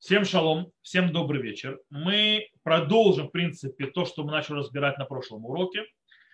Всем 0.00 0.24
шалом, 0.24 0.72
всем 0.80 1.12
добрый 1.12 1.42
вечер. 1.42 1.78
Мы 1.90 2.48
продолжим, 2.62 3.28
в 3.28 3.32
принципе, 3.32 3.84
то, 3.84 4.06
что 4.06 4.24
мы 4.24 4.30
начали 4.30 4.56
разбирать 4.56 4.96
на 4.96 5.04
прошлом 5.04 5.44
уроке. 5.44 5.84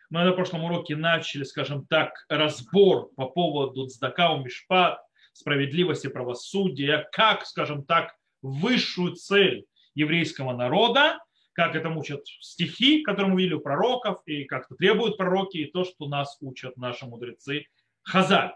Мы 0.08 0.22
на 0.22 0.30
прошлом 0.30 0.62
уроке 0.62 0.94
начали, 0.94 1.42
скажем 1.42 1.84
так, 1.84 2.12
разбор 2.28 3.10
по 3.16 3.26
поводу 3.26 3.88
цдака 3.88 4.36
мишпат, 4.36 5.00
справедливости, 5.32 6.06
правосудия, 6.06 7.08
как, 7.10 7.44
скажем 7.44 7.84
так, 7.84 8.14
высшую 8.40 9.16
цель 9.16 9.66
еврейского 9.96 10.56
народа, 10.56 11.18
как 11.52 11.74
это 11.74 11.88
учат 11.88 12.24
стихи, 12.40 13.02
которые 13.02 13.32
мы 13.32 13.40
видели 13.40 13.54
у 13.54 13.60
пророков, 13.60 14.22
и 14.26 14.44
как 14.44 14.66
это 14.66 14.76
требуют 14.76 15.16
пророки, 15.16 15.56
и 15.56 15.72
то, 15.72 15.82
что 15.82 16.06
нас 16.06 16.36
учат 16.40 16.76
наши 16.76 17.04
мудрецы 17.04 17.66
Хазаль. 18.06 18.52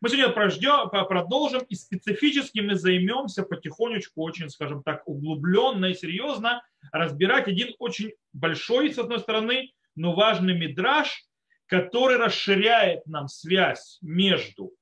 Мы 0.00 0.08
сегодня 0.08 0.32
прождем, 0.32 0.88
продолжим 0.88 1.60
и 1.68 1.74
специфически 1.74 2.60
мы 2.60 2.74
займемся 2.74 3.42
потихонечку, 3.42 4.22
очень, 4.22 4.48
скажем 4.48 4.82
так, 4.82 5.06
углубленно 5.06 5.86
и 5.86 5.94
серьезно 5.94 6.62
разбирать 6.90 7.46
один 7.46 7.74
очень 7.78 8.12
большой, 8.32 8.92
с 8.92 8.98
одной 8.98 9.20
стороны, 9.20 9.72
но 9.94 10.14
важный 10.14 10.56
мидраж, 10.58 11.26
который 11.66 12.16
расширяет 12.16 13.06
нам 13.06 13.28
связь 13.28 13.98
между 14.00 14.72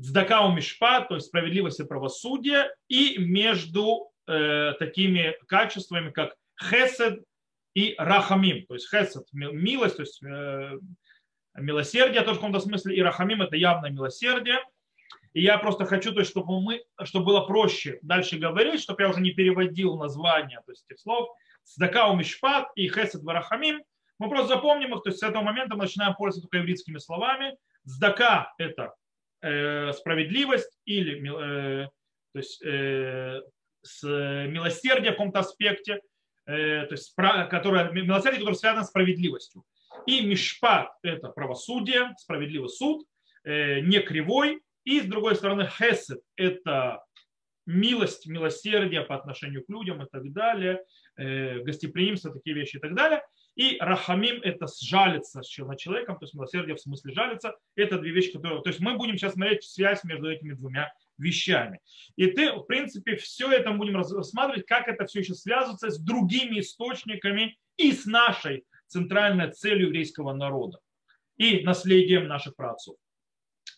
Цдакау 0.00 0.52
Мишпа, 0.52 1.02
то 1.02 1.14
есть 1.14 1.28
справедливость 1.28 1.78
и 1.78 1.84
правосудие, 1.84 2.74
и 2.88 3.18
между 3.18 4.10
э, 4.26 4.72
такими 4.80 5.36
качествами, 5.46 6.10
как 6.10 6.34
Хесед 6.60 7.22
и 7.74 7.94
Рахамим. 7.98 8.66
То 8.66 8.74
есть 8.74 8.90
Хесед– 8.90 9.26
милость, 9.32 9.96
то 9.96 10.02
есть 10.02 10.22
э, 10.24 10.78
милосердие 11.54 12.22
тоже 12.22 12.34
в 12.34 12.40
каком-то 12.40 12.60
смысле, 12.60 12.96
и 12.96 13.02
рахамим 13.02 13.42
это 13.42 13.56
явное 13.56 13.90
милосердие. 13.90 14.58
И 15.32 15.42
я 15.42 15.58
просто 15.58 15.84
хочу, 15.84 16.12
то 16.12 16.20
есть, 16.20 16.30
чтобы, 16.30 16.60
мы, 16.60 16.82
чтобы 17.04 17.26
было 17.26 17.40
проще 17.42 17.98
дальше 18.02 18.36
говорить, 18.36 18.80
чтобы 18.80 19.02
я 19.02 19.08
уже 19.08 19.20
не 19.20 19.30
переводил 19.30 19.96
названия 19.96 20.60
то 20.66 20.72
есть, 20.72 20.84
этих 20.88 21.00
слов. 21.00 21.28
Сдака 21.64 22.12
Мишпат 22.14 22.68
и 22.74 22.88
Хесед 22.88 23.22
Варахамим. 23.22 23.82
Мы 24.18 24.28
просто 24.28 24.56
запомним 24.56 24.94
их, 24.94 25.02
то 25.02 25.10
есть 25.10 25.20
с 25.20 25.22
этого 25.22 25.42
момента 25.42 25.76
мы 25.76 25.84
начинаем 25.84 26.14
пользоваться 26.14 26.48
только 26.48 26.58
еврейскими 26.58 26.98
словами. 26.98 27.56
Сдака– 27.84 28.52
это 28.58 28.94
э, 29.40 29.92
справедливость 29.92 30.78
или 30.84 31.84
э, 31.84 31.88
то 32.32 32.38
есть, 32.38 32.62
э, 32.62 33.40
с 33.82 34.02
милосердие 34.02 35.12
в 35.12 35.14
каком-то 35.14 35.38
аспекте, 35.40 36.00
э, 36.46 36.86
то 36.86 36.92
есть, 36.92 37.14
которое, 37.14 37.90
милосердие, 37.92 38.40
которое 38.40 38.56
связано 38.56 38.84
с 38.84 38.88
справедливостью. 38.88 39.64
И 40.06 40.22
мишпат– 40.22 40.90
это 41.02 41.28
правосудие, 41.28 42.14
справедливый 42.18 42.68
суд, 42.68 43.06
э, 43.44 43.80
не 43.80 44.00
кривой. 44.00 44.62
И 44.84 45.00
с 45.00 45.04
другой 45.04 45.36
стороны 45.36 45.66
хесед– 45.66 46.20
это 46.36 47.04
милость, 47.66 48.26
милосердие 48.26 49.02
по 49.02 49.14
отношению 49.14 49.64
к 49.64 49.68
людям 49.68 50.02
и 50.02 50.08
так 50.10 50.32
далее, 50.32 50.82
э, 51.16 51.60
гостеприимство, 51.60 52.32
такие 52.32 52.54
вещи 52.54 52.76
и 52.76 52.80
так 52.80 52.94
далее. 52.94 53.22
И 53.56 53.76
рахамим– 53.78 54.40
это 54.42 54.66
сжалиться 54.66 55.42
над 55.58 55.78
человеком, 55.78 56.18
то 56.18 56.24
есть 56.24 56.34
милосердие 56.34 56.76
в 56.76 56.80
смысле 56.80 57.12
жалиться. 57.12 57.56
Это 57.76 57.98
две 57.98 58.10
вещи, 58.12 58.32
которые... 58.32 58.62
То 58.62 58.70
есть 58.70 58.80
мы 58.80 58.96
будем 58.96 59.18
сейчас 59.18 59.34
смотреть 59.34 59.64
связь 59.64 60.02
между 60.04 60.30
этими 60.30 60.54
двумя 60.54 60.92
вещами. 61.18 61.80
И 62.16 62.26
ты, 62.26 62.52
в 62.52 62.62
принципе, 62.62 63.16
все 63.16 63.50
это 63.52 63.72
будем 63.72 63.96
рассматривать, 63.96 64.66
как 64.66 64.88
это 64.88 65.06
все 65.06 65.20
еще 65.20 65.34
связывается 65.34 65.90
с 65.90 65.98
другими 65.98 66.60
источниками 66.60 67.58
и 67.76 67.92
с 67.92 68.06
нашей 68.06 68.64
центральной 68.90 69.50
целью 69.52 69.86
еврейского 69.86 70.32
народа 70.32 70.78
и 71.36 71.62
наследием 71.62 72.26
наших 72.26 72.56
праотцов. 72.56 72.96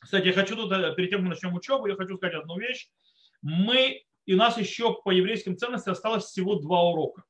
Кстати, 0.01 0.27
я 0.29 0.33
хочу 0.33 0.57
тут, 0.57 0.73
э, 0.73 0.95
перед 0.97 1.11
тем, 1.11 1.21
как 1.21 1.25
мы 1.25 1.29
начнем 1.31 1.55
учебу, 1.55 1.87
я 1.87 1.95
хочу 1.95 2.17
сказать 2.17 2.35
одну 2.35 2.59
вещь. 2.59 2.89
Мы, 3.43 4.03
и 4.27 4.35
у 4.35 4.37
нас 4.37 4.59
еще 4.59 5.01
по 5.03 5.11
еврейским 5.11 5.57
ценностям 5.57 5.93
осталось 5.93 6.25
всего 6.25 6.57
два 6.57 6.83
урока 6.83 7.25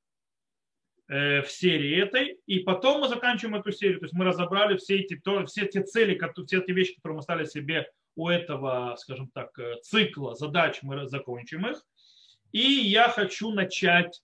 э, 1.08 1.42
в 1.42 1.50
серии 1.50 2.00
этой, 2.00 2.38
и 2.46 2.60
потом 2.60 3.00
мы 3.00 3.08
заканчиваем 3.08 3.56
эту 3.56 3.72
серию, 3.72 3.98
то 3.98 4.06
есть 4.06 4.14
мы 4.14 4.24
разобрали 4.24 4.76
все 4.76 5.00
эти, 5.00 5.16
то, 5.16 5.44
все 5.46 5.66
те 5.66 5.82
цели, 5.82 6.18
все 6.46 6.58
эти 6.58 6.70
вещи, 6.70 6.94
которые 6.94 7.16
мы 7.16 7.22
стали 7.22 7.44
себе 7.44 7.86
у 8.14 8.28
этого, 8.28 8.94
скажем 8.98 9.28
так, 9.28 9.58
э, 9.58 9.80
цикла 9.82 10.34
задач, 10.34 10.78
мы 10.82 11.06
закончим 11.08 11.66
их. 11.66 11.82
И 12.52 12.60
я 12.60 13.08
хочу 13.08 13.50
начать 13.50 14.22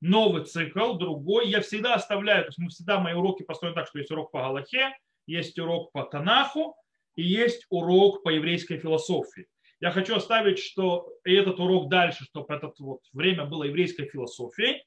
новый 0.00 0.44
цикл, 0.44 0.94
другой. 0.94 1.48
Я 1.48 1.60
всегда 1.60 1.94
оставляю, 1.94 2.44
то 2.44 2.48
есть 2.48 2.58
мы 2.58 2.68
всегда 2.68 2.98
мои 3.00 3.14
уроки 3.14 3.42
построены 3.42 3.74
так, 3.74 3.88
что 3.88 3.98
есть 3.98 4.10
урок 4.10 4.30
по 4.30 4.40
Галахе, 4.40 4.96
есть 5.26 5.58
урок 5.58 5.92
по 5.92 6.04
Танаху 6.04 6.76
и 7.16 7.22
есть 7.22 7.66
урок 7.70 8.22
по 8.22 8.30
еврейской 8.30 8.78
философии. 8.78 9.46
Я 9.80 9.90
хочу 9.90 10.16
оставить, 10.16 10.58
что 10.58 11.12
и 11.24 11.34
этот 11.34 11.60
урок 11.60 11.88
дальше, 11.88 12.24
чтобы 12.24 12.52
это 12.54 12.72
вот 12.78 13.00
время 13.12 13.44
было 13.44 13.64
еврейской 13.64 14.06
философией. 14.06 14.84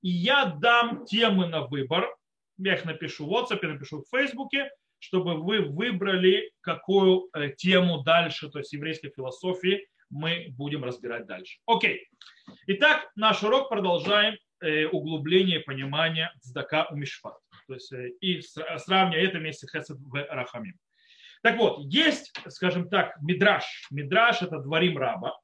И 0.00 0.08
я 0.08 0.46
дам 0.46 1.04
темы 1.04 1.46
на 1.46 1.66
выбор. 1.66 2.12
Я 2.58 2.74
их 2.74 2.84
напишу 2.84 3.26
в 3.26 3.32
WhatsApp, 3.32 3.64
напишу 3.64 4.02
в 4.02 4.16
Фейсбуке, 4.16 4.68
чтобы 4.98 5.34
вы 5.34 5.60
выбрали, 5.60 6.50
какую 6.60 7.28
э, 7.34 7.50
тему 7.50 8.02
дальше, 8.02 8.48
то 8.50 8.58
есть 8.58 8.72
еврейской 8.72 9.10
философии, 9.10 9.86
мы 10.10 10.48
будем 10.56 10.84
разбирать 10.84 11.26
дальше. 11.26 11.58
Окей. 11.66 12.08
Итак, 12.66 13.10
наш 13.16 13.42
урок 13.42 13.68
продолжаем 13.68 14.36
углубление 14.92 15.60
понимания 15.60 16.32
цдака 16.40 16.86
у 16.90 16.96
мишпат. 16.96 17.38
То 17.66 17.74
есть 17.74 17.92
э, 17.92 18.08
и 18.20 18.40
сравнивая 18.40 19.24
это 19.24 19.38
вместе 19.38 19.66
хесед 19.66 19.98
в 19.98 20.26
рахамим. 20.30 20.78
Так 21.42 21.58
вот, 21.58 21.80
есть, 21.84 22.32
скажем 22.48 22.88
так, 22.88 23.20
мидраш. 23.20 23.86
Мидраш– 23.90 24.42
это 24.42 24.58
дворим 24.58 24.98
раба. 24.98 25.36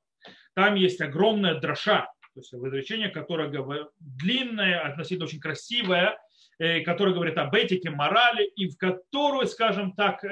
Там 0.55 0.75
есть 0.75 1.01
огромная 1.01 1.59
дроша, 1.61 2.07
то 2.35 2.41
есть 2.41 2.53
изречение, 2.55 3.09
которое 3.09 3.51
длинное, 3.99 4.81
относительно 4.81 5.25
очень 5.27 5.41
красивое, 5.41 6.19
э, 6.59 6.81
которое 6.81 7.15
говорит 7.15 7.39
об 7.39 7.55
этике, 7.55 7.91
морали, 7.91 8.45
и 8.45 8.69
в 8.69 8.77
которую, 8.77 9.47
скажем 9.47 9.93
так, 9.93 10.23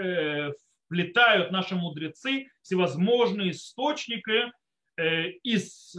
вплетают 0.87 1.51
наши 1.51 1.75
мудрецы 1.75 2.47
всевозможные 2.63 3.51
источники 3.51 4.53
из 5.43 5.93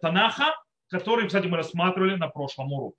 Танаха, 0.00 0.54
который, 0.90 1.26
кстати, 1.26 1.46
мы 1.46 1.56
рассматривали 1.56 2.16
на 2.16 2.28
прошлом 2.28 2.72
уроке. 2.72 2.98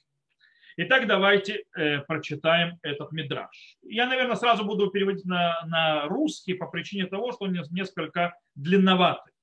Итак, 0.78 1.06
давайте 1.06 1.66
э, 1.76 2.00
прочитаем 2.00 2.80
этот 2.82 3.12
мидраж. 3.12 3.78
Я, 3.82 4.08
наверное, 4.08 4.38
сразу 4.38 4.64
буду 4.64 4.90
переводить 4.90 5.26
на, 5.26 5.62
на 5.66 6.08
русский 6.08 6.54
по 6.54 6.68
причине 6.68 7.08
того, 7.08 7.34
что 7.34 7.46
он 7.46 7.58
несколько 7.72 8.34
длинноватый. 8.56 9.34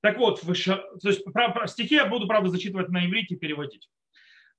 Так 0.00 0.18
вот, 0.18 0.42
выше, 0.42 0.82
то 1.02 1.08
есть, 1.08 1.22
про, 1.24 1.50
про, 1.50 1.66
стихи 1.66 1.96
я 1.96 2.06
буду, 2.06 2.26
правда, 2.26 2.50
зачитывать 2.50 2.88
на 2.88 3.06
иврите 3.06 3.34
и 3.34 3.38
переводить. 3.38 3.88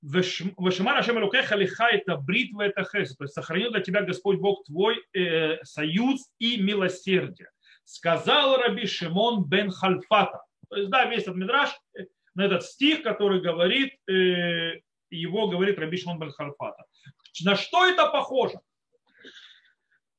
Вешимар 0.02 0.98
Ашем 0.98 1.18
лиха 1.18 1.88
это 1.88 2.16
бритва 2.16 2.62
это 2.62 2.84
хес. 2.84 3.16
То 3.16 3.24
есть 3.24 3.34
сохранил 3.34 3.72
для 3.72 3.80
тебя 3.80 4.02
Господь 4.02 4.38
Бог 4.38 4.64
твой 4.64 5.02
э, 5.12 5.62
союз 5.64 6.30
и 6.38 6.60
милосердие. 6.60 7.50
Сказал 7.84 8.58
Раби 8.58 8.86
Шимон 8.86 9.44
бен 9.44 9.70
Хальфата. 9.70 10.42
То 10.68 10.76
есть, 10.76 10.90
да, 10.90 11.06
весь 11.06 11.22
этот 11.22 11.36
мидраж 11.36 11.70
на 12.36 12.42
этот 12.42 12.62
стих, 12.64 13.02
который 13.02 13.40
говорит, 13.40 13.94
э, 14.08 14.80
его 15.10 15.48
говорит 15.48 15.78
Раби 15.78 15.96
Шимон 15.96 16.18
бен 16.18 16.30
Харфата. 16.30 16.84
На 17.44 17.56
что 17.56 17.86
это 17.86 18.06
похоже? 18.06 18.60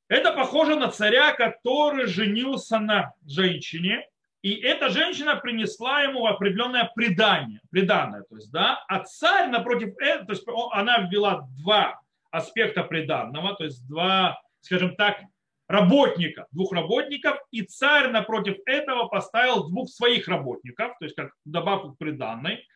Это 0.08 0.32
похоже 0.32 0.76
на 0.76 0.90
царя, 0.90 1.32
который 1.32 2.06
женился 2.06 2.78
на 2.78 3.12
женщине, 3.26 4.06
и 4.42 4.54
эта 4.54 4.88
женщина 4.88 5.36
принесла 5.36 6.02
ему 6.02 6.26
определенное 6.26 6.90
предание, 6.94 7.60
преданное, 7.70 8.22
то 8.22 8.36
есть, 8.36 8.50
да, 8.52 8.84
а 8.88 9.04
царь 9.04 9.50
напротив 9.50 9.94
этого, 9.98 10.26
то 10.26 10.32
есть 10.32 10.44
она 10.72 11.08
ввела 11.08 11.46
два 11.60 12.00
аспекта 12.30 12.84
преданного, 12.84 13.54
то 13.54 13.64
есть 13.64 13.86
два, 13.86 14.40
скажем 14.60 14.96
так, 14.96 15.20
работника, 15.68 16.46
двух 16.50 16.72
работников, 16.72 17.38
и 17.50 17.62
царь 17.62 18.08
напротив 18.10 18.56
этого 18.66 19.06
поставил 19.06 19.68
двух 19.68 19.88
своих 19.90 20.26
работников, 20.26 20.92
то 20.98 21.04
есть 21.04 21.14
как 21.14 21.32
добавку 21.44 21.92
к 21.92 21.98
приданной. 21.98 22.66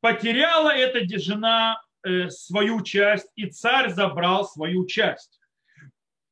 Потеряла 0.00 0.70
эта 0.70 1.06
жена 1.18 1.80
э, 2.04 2.30
свою 2.30 2.82
часть, 2.82 3.28
и 3.34 3.46
царь 3.46 3.90
забрал 3.90 4.46
свою 4.46 4.86
часть. 4.86 5.40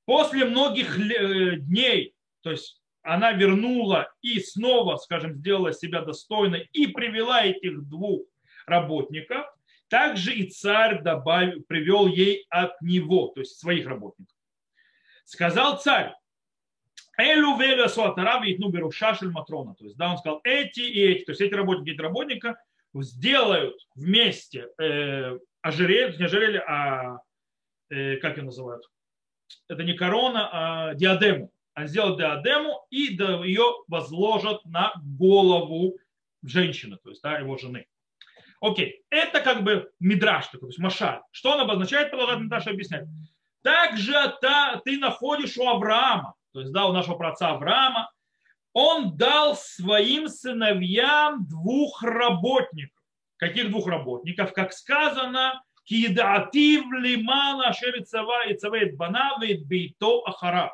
После 0.06 0.44
многих 0.44 0.98
э, 0.98 1.56
дней, 1.56 2.14
то 2.42 2.52
есть 2.52 2.80
она 3.02 3.32
вернула 3.32 4.08
и 4.22 4.38
снова, 4.38 4.96
скажем, 4.96 5.34
сделала 5.34 5.72
себя 5.72 6.02
достойной 6.02 6.68
и 6.72 6.86
привела 6.86 7.42
этих 7.42 7.82
двух 7.88 8.22
работников, 8.66 9.46
также 9.88 10.32
и 10.32 10.48
царь 10.48 11.02
добавил, 11.02 11.62
привел 11.66 12.06
ей 12.06 12.46
от 12.50 12.80
него, 12.80 13.28
то 13.34 13.40
есть 13.40 13.58
своих 13.58 13.86
работников. 13.86 14.33
Сказал 15.24 15.78
царь, 15.78 16.14
Элю 17.16 17.56
велю 17.56 17.88
суатарави 17.88 18.54
итну 18.54 18.70
берушашель 18.70 19.30
матрона. 19.30 19.74
То 19.74 19.84
есть, 19.84 19.96
да, 19.96 20.10
он 20.10 20.18
сказал, 20.18 20.40
эти 20.44 20.80
и 20.80 21.00
эти, 21.00 21.24
то 21.24 21.32
есть 21.32 21.40
эти 21.40 21.54
работники, 21.54 21.90
эти 21.90 22.00
работника 22.00 22.56
сделают 22.94 23.76
вместе 23.94 24.68
э, 24.78 25.38
ожерелье, 25.62 26.16
не 26.18 26.24
ожерелье, 26.24 26.60
а 26.60 27.18
э, 27.90 28.16
как 28.16 28.36
ее 28.36 28.44
называют? 28.44 28.88
Это 29.68 29.84
не 29.84 29.94
корона, 29.94 30.48
а 30.52 30.94
диадему. 30.94 31.52
Они 31.74 31.88
сделают 31.88 32.18
диадему 32.18 32.86
и 32.90 33.16
ее 33.16 33.64
возложат 33.88 34.64
на 34.64 34.92
голову 35.18 35.96
женщины, 36.42 36.98
то 37.02 37.10
есть 37.10 37.22
да, 37.22 37.38
его 37.38 37.56
жены. 37.56 37.86
Окей, 38.60 39.02
это 39.10 39.40
как 39.40 39.62
бы 39.62 39.90
мидраж 40.00 40.46
такой, 40.46 40.60
то 40.60 40.66
есть 40.68 40.78
машаль. 40.78 41.20
Что 41.32 41.52
он 41.52 41.60
обозначает, 41.60 42.10
продолжает 42.10 42.40
мидраш 42.40 42.66
объяснять. 42.66 43.06
Также 43.64 44.12
та, 44.42 44.82
ты 44.84 44.98
находишь 44.98 45.56
у 45.56 45.66
Авраама, 45.66 46.34
то 46.52 46.60
есть 46.60 46.70
да, 46.70 46.86
у 46.86 46.92
нашего 46.92 47.16
праца 47.16 47.48
Авраама, 47.48 48.10
он 48.74 49.16
дал 49.16 49.56
своим 49.56 50.28
сыновьям 50.28 51.46
двух 51.48 52.02
работников. 52.02 53.00
Каких 53.38 53.70
двух 53.70 53.86
работников? 53.86 54.52
Как 54.52 54.74
сказано, 54.74 55.62
кидаатив 55.84 56.84
лимана 56.92 57.72
шерицава 57.72 58.46
и 58.48 58.54
цавейт 58.54 58.96
банавит 58.96 59.66
бейто 59.66 60.22
ахара. 60.26 60.70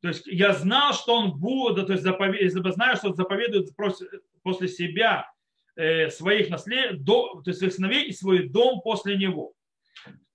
То 0.00 0.08
есть 0.08 0.26
я 0.28 0.52
знал, 0.52 0.92
что 0.94 1.16
он 1.16 1.32
будет, 1.32 1.88
то 1.88 1.92
есть 1.92 2.04
заповед, 2.04 2.52
знаю, 2.74 2.96
что 2.96 3.08
он 3.08 3.16
заповедует 3.16 3.70
после 4.42 4.68
себя 4.68 5.28
э, 5.74 6.10
своих 6.10 6.48
наслед, 6.48 7.04
то 7.04 7.42
есть 7.44 7.58
своих 7.58 7.74
сыновей 7.74 8.04
и 8.04 8.12
свой 8.12 8.48
дом 8.48 8.82
после 8.82 9.16
него. 9.16 9.52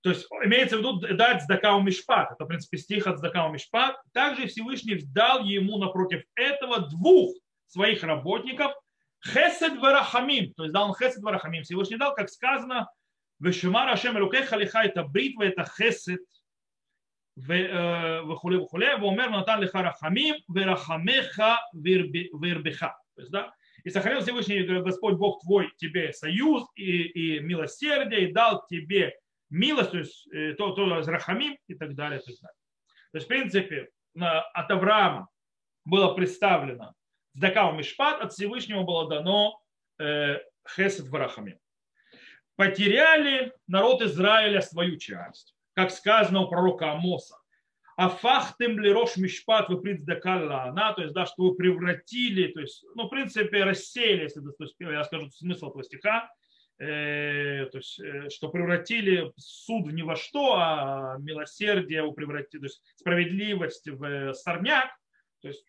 То 0.02 0.10
есть 0.10 0.26
имеется 0.44 0.76
в 0.76 0.80
виду 0.80 1.00
дать 1.16 1.42
Здакау 1.42 1.82
Мишпат. 1.82 2.32
Это, 2.32 2.44
в 2.44 2.48
принципе, 2.48 2.78
стих 2.78 3.06
от 3.06 3.18
Здакау 3.18 3.52
Мишпат. 3.52 3.96
Также 4.12 4.46
Всевышний 4.46 5.00
дал 5.02 5.44
ему 5.44 5.78
напротив 5.78 6.22
этого 6.36 6.88
двух 6.88 7.34
своих 7.66 8.02
работников 8.02 8.72
Хесед 9.24 9.78
Варахамим. 9.78 10.52
То 10.54 10.64
есть 10.64 10.72
дал 10.72 10.88
он 10.88 10.94
Хесед 10.94 11.22
Варахамим. 11.22 11.64
Всевышний 11.64 11.96
дал, 11.96 12.14
как 12.14 12.28
сказано, 12.28 12.88
Вешемар 13.40 13.88
Ашем 13.88 14.16
Руке 14.16 14.44
Халиха 14.44 14.82
это 14.82 15.02
бритва, 15.02 15.42
это 15.42 15.64
Хесед. 15.64 16.20
Вахуле 17.36 18.56
э, 18.56 18.60
Вахуле, 18.60 18.96
Вомер 18.96 19.30
Натан 19.30 19.60
Лиха 19.60 19.82
Рахамим, 19.82 20.36
Верахамеха 20.48 21.58
Вербеха. 21.74 22.96
То 23.14 23.20
есть, 23.20 23.30
да, 23.30 23.52
и 23.84 23.90
сохранил 23.90 24.20
Всевышний 24.20 24.62
Господь 24.80 25.16
Бог 25.16 25.42
твой 25.42 25.70
тебе 25.76 26.12
союз 26.12 26.64
и, 26.74 27.02
и 27.02 27.40
милосердие, 27.40 28.28
и 28.28 28.32
дал 28.32 28.66
тебе 28.66 29.14
милость, 29.50 29.90
то 29.92 29.98
есть 29.98 30.28
э, 30.32 30.54
то, 30.54 30.72
то 30.72 30.86
Рахамим 30.86 31.56
и 31.66 31.74
так 31.74 31.94
далее, 31.94 32.20
и 32.20 32.24
так 32.24 32.34
далее. 32.40 32.56
То 33.12 33.18
есть, 33.18 33.26
в 33.26 33.28
принципе, 33.28 33.88
от 34.18 34.70
Авраама 34.70 35.28
было 35.84 36.14
представлено 36.14 36.94
Здакау 37.34 37.74
Мишпат, 37.74 38.20
от 38.20 38.32
Всевышнего 38.32 38.82
было 38.82 39.08
дано 39.08 39.60
э, 39.98 40.38
Хесед 40.68 41.08
Варахамим. 41.08 41.58
Потеряли 42.56 43.52
народ 43.66 44.00
Израиля 44.02 44.62
свою 44.62 44.96
часть, 44.96 45.54
как 45.74 45.90
сказано 45.90 46.40
у 46.40 46.48
пророка 46.48 46.92
Амоса. 46.92 47.36
А 47.96 48.10
фахтем 48.10 48.78
ли 48.78 48.92
рош 48.92 49.16
мишпат 49.16 49.70
вы 49.70 49.80
предздакалла 49.80 50.64
она, 50.64 50.92
то 50.92 51.02
есть, 51.02 51.14
да, 51.14 51.24
что 51.24 51.44
вы 51.44 51.54
превратили, 51.54 52.52
то 52.52 52.60
есть, 52.60 52.84
ну, 52.94 53.06
в 53.06 53.08
принципе, 53.08 53.64
рассеяли, 53.64 54.24
если 54.24 54.40
то 54.40 54.52
есть, 54.60 54.76
я 54.78 55.04
скажу 55.04 55.30
смысл 55.30 55.70
этого 55.70 55.82
стиха, 55.82 56.30
Э, 56.78 57.66
то 57.66 57.78
есть, 57.78 57.98
э, 58.00 58.28
что 58.28 58.50
превратили 58.50 59.32
суд 59.38 59.86
в 59.86 59.94
ни 59.94 60.02
во 60.02 60.14
что, 60.14 60.56
а 60.56 61.16
милосердие 61.18 62.02
вы 62.02 62.12
превратили, 62.12 62.60
то 62.60 62.66
есть 62.66 62.82
справедливость 62.96 63.88
в 63.88 64.04
э, 64.04 64.34
сорняк. 64.34 64.90
То 65.40 65.48
есть, 65.48 65.64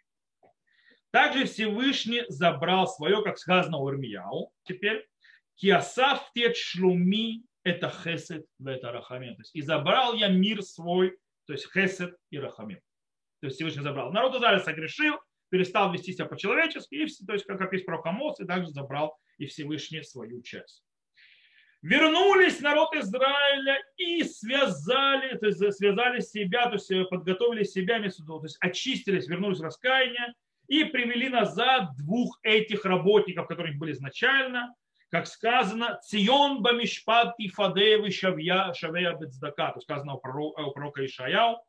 также 1.11 1.45
Всевышний 1.45 2.23
забрал 2.27 2.87
свое, 2.87 3.23
как 3.23 3.37
сказано 3.37 3.77
у 3.77 3.89
Ирмияу, 3.89 4.51
теперь, 4.63 5.07
киасав 5.55 6.29
тет 6.33 6.57
шлуми 6.57 7.43
это 7.63 7.89
хесед 7.89 8.45
в 8.59 8.67
это 8.67 8.91
рахамим. 8.91 9.35
То 9.35 9.41
есть, 9.41 9.55
и 9.55 9.61
забрал 9.61 10.13
я 10.13 10.27
мир 10.27 10.61
свой, 10.61 11.17
то 11.45 11.53
есть 11.53 11.71
хесед 11.71 12.17
и 12.31 12.37
рахамим. 12.37 12.79
То 13.39 13.47
есть 13.47 13.55
Всевышний 13.55 13.83
забрал. 13.83 14.11
Народ 14.11 14.35
Израиля 14.35 14.59
согрешил, 14.59 15.15
перестал 15.49 15.93
вести 15.93 16.11
себя 16.11 16.25
по-человечески, 16.25 16.95
и, 16.95 17.25
то 17.25 17.31
есть, 17.33 17.45
как 17.45 17.61
описано 17.61 17.95
про 17.95 18.01
Камос, 18.01 18.41
и 18.41 18.45
также 18.45 18.71
забрал 18.71 19.17
и 19.37 19.45
Всевышний 19.45 20.03
свою 20.03 20.41
часть. 20.41 20.83
Вернулись 21.87 22.59
народ 22.59 22.93
Израиля 22.95 23.81
и 23.95 24.21
связали, 24.25 25.37
то 25.37 25.45
есть 25.45 25.59
связали 25.77 26.19
себя, 26.19 26.65
то 26.65 26.73
есть 26.73 26.91
подготовили 27.09 27.63
себя, 27.63 27.97
то 27.99 28.43
есть 28.43 28.57
очистились, 28.59 29.29
вернулись 29.29 29.59
в 29.59 29.63
раскаяние 29.63 30.33
и 30.67 30.83
привели 30.83 31.29
назад 31.29 31.95
двух 31.97 32.39
этих 32.43 32.83
работников, 32.83 33.47
которые 33.47 33.77
были 33.77 33.93
изначально, 33.93 34.75
как 35.09 35.27
сказано, 35.27 35.97
Цион 36.03 36.61
Бамишпат 36.61 37.35
и 37.37 37.47
Фадеевы 37.47 38.11
Шавья 38.11 38.73
Шавея 38.73 39.13
Бецдака, 39.13 39.71
то 39.71 39.79
сказано 39.79 40.15
у 40.15 40.17
пророка, 40.17 40.59
у 40.63 40.71
пророка 40.71 41.05
Ишаяу, 41.05 41.61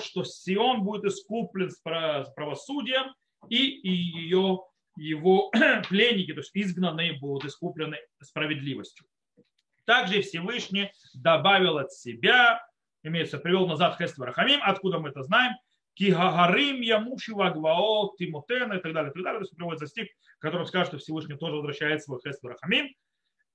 что 0.00 0.24
Сион 0.24 0.82
будет 0.82 1.04
искуплен 1.04 1.70
с 1.70 1.78
правосудием 1.78 3.14
и 3.48 3.56
ее 3.56 4.64
его 4.96 5.50
пленники, 5.88 6.32
то 6.32 6.40
есть 6.40 6.50
изгнанные, 6.54 7.14
будут 7.14 7.44
искуплены 7.44 7.98
справедливостью. 8.20 9.06
Также 9.84 10.22
Всевышний 10.22 10.90
добавил 11.14 11.78
от 11.78 11.92
себя, 11.92 12.60
имеется, 13.02 13.38
привел 13.38 13.66
назад 13.66 13.96
Хест 13.98 14.18
Варахамим, 14.18 14.60
откуда 14.62 14.98
мы 14.98 15.10
это 15.10 15.22
знаем, 15.22 15.54
Кигагарим, 15.94 16.80
Ямуши, 16.80 17.34
Вагвао, 17.34 18.14
Тимотена 18.18 18.74
и 18.74 18.80
так 18.80 18.92
далее, 18.92 19.10
и 19.10 19.14
так 19.14 19.22
далее. 19.22 19.40
То 19.40 19.44
есть 19.44 19.56
приводится 19.56 19.86
стих, 19.86 20.08
в 20.38 20.40
котором 20.40 20.66
скажет, 20.66 20.88
что 20.88 20.98
Всевышний 20.98 21.36
тоже 21.36 21.54
возвращает 21.54 22.02
свой 22.02 22.20
Хест 22.20 22.42
Варахамим. 22.42 22.88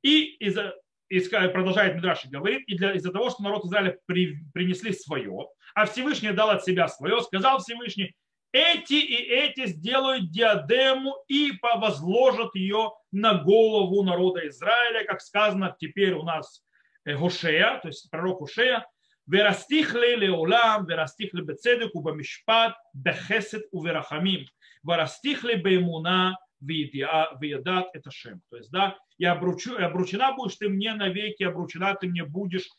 И 0.01 0.35
из-за 0.37 0.73
и 1.11 1.19
продолжает 1.19 1.95
Мидраш 1.95 2.25
говорит, 2.27 2.63
и 2.67 2.77
для, 2.77 2.93
из-за 2.93 3.11
того, 3.11 3.29
что 3.29 3.43
народ 3.43 3.65
Израиля 3.65 3.99
при, 4.05 4.39
принесли 4.53 4.93
свое, 4.93 5.49
а 5.75 5.85
Всевышний 5.85 6.31
дал 6.31 6.51
от 6.51 6.63
себя 6.63 6.87
свое, 6.87 7.19
сказал 7.21 7.59
Всевышний, 7.59 8.15
эти 8.51 8.93
и 8.93 9.15
эти 9.15 9.67
сделают 9.67 10.31
диадему 10.31 11.15
и 11.27 11.53
повозложат 11.53 12.55
ее 12.55 12.91
на 13.11 13.35
голову 13.35 14.03
народа 14.03 14.47
Израиля, 14.47 15.05
как 15.05 15.21
сказано 15.21 15.75
теперь 15.79 16.13
у 16.13 16.23
нас 16.23 16.63
э, 17.05 17.15
Гошея, 17.15 17.79
то 17.81 17.87
есть 17.87 18.09
пророк 18.09 18.41
Гошея, 18.41 18.85
«Верастихле 19.27 20.15
леолам, 20.15 20.85
верастихле 20.85 21.43
бецедеку 21.43 22.01
бамишпат, 22.01 22.75
бехесет 22.93 23.63
у 23.71 23.83
верахамим, 23.83 24.45
верастихле 24.83 25.55
беймуна, 25.55 26.37
Виедат 26.61 27.89
это 27.93 28.11
Шем. 28.11 28.41
То 28.49 28.57
есть, 28.57 28.71
да, 28.71 28.97
и 29.17 29.25
обручу, 29.25 29.75
обручена 29.77 30.33
будешь 30.33 30.57
ты 30.57 30.69
мне 30.69 30.93
навеки, 30.93 31.43
обручена 31.43 31.95
ты 31.95 32.07
мне 32.07 32.23
будешь 32.23 32.69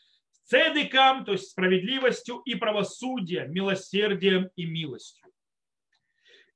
цедиком, 0.45 1.25
то 1.25 1.33
есть 1.33 1.51
справедливостью 1.51 2.39
и 2.45 2.55
правосудием, 2.55 3.53
милосердием 3.53 4.51
и 4.55 4.67
милостью 4.67 5.22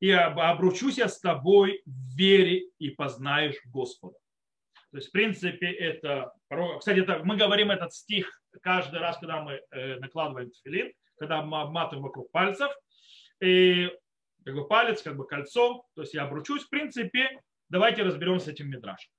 и 0.01 0.11
обручусь 0.11 0.99
я 0.99 1.09
с 1.09 1.21
тобой 1.21 1.83
в 1.87 2.17
вере 2.17 2.69
и 2.79 2.91
познаешь 2.91 3.57
Господа. 3.67 4.17
То 4.91 4.99
есть, 4.99 5.09
в 5.09 5.13
принципе, 5.13 5.71
это... 5.71 6.33
Кстати, 6.79 7.00
это, 7.00 7.21
мы 7.25 7.37
говорим 7.37 7.71
этот 7.71 7.93
стих 7.93 8.41
каждый 8.62 9.00
раз, 9.00 9.19
когда 9.19 9.43
мы 9.43 9.61
э, 9.71 9.97
накладываем 9.97 10.50
филин, 10.65 10.93
когда 11.19 11.43
мы 11.43 11.61
обматываем 11.61 12.05
вокруг 12.05 12.31
пальцев. 12.31 12.71
И 13.41 13.91
как 14.45 14.55
бы 14.55 14.67
палец, 14.67 15.03
как 15.03 15.17
бы 15.17 15.26
кольцо. 15.26 15.85
То 15.95 16.03
есть 16.03 16.15
я 16.15 16.23
обручусь. 16.23 16.65
В 16.65 16.71
принципе, 16.71 17.29
давайте 17.69 18.03
разберемся 18.03 18.47
с 18.47 18.49
этим 18.49 18.71
мидрашем. 18.71 19.11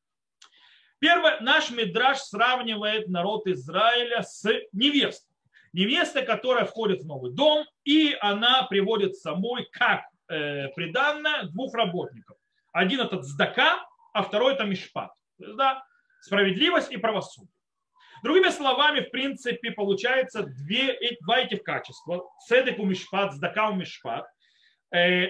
Первое, 1.00 1.40
наш 1.42 1.70
мидраш 1.70 2.20
сравнивает 2.20 3.08
народ 3.08 3.46
Израиля 3.48 4.24
с 4.24 4.50
невестой. 4.72 5.36
Невеста, 5.74 6.24
которая 6.24 6.66
входит 6.66 7.04
в 7.04 7.06
новый 7.06 7.34
дом, 7.34 7.68
и 7.84 8.18
она 8.20 8.64
приводит 8.64 9.16
самой 9.16 9.68
как 9.72 10.06
э, 10.30 10.70
приданное 10.70 11.44
двух 11.44 11.74
работников. 11.74 12.38
Один 12.72 13.02
это 13.02 13.22
цдака, 13.22 13.86
а 14.14 14.24
второй 14.24 14.54
это 14.54 14.66
мишпат. 14.66 15.12
Да, 15.38 15.84
справедливость 16.22 16.92
и 16.92 16.98
правосудие. 16.98 17.52
Другими 18.24 18.50
словами, 18.50 19.02
в 19.02 19.12
принципе, 19.12 19.72
получается 19.72 20.44
две, 20.44 20.98
два 21.22 21.40
этих 21.40 21.64
качества. 21.64 22.24
Цедек 22.48 22.80
у 22.80 22.86
мишпат, 22.86 23.34
цдака 23.34 23.70
у 23.70 23.76
мишпат, 23.76 24.26
э, 24.92 25.28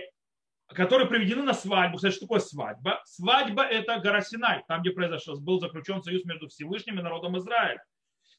которые 0.70 1.08
приведены 1.08 1.44
на 1.44 1.54
свадьбу. 1.54 1.98
Кстати, 1.98 2.14
что 2.16 2.26
такое 2.26 2.40
свадьба? 2.40 3.02
Свадьба– 3.06 3.64
это 3.64 4.00
гора 4.00 4.22
Синай, 4.22 4.64
там, 4.68 4.82
где 4.82 4.92
произошел, 4.92 5.40
был 5.40 5.60
заключен 5.60 6.02
союз 6.02 6.24
между 6.26 6.48
Всевышним 6.48 7.00
и 7.00 7.04
народом 7.04 7.38
Израиля. 7.38 7.84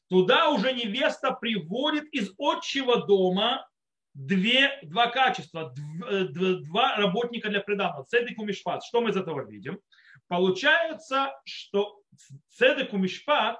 Туда 0.09 0.49
уже 0.49 0.73
невеста 0.73 1.31
приводит 1.31 2.05
из 2.11 2.31
отчего 2.39 2.97
дома 2.97 3.67
две, 4.13 4.79
два 4.83 5.07
качества, 5.07 5.73
э, 6.09 6.25
два 6.25 6.97
работника 6.97 7.49
для 7.49 7.61
преданного. 7.61 8.05
И 8.11 8.43
Мишпат. 8.43 8.83
Что 8.83 9.01
мы 9.01 9.11
из 9.11 9.17
этого 9.17 9.49
видим? 9.49 9.79
Получается, 10.27 11.33
что 11.45 12.01
Цедек 12.49 12.93
и 12.93 12.97
Мишпат, 12.97 13.59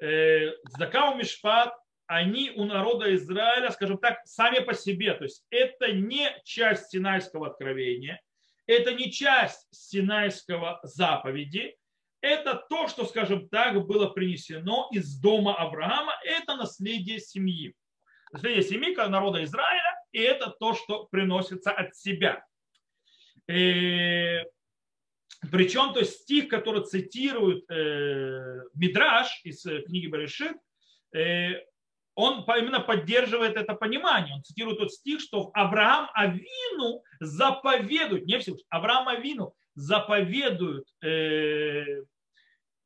э, 0.00 0.48
и 0.48 1.16
Мишпат, 1.16 1.74
они 2.06 2.50
у 2.50 2.64
народа 2.64 3.14
Израиля, 3.14 3.70
скажем 3.70 3.98
так, 3.98 4.18
сами 4.24 4.58
по 4.58 4.74
себе. 4.74 5.14
То 5.14 5.24
есть 5.24 5.44
это 5.50 5.92
не 5.92 6.28
часть 6.44 6.90
Синайского 6.90 7.48
откровения, 7.48 8.20
это 8.66 8.92
не 8.92 9.10
часть 9.10 9.66
Синайского 9.70 10.80
заповеди, 10.82 11.76
это 12.20 12.54
то, 12.70 12.86
что, 12.88 13.04
скажем 13.04 13.48
так, 13.48 13.84
было 13.86 14.08
принесено 14.08 14.88
из 14.92 15.18
дома 15.20 15.56
Авраама, 15.56 16.12
это 16.24 16.54
наследие 16.54 17.18
семьи 17.18 17.74
наследие 18.32 18.62
семьи 18.62 18.94
народа 18.94 19.44
Израиля, 19.44 19.98
и 20.12 20.20
это 20.20 20.50
то, 20.50 20.74
что 20.74 21.04
приносится 21.04 21.70
от 21.70 21.94
себя. 21.94 22.44
И 23.48 24.40
Причем, 25.50 25.92
то 25.92 26.00
есть 26.00 26.22
стих, 26.22 26.48
который 26.48 26.84
цитирует 26.84 27.68
э, 27.70 28.62
Мидраш 28.74 29.40
из 29.44 29.64
э, 29.66 29.82
книги 29.82 30.06
Баришит, 30.06 30.56
э, 31.14 31.54
он 32.14 32.44
именно 32.44 32.80
поддерживает 32.80 33.56
это 33.56 33.74
понимание. 33.74 34.34
Он 34.34 34.42
цитирует 34.44 34.78
тот 34.78 34.92
стих, 34.92 35.20
что 35.20 35.50
Авраам 35.54 36.10
Авину 36.12 37.02
заповедует, 37.20 38.26
не 38.26 38.38
Всевышний, 38.38 38.66
Авраам 38.68 39.08
Авину 39.08 39.54
заповедует 39.74 40.86
э, 41.02 42.04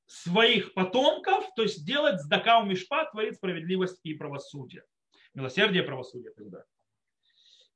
своих 0.07 0.75
потомков, 0.75 1.45
то 1.57 1.63
есть 1.63 1.85
делать 1.85 2.21
сдакау 2.21 2.65
мишпат, 2.65 3.11
творит 3.11 3.35
справедливость 3.35 3.99
и 4.05 4.15
правосудие. 4.15 4.85
Милосердие 5.37 5.83
и 5.85 5.87
правосудие 5.87 6.33
тогда. 6.33 6.65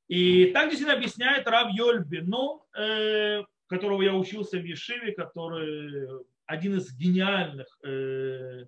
И 0.07 0.47
так 0.47 0.69
действительно 0.69 0.97
объясняет 0.97 1.47
Рав 1.47 1.71
Йоль 1.73 2.03
Бену, 2.03 2.65
э, 2.75 3.43
которого 3.67 4.01
я 4.01 4.13
учился 4.13 4.57
в 4.57 4.65
Ешиве, 4.65 5.13
который 5.13 6.25
один 6.45 6.75
из 6.75 6.93
гениальных, 6.93 7.67
э, 7.85 8.65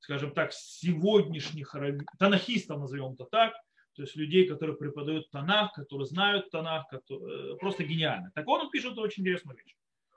скажем 0.00 0.32
так, 0.32 0.52
сегодняшних 0.52 1.76
танахистов, 2.18 2.80
назовем 2.80 3.12
это 3.12 3.26
так, 3.26 3.54
то 3.94 4.02
есть 4.02 4.16
людей, 4.16 4.48
которые 4.48 4.76
преподают 4.76 5.30
Танах, 5.30 5.72
которые 5.74 6.06
знают 6.06 6.50
Танах, 6.50 6.88
которые, 6.88 7.54
э, 7.54 7.56
просто 7.56 7.84
гениально. 7.84 8.32
Так 8.34 8.48
он 8.48 8.70
пишет 8.70 8.98
очень 8.98 9.22
интересную 9.22 9.58
вещь. 9.58 9.76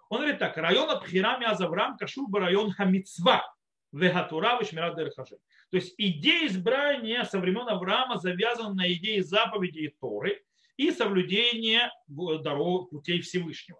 Он 0.10 0.20
говорит 0.20 0.40
так, 0.40 0.58
район 0.58 0.90
Абхирами 0.90 1.46
Азаврам 1.46 1.98
Кашур 1.98 2.28
район 2.34 2.72
Хамицва, 2.72 3.44
Вегатура 3.92 4.60
Вишмират 4.60 4.96
Дерхашем. 4.96 5.38
То 5.72 5.78
есть 5.78 5.96
идея 5.98 6.48
избрания 6.48 7.24
со 7.24 7.40
времен 7.40 7.68
Авраама 7.68 8.18
завязана 8.18 8.74
на 8.74 8.92
идее 8.94 9.24
заповедей 9.24 9.96
Торы 10.00 10.42
и 10.78 10.92
соблюдения 10.92 11.92
дорог 12.08 12.90
путей 12.92 13.22
Всевышнего. 13.22 13.80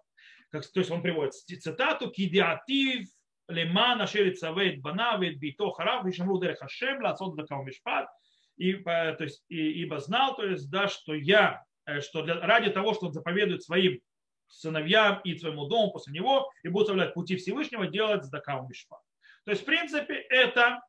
Как, 0.50 0.66
то 0.66 0.80
есть 0.80 0.90
он 0.90 1.02
приводит 1.02 1.34
цитату 1.34 2.10
«Кидиатив 2.10 3.08
леман 3.48 4.00
ашер 4.02 4.34
цавет 4.36 4.80
бана 4.80 5.16
вет 5.16 5.38
бито 5.38 5.70
харав 5.70 6.04
вишамру 6.04 6.40
дерех 6.40 6.58
Хашем 6.58 7.02
лацот 7.02 7.36
дакау 7.36 7.64
мишпат». 7.64 8.08
И, 8.56 8.74
то 8.74 9.16
есть, 9.20 9.42
и, 9.48 9.82
ибо 9.82 10.00
знал, 10.00 10.36
то 10.36 10.44
есть, 10.44 10.70
да, 10.70 10.86
что 10.88 11.14
я, 11.14 11.64
э, 11.86 12.00
что 12.00 12.22
для, 12.22 12.34
ради 12.40 12.70
того, 12.70 12.92
что 12.92 13.06
он 13.06 13.12
заповедует 13.14 13.62
своим 13.62 14.00
сыновьям 14.48 15.20
и 15.24 15.34
своему 15.34 15.66
дому 15.66 15.92
после 15.92 16.12
него, 16.12 16.50
и 16.62 16.68
будут 16.68 16.88
соблюдать 16.88 17.14
пути 17.14 17.36
Всевышнего, 17.36 17.86
делать 17.86 18.28
дакау 18.30 18.68
мишпат. 18.68 19.00
То 19.44 19.52
есть, 19.52 19.62
в 19.62 19.66
принципе, 19.66 20.14
это 20.14 20.80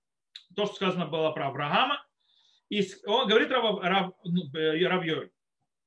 то, 0.55 0.65
что 0.65 0.75
сказано 0.75 1.07
было 1.07 1.31
про 1.31 1.47
Авраама. 1.47 2.05
И 2.69 2.85
он 3.05 3.27
говорит 3.27 3.51
Рав, 3.51 3.79
Рав, 3.81 4.13
ну, 4.23 4.43
э, 4.55 4.85
Рав 4.87 5.03
Йой. 5.03 5.31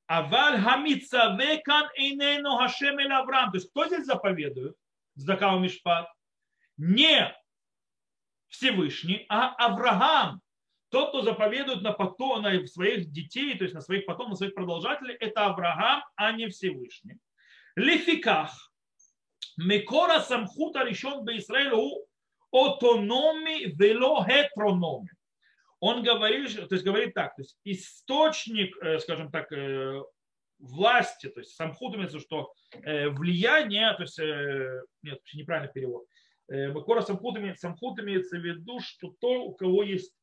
Аваль 0.07 0.59
хамицавекан 0.61 1.89
эйнену 1.95 2.57
хашем 2.57 2.99
эль 2.99 3.11
Авраам. 3.11 3.51
То 3.51 3.57
есть 3.57 3.71
кто 3.71 3.87
здесь 3.87 4.05
заповедует? 4.05 4.75
Здакау 5.15 5.59
Мишпат. 5.59 6.07
Не 6.77 7.35
Всевышний, 8.49 9.25
а 9.29 9.55
Авраам. 9.55 10.41
Тот, 10.89 11.09
кто 11.09 11.21
заповедует 11.23 11.81
на, 11.81 11.91
потом, 11.91 12.43
на 12.43 12.67
своих 12.67 13.11
детей, 13.11 13.57
то 13.57 13.63
есть 13.63 13.73
на 13.73 13.81
своих 13.81 14.05
потом, 14.05 14.29
на 14.29 14.35
своих 14.35 14.53
продолжателей, 14.53 15.15
это 15.15 15.45
Авраам, 15.45 16.03
а 16.15 16.31
не 16.31 16.47
Всевышний. 16.49 17.17
Лификах. 17.75 18.71
Мекора 19.57 20.19
самхута 20.19 20.83
решен 20.83 21.23
бы 21.23 21.37
Израилю 21.37 22.05
автономи 22.55 23.65
вело 23.75 24.23
хетрономи. 24.23 25.09
Он 25.79 26.03
говорит, 26.03 26.55
то 26.69 26.73
есть 26.73 26.85
говорит 26.85 27.13
так, 27.13 27.35
то 27.35 27.41
есть 27.41 27.57
источник, 27.63 28.75
э, 28.81 28.99
скажем 28.99 29.29
так, 29.29 29.51
э, 29.51 30.01
власти, 30.57 31.27
то 31.27 31.41
есть 31.41 31.55
самхут 31.55 31.95
имеется, 31.95 32.19
что 32.19 32.53
э, 32.71 33.09
влияние, 33.09 33.93
то 33.93 34.03
есть, 34.03 34.17
нет, 35.03 35.19
вообще 35.19 35.37
неправильный 35.37 35.71
перевод, 35.73 36.05
Макора 36.47 37.01
самхут, 37.01 37.37
имеется, 37.37 37.67
самхут 37.67 37.99
имеется 37.99 38.37
в 38.37 38.41
виду, 38.41 38.79
что 38.79 39.13
то, 39.19 39.43
у 39.43 39.53
кого 39.53 39.83
есть, 39.83 40.13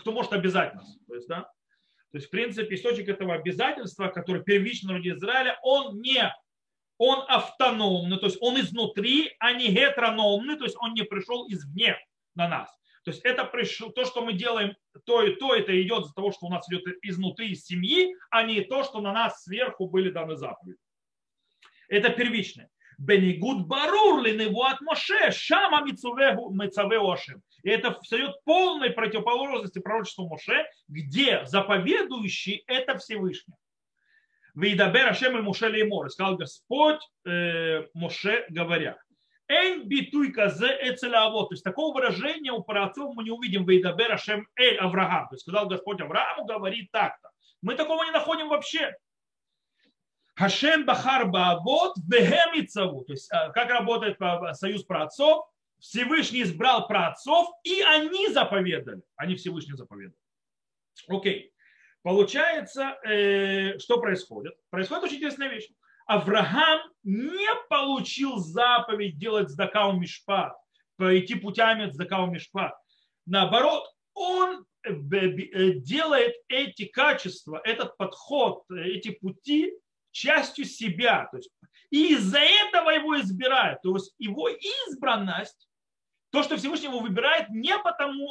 кто 0.00 0.12
может 0.12 0.32
обязательно, 0.32 0.84
то 1.08 1.14
есть, 1.14 1.26
да, 1.28 1.50
то 2.12 2.18
есть, 2.18 2.28
в 2.28 2.30
принципе, 2.30 2.74
источник 2.74 3.08
этого 3.08 3.34
обязательства, 3.34 4.08
который 4.08 4.44
первично 4.44 4.90
народе 4.90 5.14
Израиля, 5.14 5.58
он 5.62 6.00
не 6.00 6.32
он 6.98 7.24
автономный, 7.28 8.18
то 8.18 8.26
есть 8.26 8.38
он 8.40 8.58
изнутри, 8.60 9.34
а 9.38 9.52
не 9.52 9.68
гетерономный, 9.68 10.56
то 10.56 10.64
есть 10.64 10.76
он 10.80 10.94
не 10.94 11.02
пришел 11.02 11.46
извне 11.48 11.98
на 12.34 12.48
нас. 12.48 12.70
То 13.04 13.12
есть 13.12 13.24
это 13.24 13.44
пришло, 13.44 13.90
то, 13.90 14.04
что 14.04 14.24
мы 14.24 14.32
делаем, 14.32 14.74
то 15.04 15.22
и 15.22 15.36
то, 15.36 15.54
это 15.54 15.80
идет 15.80 16.04
из-за 16.04 16.14
того, 16.14 16.32
что 16.32 16.46
у 16.46 16.50
нас 16.50 16.68
идет 16.68 16.82
изнутри 17.02 17.50
из 17.50 17.64
семьи, 17.64 18.16
а 18.30 18.42
не 18.42 18.62
то, 18.62 18.82
что 18.82 19.00
на 19.00 19.12
нас 19.12 19.44
сверху 19.44 19.88
были 19.88 20.10
даны 20.10 20.34
заповеди. 20.36 20.78
Это 21.88 22.10
первичное. 22.10 22.68
Бенигуд 22.98 23.66
барур 23.66 24.26
от 24.26 24.80
Моше, 24.80 25.30
шама 25.30 25.84
мицавеу 25.84 27.10
ашем. 27.10 27.42
И 27.62 27.68
это 27.68 27.92
встает 28.00 28.42
полной 28.44 28.90
противоположности 28.90 29.78
пророчеству 29.78 30.28
Моше, 30.28 30.66
где 30.88 31.44
заповедующий 31.44 32.64
это 32.66 32.98
Всевышний. 32.98 33.54
וידבר 34.56 35.08
השם 35.08 35.36
אל 35.38 35.42
משה 35.42 35.68
לאמור. 35.68 36.10
Сказал 36.10 36.36
Господь 36.36 37.00
э, 37.26 37.86
Моше 37.92 38.46
говоря. 38.48 38.98
אין 39.48 39.86
ביטוי 39.86 40.32
כזה 40.32 40.76
אצל 40.80 41.11
אבות. 41.11 41.50
То 41.50 41.54
есть 41.54 41.62
такого 41.62 41.94
выражения 41.94 42.52
у 42.52 42.62
праотцов 42.62 43.14
мы 43.14 43.22
не 43.22 43.30
увидим. 43.30 43.66
וידבר 43.66 44.12
השם 44.12 44.48
אל 44.56 44.78
אברהם. 44.78 45.28
То 45.28 45.34
есть 45.34 45.42
сказал 45.42 45.68
Господь 45.68 46.00
Аврааму, 46.00 46.46
говорит 46.46 46.90
так-то. 46.90 47.30
Мы 47.60 47.74
такого 47.74 48.02
не 48.04 48.10
находим 48.10 48.48
вообще. 48.48 48.96
השם 50.34 50.86
בחר 50.86 51.26
באבות 51.26 51.94
והם 52.08 52.40
ציוו. 52.40 53.04
То 53.04 53.12
есть 53.12 53.30
э, 53.30 53.52
как 53.52 53.68
работает 53.68 54.18
союз 54.54 54.84
праотцов. 54.84 55.46
Всевышний 55.78 56.42
избрал 56.42 56.86
праотцов, 56.86 57.48
и 57.62 57.82
они 57.82 58.28
заповедали. 58.28 59.02
Они 59.16 59.34
Всевышний 59.34 59.76
заповедали. 59.76 60.16
Окей. 61.08 61.52
Получается, 62.06 62.96
э, 63.02 63.80
что 63.80 63.98
происходит? 63.98 64.54
Происходит 64.70 65.02
очень 65.02 65.16
интересная 65.16 65.48
вещь. 65.48 65.66
Авраам 66.06 66.78
не 67.02 67.48
получил 67.68 68.36
заповедь 68.36 69.18
делать 69.18 69.48
сдакау 69.48 69.94
мишпат, 69.94 70.56
пойти 70.96 71.34
путями 71.34 71.90
сдакау 71.90 72.26
мишпат. 72.26 72.74
Наоборот, 73.26 73.92
он 74.14 74.64
э, 74.84 74.92
э, 74.92 75.72
делает 75.80 76.36
эти 76.46 76.84
качества, 76.84 77.60
этот 77.64 77.96
подход, 77.96 78.62
эти 78.70 79.10
пути 79.10 79.72
частью 80.12 80.64
себя. 80.64 81.26
То 81.32 81.38
есть, 81.38 81.50
и 81.90 82.12
из-за 82.14 82.38
этого 82.38 82.90
его 82.90 83.20
избирают. 83.20 83.82
То 83.82 83.96
есть 83.96 84.14
его 84.18 84.48
избранность, 84.48 85.68
то, 86.30 86.44
что 86.44 86.56
Всевышний 86.56 86.86
его 86.86 87.00
выбирает, 87.00 87.48
не 87.50 87.76
потому, 87.78 88.28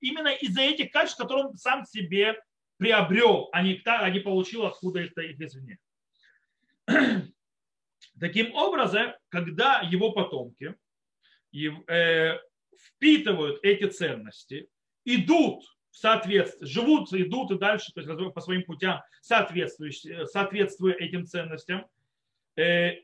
именно 0.00 0.28
из-за 0.28 0.60
этих 0.60 0.92
качеств, 0.92 1.18
которые 1.18 1.46
он 1.46 1.56
сам 1.56 1.84
себе 1.84 2.36
приобрел, 2.78 3.48
а 3.52 3.62
не, 3.62 3.80
а 3.84 4.10
не 4.10 4.20
получил 4.20 4.66
откуда 4.66 5.00
это 5.00 5.22
их 5.22 5.40
извне. 5.40 5.78
Таким 8.20 8.54
образом, 8.54 9.12
когда 9.28 9.80
его 9.80 10.12
потомки 10.12 10.74
э, 11.54 12.38
впитывают 12.78 13.60
эти 13.62 13.86
ценности, 13.88 14.68
идут 15.04 15.64
в 15.90 15.96
соответствии, 15.96 16.66
живут, 16.66 17.12
идут 17.12 17.50
и 17.50 17.58
дальше, 17.58 17.92
то 17.94 18.00
есть 18.00 18.34
по 18.34 18.40
своим 18.40 18.64
путям, 18.64 19.02
соответствуя 19.20 20.92
этим 20.94 21.26
ценностям, 21.26 21.86
э, 22.56 23.00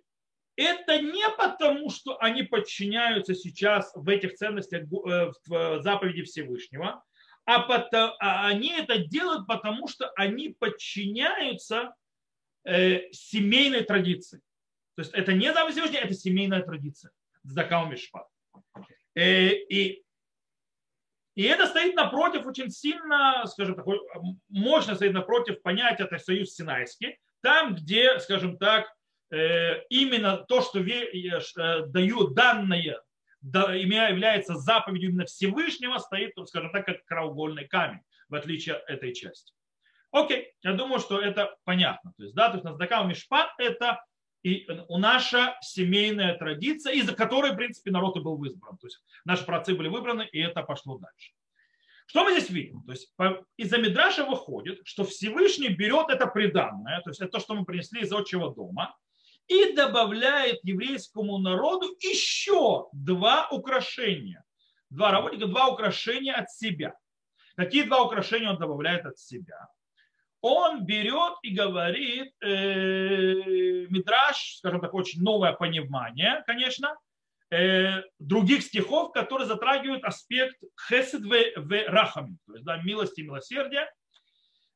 это 0.57 1.01
не 1.01 1.29
потому, 1.37 1.91
что 1.91 2.19
они 2.19 2.43
подчиняются 2.43 3.35
сейчас 3.35 3.93
в 3.95 4.09
этих 4.09 4.35
ценностях 4.35 4.83
э, 4.83 5.33
в 5.47 5.83
заповеди 5.83 6.23
Всевышнего, 6.23 7.03
а, 7.45 7.61
потому, 7.61 8.15
а 8.21 8.47
они 8.47 8.73
это 8.73 8.99
делают, 8.99 9.47
потому 9.47 9.89
что 9.89 10.11
они 10.17 10.51
подчиняются 10.51 11.95
э, 12.65 13.11
семейной 13.13 13.83
традиции. 13.83 14.41
То 14.95 15.03
есть 15.03 15.13
это 15.13 15.33
не 15.33 15.53
заповедь 15.53 15.75
Всевышнего, 15.75 16.03
это 16.03 16.15
семейная 16.15 16.63
традиция. 16.63 17.11
Здакау 17.43 17.87
Мишпат. 17.87 18.27
Э, 19.15 19.49
и, 19.49 20.05
и 21.35 21.43
это 21.43 21.67
стоит 21.67 21.97
напротив 21.97 22.47
очень 22.47 22.71
сильно, 22.71 23.45
скажем 23.47 23.75
так, 23.75 23.87
мощно 24.49 24.95
стоит 24.95 25.13
напротив 25.13 25.63
понятия, 25.63 26.05
это 26.05 26.19
союз 26.19 26.55
Синайский, 26.55 27.19
там, 27.41 27.75
где, 27.75 28.21
скажем 28.21 28.57
так, 28.59 28.87
э, 29.31 29.83
именно 29.89 30.39
то, 30.39 30.61
что 30.61 30.79
э, 30.79 31.87
дают 31.87 32.35
данные 32.35 33.01
является 33.43 34.57
заповедью 34.57 35.11
именно 35.11 35.27
Всевышнего, 35.27 35.99
стоит, 35.99 36.33
скажем 36.47 36.71
так, 36.73 36.87
как 36.87 37.05
краеугольный 37.05 37.67
камень, 37.67 38.01
в 38.29 38.35
отличие 38.35 38.77
от 38.77 38.89
этой 38.89 39.13
части. 39.15 39.53
Окей, 40.11 40.53
я 40.63 40.75
думаю, 40.75 41.01
что 41.01 41.21
это 41.21 41.57
понятно. 41.65 42.13
То 42.17 42.23
есть, 42.23 42.35
да, 42.35 42.49
то 42.49 42.55
есть 42.55 42.65
Наздакау 42.65 43.07
Мишпат– 43.07 43.51
это 43.59 44.05
и 44.43 44.67
наша 44.89 45.57
семейная 45.63 46.37
традиция, 46.37 46.95
из-за 46.95 47.15
которой, 47.15 47.53
в 47.53 47.57
принципе, 47.57 47.91
народ 47.91 48.17
и 48.17 48.21
был 48.21 48.43
избран. 48.45 48.77
То 48.77 48.89
есть 48.89 49.03
наши 49.25 49.45
працы 49.45 49.75
были 49.75 49.89
выбраны, 49.89 50.29
и 50.33 50.41
это 50.41 50.63
пошло 50.63 50.99
дальше. 50.99 51.33
Что 52.07 52.25
мы 52.25 52.33
здесь 52.33 52.51
видим? 52.51 52.83
То 52.83 52.93
есть 52.93 53.15
из-за 53.57 53.79
Мидраша 53.79 54.25
выходит, 54.25 54.81
что 54.85 55.05
Всевышний 55.05 55.69
берет 55.69 56.11
это 56.11 56.27
приданное, 56.27 57.01
то 57.01 57.11
есть 57.11 57.21
это 57.21 57.31
то, 57.31 57.41
что 57.41 57.55
мы 57.55 57.65
принесли 57.65 58.03
из 58.03 58.13
отчего 58.13 58.49
дома, 58.49 58.95
и 59.53 59.75
добавляет 59.75 60.61
еврейскому 60.63 61.39
народу 61.39 61.95
еще 62.01 62.89
два 62.93 63.49
украшения. 63.51 64.45
Два 64.91 65.11
работника, 65.11 65.47
два 65.47 65.69
украшения 65.69 66.35
от 66.35 66.51
себя. 66.51 66.95
Какие 67.57 67.83
два 67.83 68.03
украшения 68.03 68.51
он 68.51 68.59
добавляет 68.59 69.05
от 69.05 69.19
себя? 69.19 69.69
Он 70.41 70.85
берет 70.85 71.35
и 71.43 71.55
говорит, 71.55 72.33
э, 72.41 73.87
Мидраш, 73.89 74.57
скажем 74.57 74.81
так, 74.81 74.93
очень 74.93 75.23
новое 75.23 75.53
понимание, 75.53 76.43
конечно, 76.47 76.97
э, 77.51 78.03
других 78.19 78.63
стихов, 78.63 79.13
которые 79.13 79.47
затрагивают 79.47 80.05
аспект 80.05 80.57
хесед 80.89 81.23
в 81.23 81.89
рахами, 81.89 82.39
то 82.47 82.55
есть 82.55 82.65
да, 82.65 82.79
милости 82.83 83.21
и 83.21 83.25
милосердия. 83.25 83.89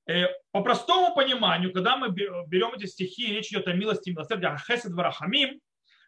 Э, 0.08 0.26
по 0.52 0.62
простому 0.62 1.14
пониманию, 1.14 1.72
когда 1.72 1.96
мы 1.96 2.10
берем 2.10 2.72
эти 2.74 2.86
стихи, 2.86 3.26
речь 3.26 3.50
идет 3.50 3.66
о 3.66 3.72
милости 3.72 4.10
и 4.10 4.12
милосердии, 4.12 4.46
о 4.46 4.56
хесед 4.56 4.92
в 4.92 4.98
рахамим, 4.98 5.60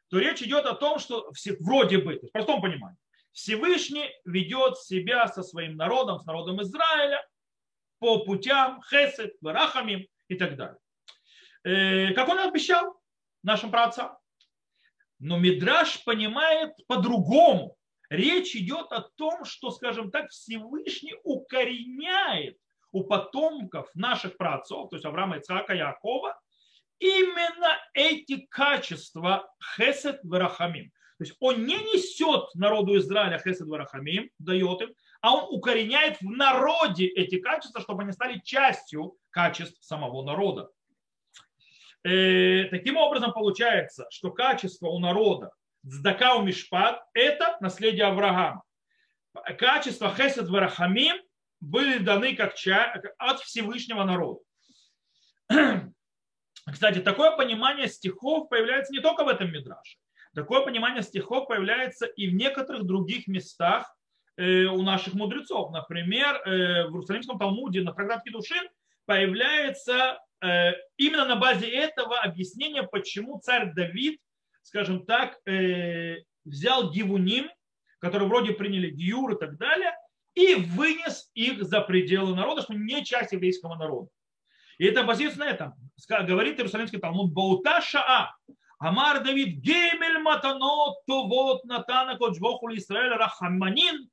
то 0.09 0.19
речь 0.19 0.41
идет 0.41 0.67
о 0.67 0.75
том, 0.75 0.99
что 0.99 1.31
вроде 1.61 1.99
бы, 1.99 2.19
в 2.19 2.31
простом 2.33 2.63
понимании, 2.63 2.99
Всевышний 3.33 4.09
ведет 4.25 4.79
себя 4.79 5.27
со 5.29 5.43
своим 5.43 5.77
народом, 5.77 6.21
с 6.21 6.27
народом 6.27 6.63
Израиля 6.63 7.25
по 7.99 8.25
путям 8.25 8.81
хесед, 8.89 9.35
варахамим 9.41 10.07
и 10.29 10.35
так 10.37 10.57
далее. 10.57 10.79
Э, 11.65 12.13
как 12.15 12.29
он 12.29 12.39
обещал 12.39 13.01
нашим 13.43 13.71
праотцам. 13.71 14.17
Но 15.19 15.37
Мидраш 15.39 16.05
понимает 16.05 16.75
по-другому. 16.87 17.77
Речь 18.09 18.55
идет 18.55 18.93
о 18.93 19.01
том, 19.01 19.45
что, 19.45 19.73
скажем 19.73 20.13
так, 20.13 20.31
Всевышний 20.31 21.17
укореняет 21.25 22.57
у 22.93 23.05
потомков 23.05 23.89
наших 23.95 24.37
праотцов, 24.37 24.91
то 24.91 24.97
есть 24.97 25.05
Авраама, 25.05 25.39
Ицхака, 25.39 25.75
Якова, 25.75 26.39
именно 26.99 27.77
эти 27.95 28.47
качества 28.47 29.49
хесед 29.77 30.21
варахамим. 30.25 30.91
То 31.19 31.25
есть 31.25 31.37
он 31.41 31.67
не 31.67 31.77
несет 31.77 32.55
народу 32.55 32.97
Израиля 32.99 33.39
хесед 33.39 33.67
варахамим, 33.67 34.31
дает 34.39 34.83
им, 34.83 34.95
а 35.21 35.35
он 35.35 35.55
укореняет 35.55 36.21
в 36.21 36.31
народе 36.31 37.07
эти 37.07 37.41
качества, 37.41 37.81
чтобы 37.81 38.03
они 38.03 38.13
стали 38.13 38.41
частью 38.45 39.17
качеств 39.31 39.83
самого 39.85 40.23
народа. 40.25 40.71
Э, 42.05 42.65
таким 42.71 42.97
образом 42.97 43.33
получается, 43.33 44.07
что 44.11 44.31
качество 44.31 44.89
у 44.89 44.99
народа 45.01 45.53
Цдака 45.87 46.37
у 46.37 46.43
Мишпат– 46.43 47.03
это 47.15 47.57
наследие 47.61 48.07
Авраама. 48.07 48.63
Качества 49.59 50.15
Хесед 50.15 50.49
Варахамим 50.49 51.17
были 51.61 51.99
даны 51.99 52.37
как 52.37 52.55
ча... 52.55 53.01
от 53.19 53.41
Всевышнего 53.41 54.05
народа. 54.05 54.41
Кстати, 56.71 56.99
такое 57.01 57.37
понимание 57.37 57.89
стихов 57.89 58.49
появляется 58.49 58.93
не 58.93 59.01
только 59.01 59.25
в 59.25 59.29
этом 59.29 59.51
Мидраше. 59.51 59.99
Такое 60.35 60.61
понимание 60.61 61.03
стихов 61.03 61.49
появляется 61.49 62.07
и 62.07 62.29
в 62.29 62.35
некоторых 62.35 62.85
других 62.85 63.27
местах 63.27 63.93
э, 64.37 64.65
у 64.65 64.83
наших 64.83 65.15
мудрецов. 65.15 65.73
Например, 65.73 66.37
э, 66.37 66.87
в 66.87 66.93
Иерусалимском 66.93 67.39
Талмуде 67.39 67.83
на 67.83 67.93
трактат 67.93 68.23
Кедушин 68.23 68.69
появляется 69.07 70.21
э, 70.41 70.73
именно 70.97 71.25
на 71.25 71.37
базе 71.37 71.69
этого 71.69 72.21
объяснение, 72.21 72.83
почему 72.83 73.41
царь 73.41 73.73
Давид, 73.75 74.21
скажем 74.63 75.07
так, 75.07 75.39
взял 76.45 76.91
гивуним, 76.91 77.49
которые 78.01 78.29
вроде 78.29 78.53
приняли 78.53 78.91
гиюр 78.91 79.35
и 79.35 79.39
так 79.39 79.57
далее, 79.57 79.93
и 80.39 80.55
вынес 80.55 81.31
их 81.35 81.65
за 81.65 81.81
пределы 81.81 82.37
народа, 82.37 82.63
что 82.63 82.73
не 82.73 83.05
часть 83.05 83.33
еврейского 83.33 83.75
народа. 83.75 84.09
И 84.79 84.87
это 84.87 85.03
базируется 85.03 85.41
на 85.41 85.49
этом. 85.49 85.75
Говорит 86.09 86.59
Иерусалимский 86.59 87.01
Талмуд, 87.01 87.33
Баута 87.33 87.81
Шаа, 87.81 88.37
Амар 88.79 89.25
Давид, 89.25 89.57
Гемель 89.57 90.21
Матанот, 90.21 91.05
Товот 91.07 91.65
Натана 91.65 92.17
Коджбоху 92.17 92.73
Израиль 92.77 93.15
Рахаманин, 93.15 94.09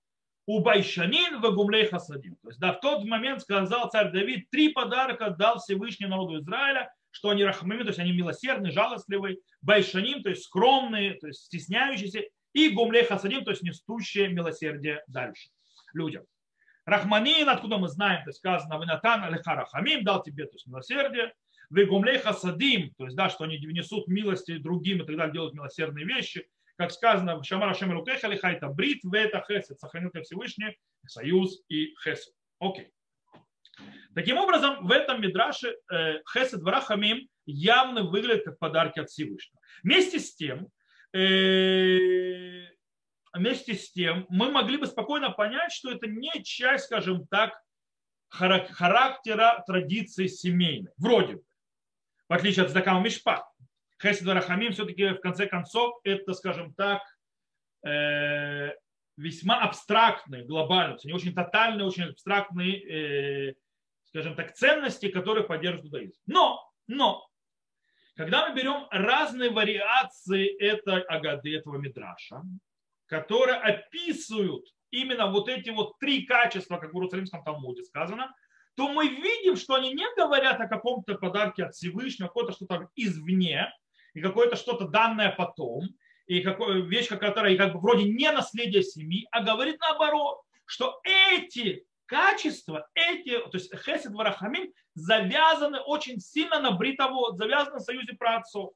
Убайшанин 0.48 1.40
в 1.42 1.52
Гумлей 1.54 1.86
Хасадин. 1.86 2.38
То 2.42 2.50
есть, 2.50 2.60
да, 2.60 2.74
в 2.74 2.80
тот 2.80 3.06
момент 3.06 3.42
сказал 3.42 3.92
царь 3.92 4.12
Давид, 4.12 4.50
три 4.50 4.70
подарка 4.70 5.30
дал 5.30 5.60
Всевышний 5.60 6.08
народу 6.08 6.40
Израиля, 6.40 6.92
что 7.12 7.30
они 7.30 7.44
рахмами, 7.44 7.84
то 7.84 7.90
есть 7.90 8.00
они 8.00 8.12
милосердные, 8.14 8.72
жалостливые, 8.72 9.38
байшаним, 9.62 10.24
то 10.24 10.30
есть 10.30 10.44
скромные, 10.44 11.14
то 11.20 11.28
есть 11.28 11.46
стесняющиеся, 11.46 12.22
и 12.54 12.70
гумлей 12.70 13.06
хасадим, 13.06 13.44
то 13.44 13.52
есть 13.52 13.62
несущие 13.62 14.30
милосердие 14.30 15.04
дальше 15.08 15.50
людям. 15.96 16.26
Рахманин, 16.86 17.50
откуда 17.50 17.78
мы 17.78 17.88
знаем, 17.88 18.24
то 18.24 18.30
есть 18.30 18.40
сказано, 18.40 18.80
Винатан 18.82 19.24
Алиха 19.24 19.56
Рахамим, 19.56 20.04
дал 20.04 20.22
тебе 20.22 20.46
то 20.46 20.54
есть, 20.54 20.68
милосердие, 20.68 21.34
Вегумлей 21.72 22.20
Хасадим, 22.20 22.94
то 22.96 23.06
есть 23.06 23.16
да, 23.16 23.30
что 23.30 23.46
они 23.46 23.58
внесут 23.58 24.08
милости 24.08 24.58
другим 24.58 25.02
и 25.02 25.06
так 25.06 25.16
далее, 25.16 25.34
делают 25.34 25.56
милосердные 25.56 26.06
вещи, 26.06 26.48
как 26.78 26.92
сказано, 26.92 27.42
Шамара 27.44 27.74
Шемер 27.74 27.98
Укеха 27.98 28.28
Лихайта 28.28 28.68
Брит, 28.68 29.02
это 29.12 29.44
Хесед, 29.48 29.80
сохранил 29.80 30.12
тебя 30.12 30.24
Всевышний, 30.24 30.78
союз 31.08 31.62
и 31.70 31.96
Хесед. 32.04 32.34
Окей. 32.60 32.92
Таким 34.14 34.38
образом, 34.38 34.86
в 34.86 34.92
этом 34.92 35.22
Мидраше 35.22 35.76
э, 35.92 36.20
Хесед 36.34 36.62
Варахамим 36.62 37.28
явно 37.46 38.04
выглядит 38.04 38.46
как 38.46 38.60
подарки 38.60 39.00
от 39.00 39.10
Всевышнего. 39.10 39.60
Вместе 39.84 40.20
с 40.20 40.36
тем, 40.36 40.70
э, 41.14 42.66
вместе 43.36 43.76
с 43.76 43.92
тем, 43.92 44.26
мы 44.30 44.50
могли 44.52 44.78
бы 44.78 44.88
спокойно 44.88 45.32
понять, 45.32 45.72
что 45.72 45.92
это 45.92 46.08
не 46.08 46.44
часть, 46.44 46.86
скажем 46.86 47.28
так, 47.28 47.54
характера 48.30 49.64
традиции 49.66 50.28
семейной. 50.28 50.92
Вроде 50.98 51.36
бы. 51.36 51.44
В 52.28 52.34
отличие 52.34 52.66
от 52.66 52.72
Здакама 52.72 53.02
Мишпа. 53.02 53.48
Хесед 54.02 54.28
Рахамим 54.28 54.74
все-таки 54.74 55.10
в 55.10 55.20
конце 55.20 55.48
концов 55.48 56.00
это, 56.04 56.34
скажем 56.34 56.74
так, 56.74 57.02
э, 57.86 58.72
весьма 59.16 59.62
абстрактные, 59.62 60.44
глобальные, 60.44 60.98
не 61.06 61.14
очень 61.14 61.34
тотальные, 61.34 61.86
очень 61.86 62.04
абстрактные, 62.04 63.52
э, 63.52 63.56
скажем 64.04 64.36
так, 64.36 64.54
ценности, 64.54 65.10
которые 65.10 65.46
поддерживают 65.46 65.86
иудаизм. 65.86 66.20
Но, 66.26 66.70
но, 66.88 67.26
когда 68.16 68.50
мы 68.50 68.56
берем 68.56 68.88
разные 68.92 69.50
вариации 69.50 70.48
этой 70.58 71.02
агады, 71.04 71.56
этого 71.56 71.78
мидраша, 71.78 72.42
которые 73.08 73.58
описывают 73.58 74.66
именно 74.92 75.28
вот 75.28 75.50
эти 75.50 75.70
вот 75.70 75.98
три 76.00 76.26
качества, 76.26 76.78
как 76.78 76.94
в 76.94 76.96
Иерусалимском 76.96 77.44
Талмуде 77.44 77.84
сказано, 77.84 78.34
то 78.76 78.90
мы 78.90 79.08
видим, 79.08 79.56
что 79.56 79.76
они 79.76 79.94
не 79.94 80.06
говорят 80.16 80.60
о 80.60 80.68
каком-то 80.68 81.16
подарке 81.16 81.66
от 81.66 81.76
Всевышнего, 81.76 82.28
какое-то 82.28 82.52
что-то 82.52 82.90
извне, 82.96 83.72
и 84.14 84.22
какое-то 84.22 84.56
что-то 84.56 84.88
данное 84.88 85.32
потом, 85.32 85.84
и 86.26 86.42
какое, 86.42 86.82
вещь, 86.82 87.08
которая 87.08 87.56
как 87.58 87.74
бы 87.74 87.80
вроде 87.80 88.06
не 88.06 88.32
наследие 88.32 88.84
семьи, 88.84 89.28
а 89.32 89.44
говорит 89.44 89.80
наоборот, 89.80 90.42
что 90.66 91.00
эти 91.04 91.86
качества, 92.06 92.88
эти, 92.96 93.38
то 93.38 93.52
есть 93.54 93.74
хесед 93.76 94.12
варахамим, 94.14 94.72
завязаны 94.96 95.80
очень 95.80 96.20
сильно 96.20 96.60
на 96.60 96.72
бритовод, 96.72 97.38
завязаны 97.38 97.78
в 97.78 97.84
союзе 97.84 98.14
праотцов. 98.14 98.74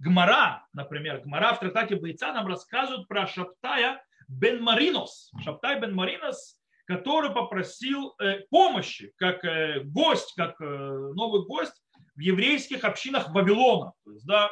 Гмара, 0.00 0.66
например, 0.72 1.20
Гмара 1.20 1.52
в 1.52 1.60
трактате 1.60 1.94
Бойца 1.94 2.32
нам 2.32 2.46
рассказывают 2.46 3.06
про 3.06 3.26
Шаптая 3.26 4.02
бен 4.28 4.62
Маринос. 4.62 5.30
Шаптай 5.44 5.78
бен 5.78 5.94
Маринос, 5.94 6.58
который 6.86 7.30
попросил 7.30 8.14
э, 8.18 8.40
помощи, 8.48 9.12
как 9.16 9.44
э, 9.44 9.80
гость, 9.80 10.32
как 10.36 10.58
э, 10.58 10.64
новый 10.64 11.44
гость 11.44 11.82
в 12.16 12.20
еврейских 12.20 12.84
общинах 12.84 13.28
Вавилона. 13.28 13.92
То 14.04 14.12
есть, 14.12 14.26
да, 14.26 14.50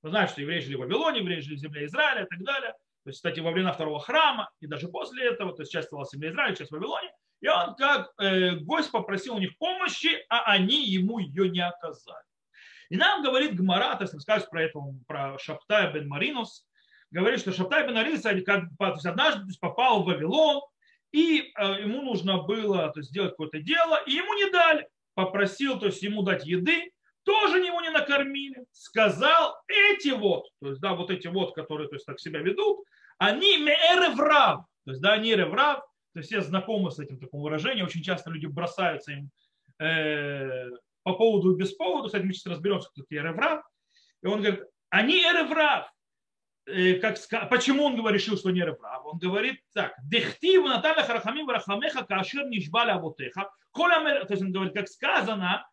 вы 0.00 0.08
знаете, 0.08 0.32
что 0.32 0.40
евреи 0.40 0.60
жили 0.60 0.76
в 0.76 0.80
Вавилоне, 0.80 1.20
евреи 1.20 1.40
жили 1.40 1.56
в 1.56 1.60
земле 1.60 1.84
Израиля 1.84 2.24
и 2.24 2.28
так 2.28 2.42
далее. 2.42 2.72
То 3.04 3.10
есть, 3.10 3.18
кстати, 3.18 3.40
во 3.40 3.50
время 3.50 3.74
второго 3.74 4.00
храма 4.00 4.50
и 4.60 4.66
даже 4.66 4.88
после 4.88 5.26
этого, 5.26 5.54
то 5.54 5.60
есть 5.60 5.72
часть 5.72 5.90
была 5.90 6.04
в 6.04 6.10
земле 6.10 6.30
Израиля, 6.30 6.56
часть 6.56 6.70
в 6.70 6.74
Вавилоне. 6.74 7.10
И 7.42 7.48
он 7.48 7.74
как 7.76 8.12
гость 8.62 8.90
попросил 8.90 9.36
у 9.36 9.38
них 9.38 9.58
помощи, 9.58 10.24
а 10.30 10.50
они 10.50 10.86
ему 10.86 11.18
ее 11.18 11.50
не 11.50 11.60
оказали. 11.60 12.25
И 12.90 12.96
нам 12.96 13.22
говорит 13.22 13.56
Гмара, 13.56 13.96
то 13.96 14.04
есть 14.04 14.14
рассказывает 14.14 14.50
про 14.50 14.62
этого, 14.62 14.94
про 15.06 15.38
Шаптая 15.38 15.92
бен 15.92 16.08
Маринус, 16.08 16.66
говорит, 17.10 17.40
что 17.40 17.52
Шаптай 17.52 17.86
бен 17.86 17.94
Маринус 17.94 18.24
однажды 19.04 19.52
попал 19.60 20.02
в 20.02 20.06
Вавилон, 20.06 20.62
и 21.12 21.52
э, 21.56 21.82
ему 21.82 22.02
нужно 22.02 22.42
было 22.42 22.90
то 22.92 23.00
есть, 23.00 23.10
сделать 23.10 23.30
какое-то 23.30 23.60
дело, 23.60 24.02
и 24.06 24.12
ему 24.12 24.34
не 24.34 24.50
дали. 24.50 24.88
Попросил 25.14 25.78
то 25.78 25.86
есть, 25.86 26.02
ему 26.02 26.22
дать 26.22 26.44
еды, 26.46 26.90
тоже 27.24 27.58
его 27.58 27.80
не 27.80 27.90
накормили. 27.90 28.64
Сказал, 28.72 29.56
эти 29.66 30.10
вот, 30.10 30.46
то 30.60 30.68
есть, 30.68 30.80
да, 30.80 30.94
вот 30.94 31.10
эти 31.10 31.26
вот, 31.26 31.54
которые 31.54 31.88
то 31.88 31.96
есть, 31.96 32.06
так 32.06 32.20
себя 32.20 32.40
ведут, 32.40 32.84
они 33.18 33.58
меэреврав, 33.58 34.64
то 34.84 34.90
есть, 34.90 35.00
да, 35.00 35.14
они 35.14 35.34
реврав, 35.34 35.80
то 36.12 36.20
есть 36.20 36.28
все 36.28 36.40
знакомы 36.40 36.90
с 36.90 36.98
этим 36.98 37.18
таким 37.18 37.40
выражением, 37.40 37.86
очень 37.86 38.02
часто 38.02 38.30
люди 38.30 38.46
бросаются 38.46 39.12
им 39.12 39.30
э, 39.78 40.68
по 41.06 41.12
поводу 41.12 41.54
и 41.54 41.56
без 41.56 41.72
повода, 41.72 42.08
кстати, 42.08 42.24
мы 42.24 42.32
сейчас 42.32 42.46
разберемся, 42.46 42.88
кто 42.90 43.02
такие 43.02 43.20
эреврав, 43.20 43.64
и 44.24 44.26
он 44.26 44.42
говорит, 44.42 44.64
они 44.90 45.22
эреврав, 45.22 45.88
э, 46.66 46.94
как, 46.94 47.16
почему 47.48 47.84
он 47.84 48.08
решил, 48.08 48.36
что 48.36 48.50
не 48.50 48.58
эреврав? 48.58 49.06
Он 49.06 49.16
говорит 49.16 49.60
так, 49.72 49.94
дехтив 50.02 50.64
наталя 50.64 51.04
харахамим 51.04 51.46
варахамеха 51.46 52.04
кашир 52.04 52.48
нишбаля 52.48 52.94
авотеха, 52.94 53.48
то 53.72 54.26
есть 54.30 54.42
он 54.42 54.50
говорит, 54.50 54.74
как 54.74 54.88
сказано, 54.88 55.64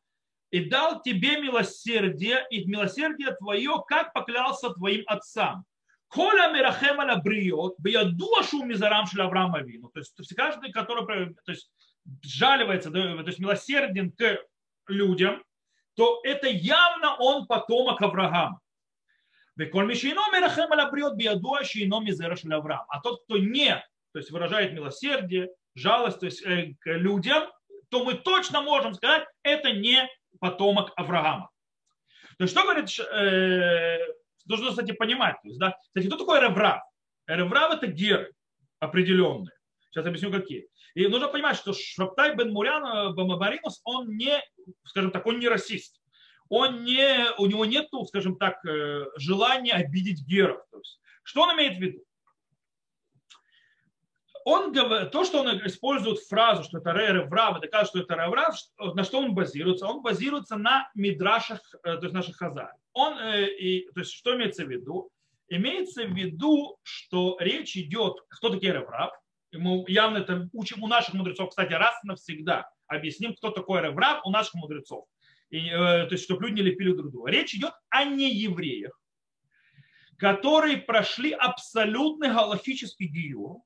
и 0.52 0.66
дал 0.70 1.02
тебе 1.02 1.42
милосердие, 1.42 2.46
и 2.52 2.66
милосердие 2.66 3.32
твое, 3.32 3.84
как 3.88 4.14
поклялся 4.14 4.70
твоим 4.70 5.02
отцам. 5.08 5.66
Коля 6.10 6.54
Мирахема 6.54 7.06
Лабриот, 7.06 7.80
Беядуашу 7.80 8.64
Мизарам 8.64 9.08
Авраама 9.18 9.62
Вину. 9.62 9.90
То 9.90 10.00
есть 10.00 10.36
каждый, 10.36 10.72
который 10.72 11.34
то 11.34 11.52
есть, 11.52 11.72
жаливается, 12.22 12.92
то 12.92 13.24
есть 13.26 13.40
милосерден 13.40 14.12
к 14.12 14.38
людям, 14.88 15.44
то 15.96 16.22
это 16.24 16.48
явно 16.48 17.16
он 17.18 17.46
потомок 17.46 18.02
Авраама. 18.02 18.60
А 22.90 23.00
тот, 23.02 23.24
кто 23.24 23.38
не, 23.38 23.76
то 24.12 24.20
есть 24.20 24.32
выражает 24.32 24.74
милосердие, 24.74 25.50
жалость 25.76 26.20
то 26.20 26.26
есть, 26.26 26.44
э, 26.44 26.74
к 26.80 26.90
людям, 26.92 27.44
то 27.90 28.04
мы 28.04 28.16
точно 28.16 28.62
можем 28.62 28.96
сказать, 28.96 29.28
это 29.44 29.72
не 29.72 30.08
потомок 30.40 30.92
Авраама. 30.96 31.52
То 32.38 32.46
есть 32.46 32.54
что 32.54 32.64
говорит, 32.64 32.90
э, 33.00 34.00
нужно, 34.46 34.70
кстати, 34.72 34.92
понимать. 34.92 35.36
То 35.44 35.48
есть, 35.48 35.60
да, 35.60 35.78
кстати, 35.90 36.08
кто 36.08 36.18
такой 36.18 36.40
Реврав? 36.40 36.82
Реврав 37.28 37.76
это 37.76 37.88
геры 37.88 38.34
определенные. 38.80 39.54
Сейчас 39.94 40.08
объясню, 40.08 40.32
какие. 40.32 40.68
И 40.96 41.08
нужно 41.08 41.28
понимать, 41.28 41.56
что 41.56 41.72
Шаптай 41.72 42.36
бен 42.36 42.52
Мурян 42.52 42.84
э, 42.84 43.14
Бамабаринус, 43.14 43.80
он 43.84 44.10
не, 44.18 44.42
скажем 44.86 45.12
так, 45.12 45.28
он 45.28 45.40
не 45.40 45.48
расист. 45.48 46.02
Он 46.50 46.84
не, 46.84 47.30
у 47.38 47.46
него 47.46 47.66
нет, 47.66 47.90
скажем 48.08 48.38
так, 48.38 48.66
э, 48.66 49.06
желания 49.18 49.74
обидеть 49.74 50.26
геров. 50.26 50.64
То 50.72 50.80
есть, 50.80 51.00
что 51.22 51.44
он 51.44 51.56
имеет 51.56 51.78
в 51.78 51.80
виду? 51.80 52.04
Он, 54.46 54.74
то, 54.74 55.24
что 55.24 55.42
он 55.42 55.66
использует 55.66 56.20
фразу, 56.20 56.64
что 56.64 56.80
это 56.80 56.92
Реврав, 56.92 57.62
доказывает, 57.62 57.90
что 57.90 58.00
это 58.00 58.16
Реврав, 58.16 58.56
на 58.80 59.04
что 59.04 59.20
он 59.20 59.36
базируется? 59.36 59.86
Он 59.86 60.02
базируется 60.02 60.58
на 60.58 60.90
мидрашах, 60.96 61.62
э, 61.84 61.98
то 61.98 62.02
есть 62.02 62.14
наших 62.14 62.38
хазар. 62.38 62.74
Он, 62.94 63.16
и, 63.20 63.88
то 63.94 64.00
есть, 64.00 64.12
что 64.12 64.36
имеется 64.36 64.66
в 64.66 64.70
виду? 64.70 65.12
Имеется 65.50 66.04
в 66.06 66.14
виду, 66.14 66.80
что 66.82 67.38
речь 67.40 67.78
идет, 67.78 68.16
кто 68.28 68.50
такие 68.50 68.74
Реврав? 69.54 69.64
мы 69.64 69.86
явно 69.88 70.18
это 70.18 70.50
учим 70.54 70.84
у 70.84 70.88
наших 70.88 71.14
мудрецов, 71.14 71.50
кстати, 71.50 71.74
раз 71.74 71.96
и 72.04 72.08
навсегда 72.08 72.70
объясним, 72.88 73.36
кто 73.36 73.52
такой 73.52 73.82
реврав 73.82 74.26
у 74.26 74.30
наших 74.30 74.56
мудрецов. 74.56 75.06
И, 75.50 75.68
э, 75.68 76.06
то 76.06 76.10
есть, 76.12 76.24
чтобы 76.24 76.48
люди 76.48 76.62
не 76.62 76.62
лепили 76.64 76.94
друг 76.94 77.12
друга. 77.12 77.32
Речь 77.32 77.54
идет 77.54 77.74
о 77.90 78.06
неевреях, 78.06 79.00
которые 80.18 80.78
прошли 80.78 81.32
абсолютный 81.32 82.30
галактический 82.30 83.08
гиюр, 83.08 83.62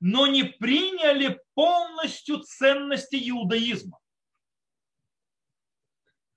но 0.00 0.26
не 0.26 0.44
приняли 0.44 1.40
полностью 1.54 2.38
ценности 2.38 3.16
иудаизма. 3.30 3.98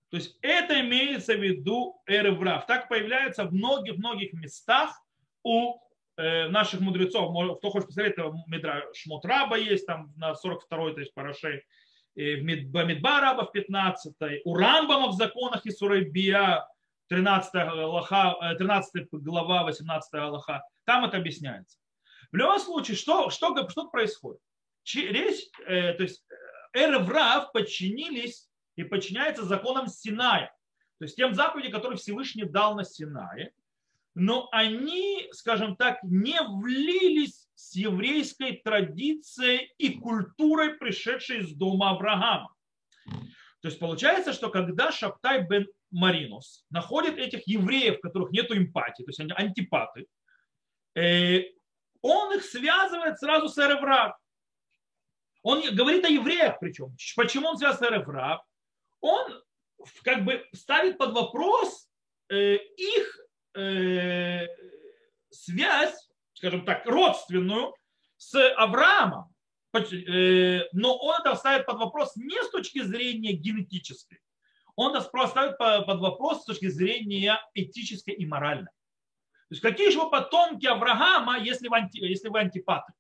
То 0.10 0.18
есть 0.18 0.38
это 0.42 0.80
имеется 0.82 1.34
в 1.34 1.42
виду 1.42 2.00
эреврав. 2.06 2.68
Так 2.68 2.88
появляется 2.88 3.46
в 3.46 3.54
многих-многих 3.54 4.34
местах 4.34 5.02
у 5.42 5.80
наших 6.18 6.80
мудрецов, 6.80 7.32
кто 7.58 7.70
хочет 7.72 7.88
посмотреть, 7.88 8.16
Медра 8.48 8.84
Шмотраба 8.94 9.58
есть, 9.58 9.88
там 9.88 10.14
на 10.16 10.34
42-й, 10.34 10.94
то 10.94 11.00
есть 11.00 11.14
Парашей, 11.14 11.64
Бамидбараба 12.16 13.46
в 13.46 13.52
15 13.52 14.16
у 14.46 14.56
Рамбама 14.56 15.08
в 15.08 15.16
законах 15.16 15.66
и 15.66 15.72
Сурайбия 15.72 16.68
13, 17.08 17.56
Аллаха, 17.56 18.56
13 18.58 18.96
э, 18.96 19.06
глава, 19.12 19.64
18 19.64 20.14
Аллаха, 20.14 20.64
там 20.86 21.06
это 21.06 21.18
объясняется. 21.18 21.78
В 22.32 22.36
любом 22.36 22.60
случае, 22.60 22.98
что, 22.98 23.30
что, 23.30 23.68
что 23.70 23.90
происходит? 23.90 24.42
Речь, 24.94 25.50
э, 25.66 25.94
то 25.94 26.04
есть 26.04 26.24
Эреврав 26.74 27.52
подчинились 27.52 28.50
и 28.76 28.84
подчиняются 28.84 29.44
законам 29.44 29.88
Синая, 29.88 30.48
то 31.00 31.06
есть 31.06 31.16
тем 31.16 31.34
заповедям, 31.34 31.72
которые 31.72 31.98
Всевышний 31.98 32.46
дал 32.46 32.76
на 32.76 32.84
Синае, 32.84 33.54
но 34.16 34.48
они, 34.52 35.28
скажем 35.32 35.76
так, 35.76 36.04
не 36.04 36.40
влились 36.42 37.48
с 37.56 37.76
еврейской 37.76 38.62
традицией 38.64 39.74
и 39.78 39.98
культурой, 39.98 40.76
пришедшей 40.76 41.40
из 41.40 41.54
дома 41.54 41.92
Авраама. 41.92 42.54
То 43.62 43.70
есть 43.70 43.80
получается, 43.80 44.34
что 44.34 44.50
когда 44.50 44.92
Шаптай 44.92 45.48
бен 45.48 45.68
Маринус 45.90 46.66
находит 46.70 47.18
этих 47.18 47.48
евреев, 47.48 48.02
которых 48.02 48.32
нет 48.32 48.52
эмпатии, 48.52 49.04
то 49.04 49.10
есть 49.10 49.20
они 49.20 49.32
антипаты, 49.32 50.08
э, 50.96 51.44
он 52.02 52.36
их 52.36 52.44
связывает 52.44 53.20
сразу 53.20 53.48
с 53.48 53.58
Эреврав. 53.58 54.18
Он 55.42 55.64
говорит 55.74 56.04
о 56.06 56.10
евреях 56.10 56.60
причем. 56.60 56.96
Почему 57.16 57.50
он 57.50 57.58
связан 57.58 57.80
с 57.80 57.90
Эреврав? 57.90 58.42
Он 59.00 59.42
как 60.04 60.26
бы 60.26 60.46
ставит 60.54 60.98
под 60.98 61.14
вопрос 61.14 61.88
э, 62.30 62.56
их 62.56 63.23
э, 63.56 64.48
связь, 65.30 66.10
скажем 66.34 66.66
так, 66.66 66.86
родственную 66.86 67.74
с 68.18 68.54
Авраамом. 68.56 69.34
Э, 69.74 70.62
но 70.74 70.96
он 70.98 71.22
это 71.22 71.36
ставит 71.36 71.66
под 71.66 71.78
вопрос 71.78 72.16
не 72.16 72.42
с 72.42 72.50
точки 72.50 72.82
зрения 72.84 73.34
генетической, 73.34 74.20
он 74.76 74.96
это 74.96 75.02
ставит 75.28 75.58
под 75.58 76.00
вопрос 76.00 76.42
с 76.42 76.46
точки 76.46 76.68
зрения 76.68 77.40
этической 77.54 78.14
и 78.14 78.26
моральной. 78.26 78.72
То 79.50 79.56
есть 79.56 79.62
какие 79.62 79.92
же 79.92 80.00
вы 80.00 80.10
потомки 80.10 80.66
Авраама, 80.66 81.38
если 81.40 81.68
вы, 81.68 81.78
анти, 81.78 81.98
если 81.98 82.30
вы 82.30 82.40
антипаты? 82.40 82.94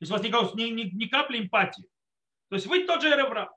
Если 0.00 0.12
у 0.12 0.16
вас 0.16 0.54
ни, 0.54 0.62
ни, 0.64 0.82
ни 0.94 1.06
капли 1.06 1.38
эмпатии. 1.38 1.84
То 2.48 2.56
есть 2.56 2.66
вы 2.66 2.84
тот 2.84 3.02
же 3.02 3.10
Эревра. 3.10 3.50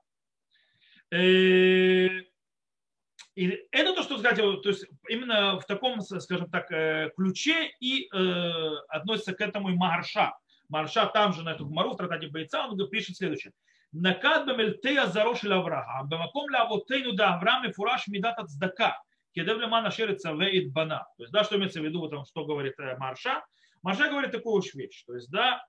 Э, 3.36 3.40
и 3.40 3.66
это 3.70 3.94
то, 3.94 4.02
что 4.02 4.18
сказать, 4.18 4.38
то 4.38 4.68
есть 4.68 4.86
именно 5.08 5.58
в 5.58 5.66
таком, 5.66 6.00
скажем 6.00 6.50
так, 6.50 6.70
э, 6.70 7.10
ключе 7.16 7.70
и 7.80 8.08
э, 8.12 8.76
относится 8.88 9.34
к 9.34 9.40
этому 9.40 9.70
и 9.70 9.74
Марша. 9.74 10.32
Марша 10.68 11.06
там 11.06 11.32
же 11.32 11.42
на 11.42 11.50
эту 11.50 11.66
гмару 11.66 11.92
в 11.92 11.96
трактате 11.96 12.28
Бойца, 12.28 12.66
он 12.66 12.88
пишет 12.88 13.16
следующее. 13.16 13.52
Накад 13.92 14.46
бемельтея 14.46 15.06
зарошил 15.06 15.52
Авраам, 15.52 16.08
бемаком 16.08 16.50
ля 16.50 16.62
авотейну 16.62 17.12
да 17.12 17.34
Авраам 17.34 17.64
и 17.64 17.72
фураж 17.72 18.08
мидат 18.08 18.38
от 18.38 18.50
цдака, 18.50 19.00
кедев 19.32 19.58
лема 19.58 19.82
нашерится 19.82 20.32
веит 20.32 20.72
бана. 20.72 21.06
То 21.16 21.22
есть, 21.22 21.32
да, 21.32 21.44
что 21.44 21.56
имеется 21.56 21.80
в 21.80 21.84
виду, 21.84 22.00
вот 22.00 22.26
что 22.26 22.44
говорит 22.44 22.74
э, 22.78 22.96
Марша. 22.96 23.44
Марша 23.82 24.08
говорит 24.08 24.32
такую 24.32 24.62
вещь. 24.74 25.04
То 25.04 25.14
есть, 25.14 25.30
да, 25.30 25.62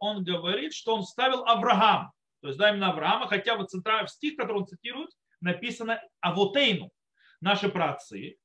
он 0.00 0.24
говорит, 0.24 0.74
что 0.74 0.96
он 0.96 1.04
ставил 1.04 1.44
Авраам. 1.44 2.10
То 2.40 2.48
есть, 2.48 2.58
да, 2.58 2.70
именно 2.70 2.90
Авраама, 2.90 3.28
хотя 3.28 3.54
вот 3.54 3.70
центральный 3.70 4.08
стих, 4.08 4.36
который 4.36 4.56
он 4.56 4.66
цитирует, 4.66 5.10
написано 5.40 6.02
Авотейну 6.20 6.90
наши 7.40 7.68
працы. 7.68 8.36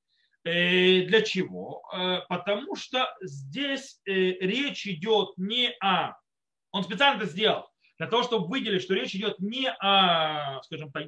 Э, 0.45 1.01
для 1.05 1.21
чего? 1.21 1.83
Э, 1.91 2.21
потому 2.29 2.75
что 2.75 3.11
здесь 3.21 3.99
э, 4.05 4.11
речь 4.11 4.85
идет 4.85 5.29
не 5.37 5.75
о... 5.81 6.13
Он 6.71 6.83
специально 6.83 7.17
это 7.17 7.25
сделал, 7.25 7.67
для 7.97 8.05
того, 8.07 8.21
чтобы 8.23 8.47
выделить, 8.47 8.83
что 8.83 8.93
речь 8.93 9.15
идет 9.15 9.39
не 9.39 9.71
о, 9.71 10.61
скажем 10.63 10.91
так, 10.91 11.07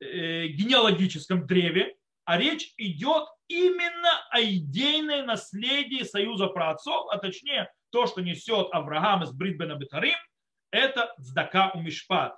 генеалогическом 0.00 1.46
древе, 1.46 1.96
а 2.24 2.36
речь 2.36 2.74
идет 2.76 3.28
именно 3.46 4.26
о 4.30 4.42
идейной 4.42 5.22
наследии 5.22 6.02
союза 6.02 6.48
праотцов, 6.48 7.06
а 7.12 7.18
точнее 7.18 7.70
то, 7.90 8.06
что 8.08 8.20
несет 8.20 8.66
Авраам 8.72 9.22
из 9.22 9.30
Бритбена 9.30 9.76
Бетарим, 9.76 10.18
это 10.72 11.14
здака 11.18 11.70
у 11.72 11.80
Мишпат, 11.80 12.36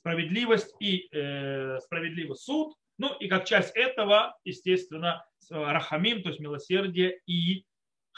справедливость 0.00 0.72
и 0.78 1.08
справедливый 1.08 2.36
суд, 2.36 2.76
ну 2.98 3.14
и 3.14 3.28
как 3.28 3.44
часть 3.44 3.74
этого, 3.74 4.36
естественно, 4.44 5.24
рахамим, 5.50 6.22
то 6.22 6.28
есть 6.28 6.40
милосердие 6.40 7.20
и 7.26 7.64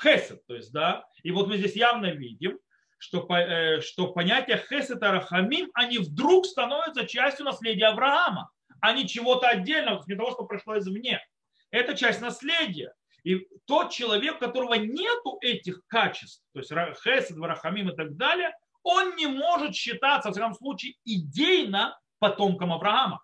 хесед. 0.00 0.44
То 0.46 0.54
есть, 0.54 0.72
да, 0.72 1.04
и 1.22 1.30
вот 1.30 1.48
мы 1.48 1.56
здесь 1.56 1.76
явно 1.76 2.12
видим, 2.12 2.58
что, 2.98 3.26
э, 3.34 3.80
что 3.80 4.12
понятие 4.12 4.58
хесед 4.58 5.02
и 5.02 5.06
рахамим, 5.06 5.70
они 5.74 5.98
вдруг 5.98 6.46
становятся 6.46 7.06
частью 7.06 7.44
наследия 7.44 7.86
Авраама, 7.86 8.50
а 8.80 8.92
не 8.92 9.06
чего-то 9.06 9.48
отдельного, 9.48 10.02
не 10.06 10.14
того, 10.14 10.32
что 10.32 10.44
пришло 10.44 10.78
извне. 10.78 11.20
Это 11.70 11.96
часть 11.96 12.20
наследия. 12.20 12.94
И 13.24 13.46
тот 13.66 13.90
человек, 13.90 14.36
у 14.36 14.38
которого 14.38 14.74
нету 14.74 15.38
этих 15.40 15.80
качеств, 15.88 16.44
то 16.52 16.60
есть 16.60 16.70
хесед, 17.02 17.36
рахамим 17.38 17.90
и 17.90 17.96
так 17.96 18.16
далее, 18.16 18.52
он 18.82 19.16
не 19.16 19.26
может 19.26 19.74
считаться, 19.74 20.28
в 20.28 20.32
всяком 20.32 20.54
случае, 20.54 20.94
идейно 21.04 21.98
потомком 22.20 22.72
Авраама. 22.72 23.20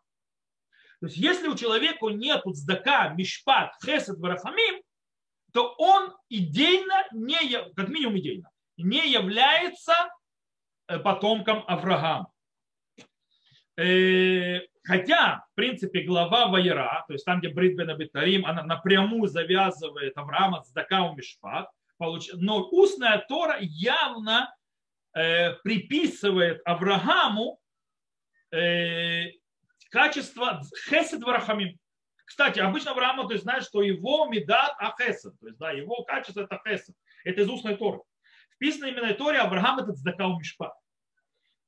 То 1.02 1.06
есть 1.06 1.18
если 1.18 1.48
у 1.48 1.56
человека 1.56 2.06
нет 2.10 2.42
цдака, 2.46 3.08
мишпат, 3.08 3.72
хесед, 3.84 4.20
варахамим, 4.20 4.80
то 5.52 5.74
он 5.76 6.14
идейно, 6.28 7.08
не, 7.10 7.58
как 7.74 7.88
минимум 7.88 8.20
идейно, 8.20 8.48
не 8.76 9.10
является 9.10 9.94
э, 10.86 11.00
потомком 11.00 11.64
Авраама. 11.66 12.30
Э, 13.76 14.60
хотя, 14.84 15.44
в 15.50 15.56
принципе, 15.56 16.02
глава 16.02 16.46
Вайра, 16.46 17.04
то 17.08 17.14
есть 17.14 17.24
там, 17.24 17.40
где 17.40 17.48
Брит 17.48 17.76
бен 17.76 17.90
Абитарим, 17.90 18.46
она 18.46 18.62
напрямую 18.62 19.26
завязывает 19.26 20.16
Авраама 20.16 20.62
с 20.62 20.70
Дакау 20.70 21.16
Мишпат, 21.16 21.68
но 21.98 22.62
устная 22.70 23.18
Тора 23.28 23.56
явно 23.60 24.54
э, 25.14 25.54
приписывает 25.64 26.62
Аврааму 26.64 27.58
качество 29.92 30.62
хесед 30.88 31.22
варахамим. 31.22 31.78
Кстати, 32.24 32.61
обычно 32.61 32.92
Авраама, 32.92 33.28
ты 33.28 33.37
знаешь, 33.38 33.64
что 33.64 33.83
его 33.83 34.26
медат 34.26 34.74
ахесед, 34.78 35.38
то 35.38 35.46
есть 35.46 35.59
да, 35.59 35.70
его 35.70 36.02
качество 36.05 36.40
это 36.40 36.61
хесед. 36.66 36.96
Это 37.24 37.42
из 37.42 37.48
устной 37.48 37.76
Торы. 37.76 38.00
Вписано 38.55 38.87
именно 38.87 39.12
в 39.12 39.16
Торе 39.16 39.38
Авраам 39.38 39.81
это 39.81 39.92
цдакау 39.92 40.38
мишпа. 40.38 40.74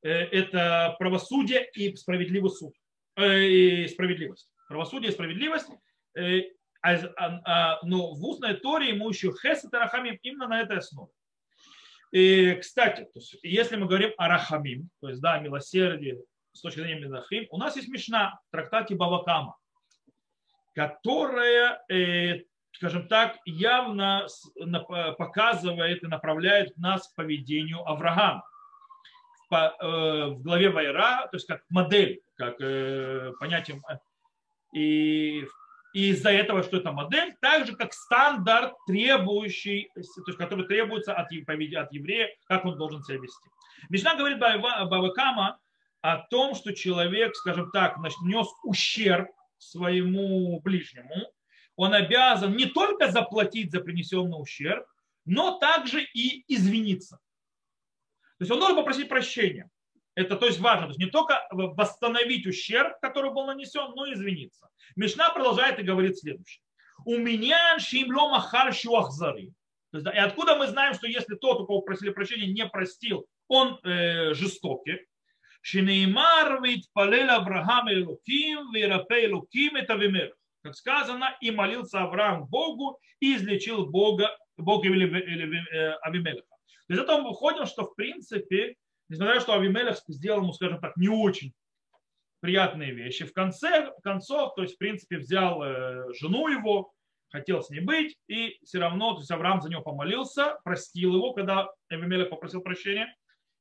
Э, 0.03 0.11
это 0.11 0.97
правосудие 0.99 1.69
и 1.75 1.95
справедливый 1.97 2.51
суд. 2.51 2.75
Э, 3.17 3.45
и 3.45 3.89
справедливость. 3.89 4.51
Правосудие 4.69 5.11
и 5.11 5.15
справедливость. 5.15 5.69
Э, 6.17 6.41
а, 6.81 6.95
а, 6.95 7.41
а, 7.45 7.81
но 7.83 8.15
в 8.15 8.25
устной 8.25 8.55
Торе 8.55 8.89
ему 8.89 9.11
еще 9.11 9.33
хесед 9.33 9.73
и 9.73 9.77
рахамим 9.77 10.19
именно 10.23 10.49
на 10.49 10.63
этой 10.63 10.79
основе. 10.79 11.13
И, 12.11 12.55
кстати, 12.61 13.03
то 13.03 13.19
есть, 13.19 13.37
если 13.43 13.77
мы 13.77 13.87
говорим 13.87 14.13
о 14.17 14.29
рахамим, 14.29 14.89
то 15.01 15.09
есть, 15.09 15.21
да, 15.21 15.39
милосердие 15.41 16.23
с 16.55 16.61
точки 16.61 16.81
зрения 16.81 17.01
Мизахим, 17.01 17.47
у 17.51 17.59
нас 17.59 17.77
есть 17.77 17.89
Мишна 17.89 18.41
в 18.49 18.53
трактате 18.53 18.95
Бавакама, 18.95 19.57
которая, 20.75 21.83
э, 21.91 22.45
скажем 22.73 23.09
так, 23.09 23.37
явно 23.45 24.27
показывает 25.19 26.03
и 26.03 26.07
направляет 26.07 26.77
нас 26.77 27.09
к 27.09 27.15
поведению 27.17 27.87
Авраама. 27.87 28.45
По, 29.51 29.77
э, 29.79 30.27
в 30.31 30.43
главе 30.43 30.71
Вайра, 30.71 31.29
то 31.31 31.37
есть 31.37 31.47
как 31.47 31.63
модель, 31.69 32.23
как 32.37 32.61
э, 32.61 33.33
понятием. 33.39 33.83
И 34.73 35.45
и 35.95 36.09
из-за 36.09 36.31
этого, 36.31 36.65
что 36.65 36.79
это 36.79 36.91
модель, 36.91 37.37
так 37.41 37.67
же 37.67 37.77
как 37.77 37.93
стандарт, 37.93 38.75
требующий, 38.85 39.89
то 39.95 40.01
есть, 40.01 40.37
который 40.37 40.67
требуется 40.67 41.15
от, 41.15 41.27
от 41.27 41.93
еврея, 41.93 42.31
как 42.47 42.65
он 42.65 42.77
должен 42.77 43.01
себя 43.05 43.19
вести. 43.19 43.49
Мишна 43.91 44.17
говорит 44.17 44.41
Бавакама 44.41 45.61
о 46.05 46.19
том, 46.19 46.55
что 46.55 46.75
человек, 46.75 47.35
скажем 47.35 47.71
так, 47.71 47.97
значит, 47.97 48.21
нес 48.21 48.47
ущерб 48.63 49.31
своему 49.57 50.61
ближнему, 50.61 51.33
он 51.77 51.95
обязан 51.95 52.55
не 52.55 52.67
только 52.67 53.11
заплатить 53.11 53.73
за 53.73 53.81
принесенный 53.81 54.39
ущерб, 54.39 54.85
но 55.25 55.59
также 55.59 56.03
и 56.03 56.45
извиниться. 56.47 57.17
То 58.37 58.43
есть 58.43 58.53
он 58.53 58.59
должен 58.59 58.77
попросить 58.77 59.09
прощения. 59.09 59.71
Это 60.15 60.37
то 60.37 60.45
есть 60.45 60.61
важно. 60.61 60.89
То 60.89 60.91
есть 60.91 61.01
не 61.01 61.07
только 61.07 61.43
восстановить 61.51 62.47
ущерб, 62.47 63.01
который 63.01 63.33
был 63.33 63.47
нанесен, 63.47 63.95
но 63.97 64.05
и 64.05 64.13
извиниться. 64.13 64.69
Мишна 64.97 65.31
продолжает 65.31 65.79
и 65.79 65.85
говорит 65.85 66.19
следующее. 66.19 66.63
У 67.07 67.17
меня 67.17 67.79
шимло 67.79 68.29
махар 68.29 68.75
шуахзары. 68.75 69.55
И 69.95 70.19
откуда 70.19 70.57
мы 70.57 70.67
знаем, 70.67 70.93
что 70.93 71.07
если 71.07 71.35
тот, 71.35 71.63
у 71.63 71.67
кого 71.67 71.81
просили 71.81 72.11
прощения, 72.11 72.53
не 72.53 72.69
простил, 72.69 73.27
он 73.49 73.81
э, 73.85 74.35
жестокий. 74.35 75.07
Шинеймар 75.65 76.63
ведь 76.63 76.91
палел 76.93 77.31
Авраам 77.31 77.91
Элуким, 77.91 78.71
верапе 78.73 79.25
Элуким 79.25 79.77
это 79.77 79.95
вимер. 79.95 80.35
Как 80.63 80.75
сказано, 80.75 81.35
и 81.41 81.51
молился 81.51 82.03
Авраам 82.03 82.45
Богу, 82.45 82.99
и 83.21 83.37
излечил 83.37 83.87
Бога, 83.87 84.37
Бога 84.59 84.87
или, 84.89 85.07
или 85.07 85.75
э, 85.75 85.95
Авимелеха. 86.03 86.47
Из 86.89 86.99
этого 86.99 87.23
мы 87.23 87.29
выходим, 87.31 87.65
что 87.65 87.85
в 87.85 87.95
принципе 87.95 88.77
несмотря 89.09 89.35
на 89.35 89.41
то, 89.41 89.45
что 89.45 89.55
Авимелех 89.55 89.97
сделал 90.09 90.43
ему, 90.43 90.53
скажем 90.53 90.81
так, 90.81 90.97
не 90.97 91.09
очень 91.09 91.55
приятные 92.41 92.93
вещи, 92.93 93.25
в 93.25 93.33
конце 93.33 93.91
концов, 94.03 94.55
то 94.55 94.63
есть, 94.63 94.75
в 94.75 94.79
принципе, 94.79 95.17
взял 95.17 95.63
э, 95.63 96.13
жену 96.13 96.49
его, 96.49 96.93
хотел 97.31 97.63
с 97.63 97.71
ней 97.71 97.81
быть, 97.81 98.19
и 98.29 98.59
все 98.65 98.81
равно, 98.81 99.15
то 99.15 99.21
есть 99.21 99.31
Авраам 99.31 99.63
за 99.63 99.71
него 99.71 99.81
помолился, 99.81 100.59
простил 100.63 101.15
его, 101.15 101.33
когда 101.33 101.71
Авимелех 101.89 102.29
попросил 102.29 102.61
прощения, 102.61 103.15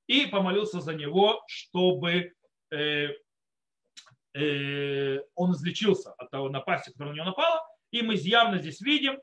и 0.07 0.25
помолился 0.27 0.81
за 0.81 0.93
него, 0.93 1.43
чтобы 1.47 2.33
э, 2.71 3.09
э, 4.33 5.19
он 5.35 5.53
излечился 5.53 6.13
от 6.13 6.29
того 6.31 6.49
напасти, 6.49 6.91
которая 6.91 7.13
на 7.13 7.17
него 7.17 7.25
напала. 7.27 7.61
И 7.91 8.01
мы 8.01 8.15
явно 8.15 8.57
здесь 8.57 8.81
видим 8.81 9.19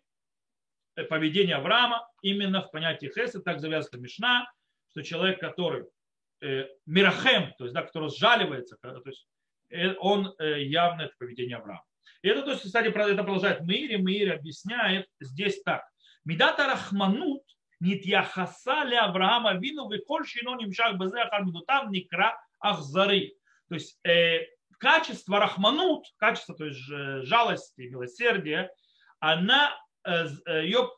поведение 1.09 1.57
Авраама 1.57 2.09
именно 2.23 2.63
в 2.63 2.71
понятии 2.71 3.11
Хеса, 3.15 3.41
так 3.41 3.61
завязана 3.61 4.01
Мишна, 4.01 4.51
что 4.91 5.03
человек, 5.03 5.41
который 5.41 5.87
Э, 6.43 6.69
мирахем, 6.87 7.53
то 7.59 7.65
есть, 7.65 7.75
да, 7.75 7.83
который 7.83 8.09
сжаливается, 8.09 8.79
то 8.81 9.03
есть 9.05 9.27
э, 9.69 9.95
он 9.99 10.35
э, 10.39 10.63
явно 10.63 11.03
это 11.03 11.15
поведение 11.19 11.59
Авраама. 11.59 11.85
И 12.23 12.29
это, 12.29 12.43
то 12.43 12.53
есть, 12.53 12.63
кстати, 12.63 12.87
это 12.89 13.23
продолжает 13.23 13.61
Мири, 13.61 13.97
Мири 13.97 14.31
объясняет 14.31 15.07
здесь 15.21 15.63
так. 15.63 15.85
Медата 16.25 16.67
рахманут 16.67 17.43
нитьяхаса 17.81 18.85
ле 18.85 18.99
Авраама 18.99 19.55
вину 19.55 19.91
вихоль 19.91 20.27
шино 20.27 20.57
нимшах 20.57 20.97
безе 20.97 21.23
ахар 21.23 21.45
медутав 21.45 21.91
никра 21.91 22.39
ахзары. 22.61 23.33
То 23.69 23.75
есть 23.75 23.99
э, 24.07 24.47
качество 24.79 25.39
рахманут, 25.39 26.07
качество 26.17 26.55
то 26.55 26.67
есть 26.67 26.81
жалости, 27.27 27.83
милосердия, 27.83 28.71
она, 29.19 29.77
э, 30.05 30.27
ее 30.63 30.91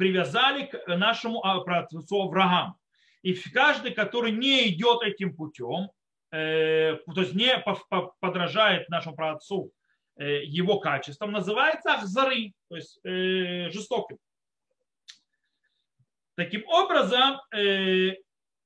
привязали 0.00 0.64
к 0.64 0.96
нашему 0.96 1.44
а, 1.44 1.60
праотцу 1.60 2.22
Аврааму. 2.22 2.74
И 3.22 3.34
каждый, 3.34 3.92
который 3.92 4.32
не 4.32 4.68
идет 4.68 5.02
этим 5.02 5.36
путем, 5.36 5.90
э, 6.32 6.96
то 7.14 7.20
есть 7.20 7.34
не 7.34 7.62
подражает 8.20 8.88
нашему 8.88 9.14
праотцу 9.14 9.72
э, 10.16 10.44
его 10.44 10.80
качествам, 10.80 11.32
называется 11.32 11.92
ахзары, 11.92 12.54
то 12.70 12.76
есть 12.76 12.98
э, 13.04 13.68
жестоким. 13.70 14.16
Таким 16.40 16.66
образом, 16.68 17.38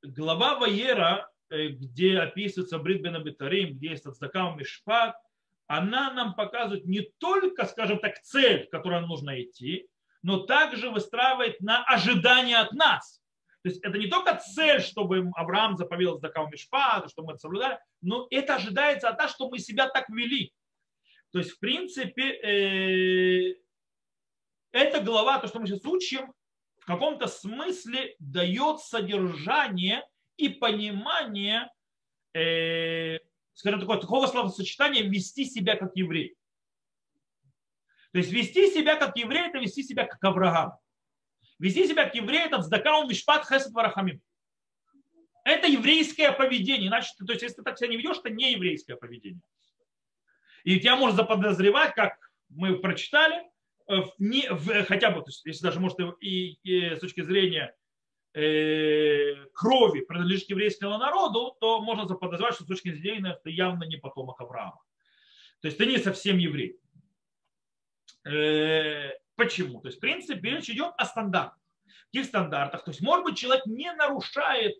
глава 0.00 0.60
Ваера, 0.60 1.28
где 1.50 2.20
описывается 2.20 2.78
Брит 2.78 3.02
бен 3.02 3.16
Абитарим, 3.16 3.74
где 3.74 3.88
есть 3.88 4.06
Ацдакам 4.06 4.56
Мишпат, 4.56 5.16
она 5.66 6.12
нам 6.12 6.36
показывает 6.36 6.84
не 6.84 7.00
только, 7.18 7.64
скажем 7.64 7.98
так, 7.98 8.22
цель, 8.22 8.68
к 8.68 8.70
которой 8.70 9.00
нужно 9.00 9.42
идти, 9.42 9.88
но 10.22 10.46
также 10.46 10.88
выстраивает 10.88 11.60
на 11.60 11.82
ожидание 11.82 12.58
от 12.58 12.70
нас– 12.74 13.20
то 13.62 13.70
есть 13.70 13.82
это 13.82 13.98
не 13.98 14.08
только 14.08 14.36
цель, 14.36 14.80
чтобы 14.80 15.32
Авраам 15.34 15.76
заповедал 15.78 16.18
Здакау 16.18 16.48
Мишпат, 16.50 17.10
чтобы 17.10 17.28
мы 17.28 17.32
это 17.32 17.40
соблюдали, 17.40 17.78
но 18.02 18.28
это 18.30 18.56
ожидается 18.56 19.08
от 19.08 19.18
нас, 19.18 19.32
чтобы 19.32 19.52
мы 19.52 19.58
себя 19.58 19.88
так 19.88 20.08
вели. 20.10 20.52
То 21.32 21.38
есть, 21.38 21.52
в 21.52 21.58
принципе, 21.58 22.22
э, 22.22 23.54
эта 24.70 25.00
глава, 25.00 25.38
то, 25.38 25.48
что 25.48 25.60
мы 25.60 25.66
сейчас 25.66 25.84
учим, 25.86 26.34
в 26.84 26.86
каком-то 26.86 27.28
смысле 27.28 28.14
дает 28.18 28.80
содержание 28.80 30.06
и 30.36 30.50
понимание, 30.50 31.70
э, 32.34 33.20
скажем, 33.54 33.80
такого, 33.80 33.98
такого 33.98 34.26
словосочетания 34.26 35.02
вести 35.02 35.46
себя 35.46 35.76
как 35.76 35.96
еврей. 35.96 36.36
То 38.12 38.18
есть 38.18 38.30
вести 38.30 38.70
себя 38.70 38.96
как 38.96 39.16
еврей, 39.16 39.48
это 39.48 39.60
вести 39.60 39.82
себя 39.82 40.04
как 40.04 40.22
Авраам. 40.22 40.74
Вести 41.58 41.86
себя 41.86 42.04
как 42.04 42.14
еврей, 42.16 42.40
это 42.40 42.58
вздакаун 42.58 43.08
мишпат 43.08 43.48
хесед 43.48 43.72
варахамим. 43.72 44.20
Это 45.42 45.66
еврейское 45.66 46.32
поведение. 46.32 46.88
Иначе, 46.88 47.14
то 47.18 47.32
есть, 47.32 47.44
если 47.44 47.56
ты 47.56 47.62
так 47.62 47.78
себя 47.78 47.88
не 47.88 47.96
ведешь, 47.96 48.18
это 48.18 48.28
не 48.28 48.52
еврейское 48.52 48.96
поведение. 48.96 49.40
И 50.64 50.78
тебя 50.80 50.96
можно 50.96 51.16
заподозревать, 51.16 51.94
как 51.94 52.18
мы 52.50 52.78
прочитали, 52.78 53.42
в, 53.86 54.12
не, 54.18 54.48
в, 54.50 54.84
хотя 54.84 55.10
бы, 55.10 55.20
то 55.20 55.28
есть, 55.28 55.44
если 55.44 55.64
даже, 55.64 55.80
может, 55.80 55.98
и, 56.20 56.58
и 56.62 56.96
с 56.96 57.00
точки 57.00 57.22
зрения 57.22 57.74
э, 58.32 59.46
крови 59.52 60.00
принадлежит 60.00 60.50
еврейскому 60.50 60.98
народу, 60.98 61.56
то 61.60 61.80
можно 61.80 62.06
заподозревать, 62.06 62.54
что 62.54 62.64
с 62.64 62.68
точки 62.68 62.92
зрения 62.92 63.38
ты 63.44 63.50
явно 63.50 63.84
не 63.84 63.96
потомок 63.96 64.40
Авраама. 64.40 64.80
То 65.60 65.68
есть 65.68 65.78
ты 65.78 65.86
не 65.86 65.98
совсем 65.98 66.38
еврей. 66.38 66.78
Э, 68.24 69.12
Почему? 69.36 69.80
То 69.80 69.88
есть, 69.88 69.98
в 69.98 70.00
принципе, 70.00 70.50
речь 70.50 70.70
идет 70.70 70.92
о 70.96 71.04
стандартах. 71.04 71.58
Каких 72.12 72.26
стандартах? 72.26 72.84
То 72.84 72.90
есть, 72.90 73.00
может 73.00 73.24
быть, 73.24 73.36
человек 73.36 73.66
не 73.66 73.92
нарушает, 73.92 74.76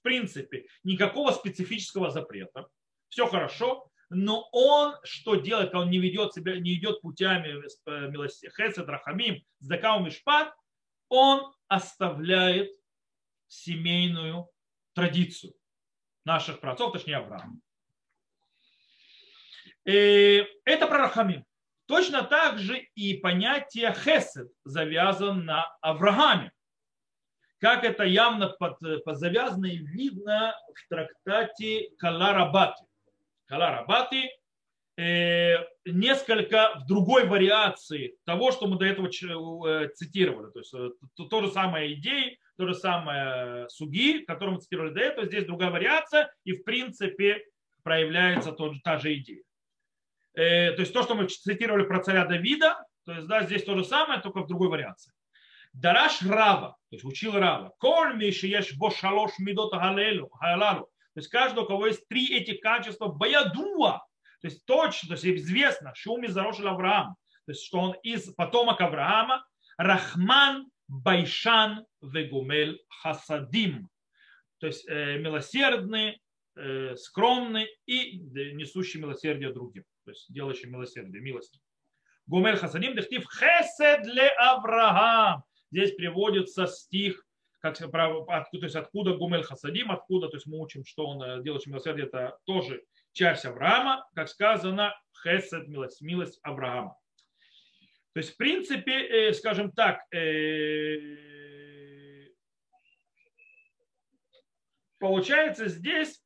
в 0.00 0.02
принципе, 0.02 0.66
никакого 0.82 1.32
специфического 1.32 2.10
запрета. 2.10 2.68
Все 3.08 3.26
хорошо, 3.26 3.90
но 4.12 4.48
он 4.52 4.96
что 5.02 5.36
делает, 5.36 5.74
он 5.74 5.90
не 5.90 5.98
ведет 5.98 6.34
себя, 6.34 6.58
не 6.58 6.74
идет 6.74 7.00
путями 7.00 7.62
э, 7.86 8.08
милости, 8.08 8.50
хесед, 8.56 8.88
рахамим, 8.88 9.42
здакау 9.60 10.04
мишпат, 10.04 10.54
он 11.08 11.52
оставляет 11.68 12.70
семейную 13.48 14.48
традицию 14.94 15.54
наших 16.24 16.60
праотцов, 16.60 16.92
точнее 16.92 17.16
Авраама. 17.16 17.58
И 19.84 20.46
это 20.64 20.86
про 20.86 20.98
рахамим. 20.98 21.44
Точно 21.86 22.22
так 22.22 22.58
же 22.58 22.78
и 22.94 23.18
понятие 23.18 23.92
хесед 23.92 24.50
завязан 24.64 25.44
на 25.44 25.66
Аврааме. 25.80 26.52
Как 27.58 27.84
это 27.84 28.04
явно 28.04 28.48
под, 28.48 28.78
под 29.04 29.18
завязано 29.18 29.66
и 29.66 29.78
видно 29.78 30.54
в 30.74 30.88
трактате 30.88 31.90
Каларабати. 31.98 32.84
Каларабати 33.52 34.30
э, 34.96 35.56
несколько 35.84 36.72
в 36.76 36.86
другой 36.86 37.26
вариации 37.26 38.16
того, 38.24 38.50
что 38.50 38.66
мы 38.66 38.78
до 38.78 38.86
этого 38.86 39.08
э, 39.08 39.88
цитировали. 39.90 40.50
То 40.52 40.58
есть 40.60 40.72
э, 40.72 40.88
то, 41.16 41.24
то 41.26 41.42
же 41.42 41.52
самое 41.52 41.92
идеи, 41.92 42.38
то 42.56 42.66
же 42.66 42.74
самое 42.74 43.68
суги, 43.68 44.24
которые 44.24 44.54
мы 44.54 44.60
цитировали 44.62 44.94
до 44.94 45.00
этого. 45.00 45.26
Здесь 45.26 45.44
другая 45.44 45.70
вариация, 45.70 46.32
и 46.44 46.52
в 46.52 46.64
принципе 46.64 47.44
проявляется 47.82 48.52
тот, 48.52 48.82
та 48.82 48.96
же 48.96 49.14
идея. 49.16 49.42
То 50.34 50.76
есть 50.78 50.94
то, 50.94 51.02
что 51.02 51.14
мы 51.14 51.26
цитировали 51.28 51.84
про 51.84 52.02
царя 52.02 52.24
Давида, 52.24 52.82
то 53.04 53.12
есть 53.12 53.26
да, 53.26 53.42
здесь 53.42 53.64
то 53.64 53.76
же 53.76 53.84
самое, 53.84 54.22
только 54.22 54.40
в 54.40 54.46
другой 54.46 54.68
вариации. 54.68 55.12
Дараш 55.74 56.22
Рава, 56.22 56.78
то 56.88 56.96
есть 56.96 57.04
учил 57.04 57.32
Рава. 57.32 57.74
Коль 57.78 58.16
миши 58.16 58.46
еш 58.46 58.74
бо 58.78 58.90
шалош 58.90 59.32
мидот 59.38 59.74
халалу. 59.74 60.91
То 61.14 61.20
есть 61.20 61.28
каждый, 61.28 61.64
у 61.64 61.66
кого 61.66 61.86
есть 61.86 62.06
три 62.08 62.34
этих 62.34 62.60
качества, 62.60 63.08
баядуа, 63.08 63.98
то 64.40 64.48
есть 64.48 64.64
точно, 64.64 65.08
то 65.08 65.14
есть 65.14 65.42
известно, 65.42 65.94
шуми 65.94 66.26
зарошил 66.26 66.68
Авраам, 66.68 67.16
то 67.46 67.52
есть 67.52 67.64
что 67.64 67.80
он 67.80 67.92
из 68.02 68.32
потомок 68.34 68.80
Авраама, 68.80 69.46
Рахман, 69.76 70.66
Байшан, 70.88 71.86
Вегумель, 72.00 72.82
Хасадим. 72.88 73.88
То 74.58 74.66
есть 74.66 74.88
э, 74.88 75.18
милосердный, 75.18 76.20
э, 76.56 76.96
скромный 76.96 77.68
и 77.86 78.18
несущий 78.18 79.00
милосердие 79.00 79.52
другим. 79.52 79.84
То 80.04 80.10
есть 80.10 80.32
делающий 80.32 80.68
милосердие, 80.68 81.22
милость. 81.22 81.60
Гумель 82.26 82.56
Хасадим, 82.56 82.94
дехтив 82.94 83.24
хесед 83.24 84.06
ле 84.06 84.28
Авраам. 84.38 85.42
Здесь 85.70 85.94
приводится 85.94 86.66
стих, 86.66 87.24
как, 87.62 87.78
то 87.78 88.46
есть 88.60 88.74
откуда 88.74 89.14
Гумель 89.14 89.44
Хасадим, 89.44 89.92
откуда, 89.92 90.28
то 90.28 90.36
есть 90.36 90.46
мы 90.46 90.58
учим, 90.58 90.84
что 90.84 91.06
он 91.06 91.22
э, 91.22 91.42
делающий 91.42 91.70
милосердие, 91.70 92.06
это 92.06 92.36
тоже 92.44 92.82
часть 93.12 93.44
Авраама, 93.44 94.04
как 94.14 94.28
сказано, 94.28 94.92
хесед, 95.22 95.68
милость, 95.68 96.02
милость 96.02 96.40
Авраама. 96.42 96.98
То 98.14 98.20
есть, 98.20 98.34
в 98.34 98.36
принципе, 98.36 99.28
э, 99.28 99.32
скажем 99.32 99.70
так, 99.70 100.00
э, 100.12 102.26
получается 104.98 105.68
здесь, 105.68 106.20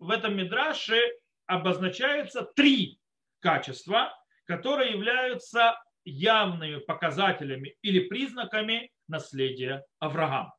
в 0.00 0.10
этом 0.10 0.36
мидраше 0.36 1.00
обозначается 1.46 2.42
три 2.42 2.98
качества, 3.38 4.12
которые 4.44 4.90
являются 4.90 5.80
явными 6.04 6.80
показателями 6.80 7.76
или 7.80 8.08
признаками 8.08 8.90
наследия 9.06 9.84
Авраама. 10.00 10.53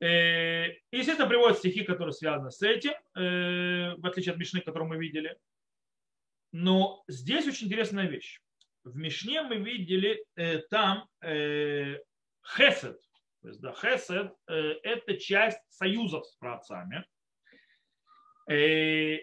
Э, 0.00 0.74
естественно, 0.90 1.28
приводят 1.28 1.58
стихи, 1.58 1.84
которые 1.84 2.12
связаны 2.12 2.50
с 2.50 2.62
этим, 2.62 2.92
в 3.14 4.06
отличие 4.06 4.32
от 4.32 4.38
Мишны, 4.38 4.60
которую 4.60 4.88
мы 4.88 4.98
видели. 4.98 5.38
Но 6.52 7.02
здесь 7.08 7.46
очень 7.46 7.66
интересная 7.66 8.06
вещь 8.06 8.40
в 8.86 8.96
Мишне 8.96 9.42
мы 9.42 9.56
видели 9.56 10.24
э, 10.36 10.58
там 10.70 11.08
э, 11.20 11.98
хесед. 12.56 13.00
То 13.42 13.48
есть, 13.48 13.60
да, 13.60 13.72
хесед 13.72 14.32
э, 14.46 14.54
это 14.82 15.16
часть 15.18 15.60
союзов 15.68 16.24
с 16.24 16.36
праотцами. 16.36 17.04
Э, 18.48 19.18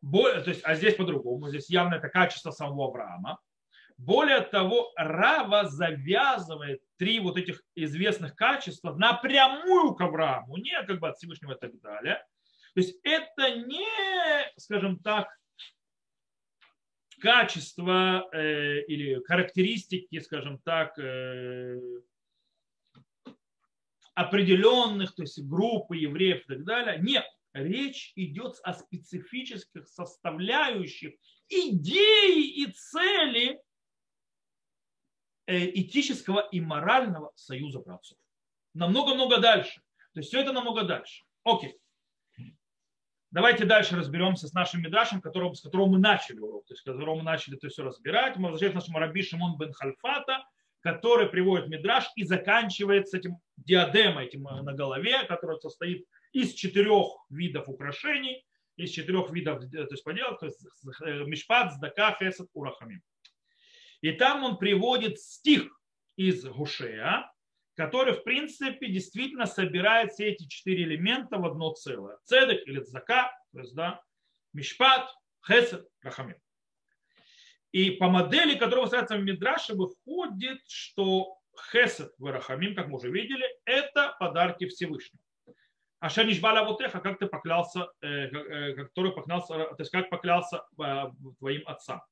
то 0.00 0.42
есть, 0.46 0.62
а 0.64 0.74
здесь 0.74 0.94
по-другому. 0.94 1.48
Здесь 1.48 1.68
явно 1.68 1.96
это 1.96 2.08
качество 2.08 2.50
самого 2.50 2.88
Авраама. 2.88 3.38
Более 3.98 4.42
того, 4.42 4.92
Рава 4.96 5.68
завязывает 5.68 6.82
три 6.98 7.18
вот 7.18 7.38
этих 7.38 7.62
известных 7.74 8.36
качества 8.36 8.94
напрямую 8.94 9.94
к 9.94 10.00
Аврааму, 10.02 10.58
не 10.58 10.82
как 10.84 11.00
бы 11.00 11.08
от 11.08 11.16
Всевышнего 11.16 11.52
и 11.52 11.58
так 11.58 11.80
далее. 11.80 12.22
То 12.74 12.80
есть 12.80 12.98
это 13.02 13.56
не, 13.56 13.88
скажем 14.58 14.98
так, 14.98 15.28
качества 17.20 18.28
э, 18.32 18.82
или 18.82 19.22
характеристики, 19.24 20.18
скажем 20.20 20.58
так, 20.58 20.98
э, 20.98 21.80
определенных, 24.14 25.14
то 25.14 25.22
есть 25.22 25.42
группы 25.42 25.96
евреев 25.96 26.42
и 26.44 26.46
так 26.46 26.64
далее. 26.64 26.98
Нет, 27.00 27.24
речь 27.54 28.12
идет 28.16 28.56
о 28.62 28.74
специфических 28.74 29.88
составляющих 29.88 31.14
идеи 31.48 32.62
и 32.62 32.72
цели 32.72 33.58
этического 35.46 36.40
и 36.40 36.60
морального 36.60 37.32
союза 37.34 37.80
братцов. 37.80 38.18
Намного-много 38.74 39.38
дальше. 39.38 39.80
То 40.12 40.20
есть 40.20 40.28
все 40.28 40.40
это 40.40 40.52
намного 40.52 40.82
дальше. 40.82 41.24
Окей. 41.44 41.78
Давайте 43.30 43.64
дальше 43.64 43.96
разберемся 43.96 44.48
с 44.48 44.54
нашим 44.54 44.82
Мидрашем, 44.82 45.20
которого, 45.20 45.52
с 45.52 45.60
которого 45.60 45.86
мы 45.86 45.98
начали 45.98 46.38
урок, 46.38 46.66
то 46.66 46.72
есть 46.72 46.80
с 46.80 46.84
которого 46.84 47.16
мы 47.16 47.22
начали 47.22 47.56
это 47.56 47.68
все 47.68 47.82
разбирать. 47.82 48.36
Мы 48.36 48.50
возвращаемся 48.50 48.78
к 48.78 48.82
нашему 48.82 48.98
Раби 48.98 49.22
Шимон 49.22 49.58
бен 49.58 49.72
Хальфата, 49.72 50.44
который 50.80 51.28
приводит 51.28 51.68
Мидраш 51.68 52.06
и 52.16 52.24
заканчивает 52.24 53.08
с 53.08 53.14
этим 53.14 53.38
диадемой 53.56 54.26
этим 54.26 54.46
э, 54.46 54.62
на 54.62 54.72
голове, 54.72 55.24
который 55.24 55.60
состоит 55.60 56.06
из 56.32 56.54
четырех 56.54 57.08
видов 57.28 57.68
украшений, 57.68 58.46
из 58.76 58.90
четырех 58.90 59.30
видов 59.30 59.62
э, 59.64 59.68
то 59.68 59.90
есть 59.90 60.04
поделок, 60.04 60.38
то 60.38 60.46
есть 60.46 60.64
э, 61.04 61.24
Мишпат, 61.24 61.74
Сдака, 61.74 62.16
Хесед, 62.18 62.48
Урахамим. 62.52 63.02
И 64.00 64.12
там 64.12 64.44
он 64.44 64.58
приводит 64.58 65.18
стих 65.18 65.80
из 66.16 66.44
Гушея, 66.44 67.30
который, 67.74 68.14
в 68.14 68.24
принципе, 68.24 68.88
действительно 68.88 69.46
собирает 69.46 70.12
все 70.12 70.28
эти 70.28 70.46
четыре 70.46 70.84
элемента 70.84 71.38
в 71.38 71.44
одно 71.44 71.72
целое. 71.72 72.18
Цедек 72.24 72.66
или 72.66 72.80
цака, 72.80 73.32
то 73.52 73.60
есть, 73.60 73.74
да, 73.74 74.02
мишпат, 74.52 75.08
хесед, 75.46 75.86
рахамим. 76.02 76.36
И 77.72 77.90
по 77.90 78.08
модели, 78.08 78.54
которая 78.54 78.82
выстраивается 78.82 79.18
в 79.18 79.22
Мидраше, 79.22 79.74
выходит, 79.74 80.60
что 80.66 81.38
хесед 81.70 82.12
в 82.18 82.24
рахамим, 82.30 82.74
как 82.74 82.88
мы 82.88 82.96
уже 82.96 83.10
видели, 83.10 83.46
это 83.64 84.16
подарки 84.18 84.66
Всевышнего. 84.66 85.20
А 85.98 86.08
шанишбаля 86.08 86.62
вот 86.62 86.80
эхо, 86.80 87.00
как 87.00 87.18
ты 87.18 87.26
поклялся, 87.26 87.90
э, 88.00 88.06
э, 88.08 88.74
который 88.74 89.12
поклялся, 89.12 89.54
то 89.54 89.76
есть 89.78 89.90
как 89.90 90.10
поклялся 90.10 90.64
э, 90.78 91.04
твоим 91.38 91.62
отцам. 91.66 92.02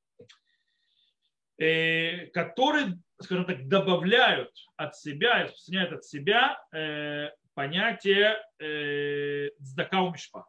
Э, 1.57 2.25
которые, 2.27 2.99
скажем 3.21 3.45
так, 3.45 3.69
добавляют 3.69 4.51
от 4.75 4.97
себя, 4.97 5.43
распространяют 5.43 5.93
от 5.93 6.03
себя 6.03 6.61
э, 6.73 7.29
понятие 7.53 8.37
э, 8.59 9.51
цдака 9.61 10.01
мишпат. 10.09 10.45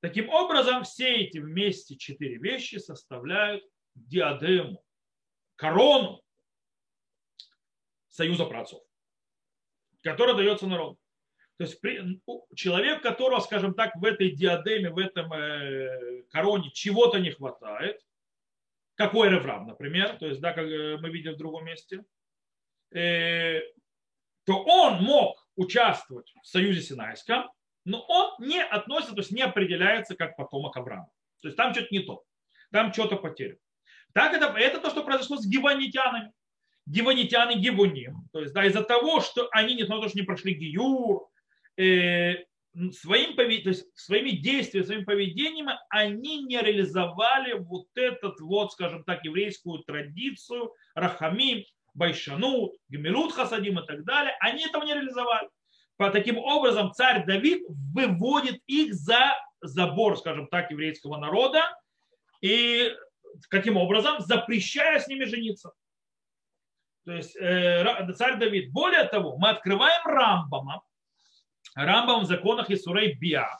Таким 0.00 0.28
образом, 0.28 0.82
все 0.82 1.18
эти 1.18 1.38
вместе 1.38 1.96
четыре 1.96 2.38
вещи 2.38 2.76
составляют 2.76 3.62
диадему, 3.94 4.84
корону 5.54 6.20
союза 8.08 8.44
праотцов, 8.44 8.82
которая 10.02 10.34
дается 10.34 10.66
народу. 10.66 10.98
То 11.58 11.64
есть 11.64 11.80
человек, 12.56 13.02
которого, 13.02 13.38
скажем 13.38 13.74
так, 13.74 13.94
в 13.94 14.04
этой 14.04 14.32
диадеме, 14.32 14.90
в 14.90 14.98
этом 14.98 15.30
короне 16.30 16.70
чего-то 16.72 17.18
не 17.18 17.30
хватает, 17.30 18.00
какой 18.98 19.28
Реврам, 19.28 19.64
например, 19.64 20.18
то 20.18 20.26
есть, 20.26 20.40
да, 20.40 20.52
как 20.52 20.66
э, 20.66 20.98
мы 21.00 21.08
видим 21.10 21.34
в 21.34 21.38
другом 21.38 21.64
месте, 21.64 22.04
э, 22.92 23.60
то 24.44 24.64
он 24.64 25.04
мог 25.04 25.48
участвовать 25.54 26.34
в 26.42 26.46
союзе 26.46 26.82
Синайском, 26.82 27.48
но 27.84 28.04
он 28.08 28.44
не 28.44 28.60
относится, 28.60 29.14
то 29.14 29.20
есть 29.20 29.30
не 29.30 29.42
определяется 29.42 30.16
как 30.16 30.36
потомок 30.36 30.76
Авраама. 30.76 31.10
То 31.40 31.48
есть 31.48 31.56
там 31.56 31.72
что-то 31.72 31.88
не 31.92 32.00
то, 32.00 32.24
там 32.72 32.92
что-то 32.92 33.16
потеряно. 33.16 33.58
Так 34.14 34.34
это, 34.34 34.46
это 34.58 34.80
то, 34.80 34.90
что 34.90 35.04
произошло 35.04 35.36
с 35.36 35.46
гиванитянами. 35.46 36.32
Гиванитяне 36.86 37.54
Гивуним. 37.54 38.28
То 38.32 38.40
есть 38.40 38.52
да, 38.52 38.64
из-за 38.64 38.82
того, 38.82 39.20
что 39.20 39.48
они, 39.52 39.76
не 39.76 39.84
то, 39.84 40.08
что 40.08 40.18
не 40.18 40.24
прошли 40.24 40.54
Гиюр, 40.54 41.28
э, 41.76 42.46
своим, 42.92 43.34
то 43.36 43.42
есть 43.42 43.86
своими 43.94 44.30
действиями, 44.30 44.86
своим 44.86 45.04
поведением 45.04 45.68
они 45.90 46.44
не 46.44 46.60
реализовали 46.60 47.54
вот 47.54 47.86
этот 47.94 48.40
вот, 48.40 48.72
скажем 48.72 49.04
так, 49.04 49.24
еврейскую 49.24 49.80
традицию, 49.84 50.72
рахамим, 50.94 51.64
байшанут, 51.94 52.74
гемилут 52.88 53.32
хасадим 53.32 53.78
и 53.80 53.86
так 53.86 54.04
далее. 54.04 54.36
Они 54.40 54.64
этого 54.64 54.84
не 54.84 54.94
реализовали. 54.94 55.48
По 55.96 56.10
таким 56.10 56.38
образом 56.38 56.92
царь 56.92 57.26
Давид 57.26 57.64
выводит 57.68 58.60
их 58.66 58.94
за 58.94 59.36
забор, 59.60 60.16
скажем 60.16 60.46
так, 60.46 60.70
еврейского 60.70 61.16
народа 61.16 61.62
и 62.40 62.94
каким 63.48 63.76
образом? 63.76 64.20
Запрещая 64.20 65.00
с 65.00 65.08
ними 65.08 65.24
жениться. 65.24 65.72
То 67.04 67.12
есть 67.12 67.36
э, 67.36 68.12
царь 68.14 68.38
Давид. 68.38 68.70
Более 68.72 69.04
того, 69.04 69.38
мы 69.38 69.50
открываем 69.50 70.06
Рамбама, 70.06 70.82
Рамбам 71.78 72.22
в 72.22 72.26
законах 72.26 72.70
Исурей 72.70 73.14
Биа, 73.14 73.56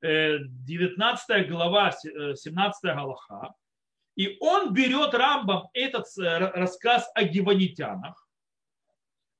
19 0.00 1.30
э, 1.30 1.44
глава, 1.44 1.90
17 1.90 2.84
э, 2.84 2.94
галаха, 2.94 3.52
и 4.14 4.36
он 4.40 4.72
берет 4.72 5.12
Рамбам 5.12 5.68
этот 5.72 6.06
э, 6.18 6.38
рассказ 6.38 7.10
о 7.14 7.24
гиванитянах, 7.24 8.24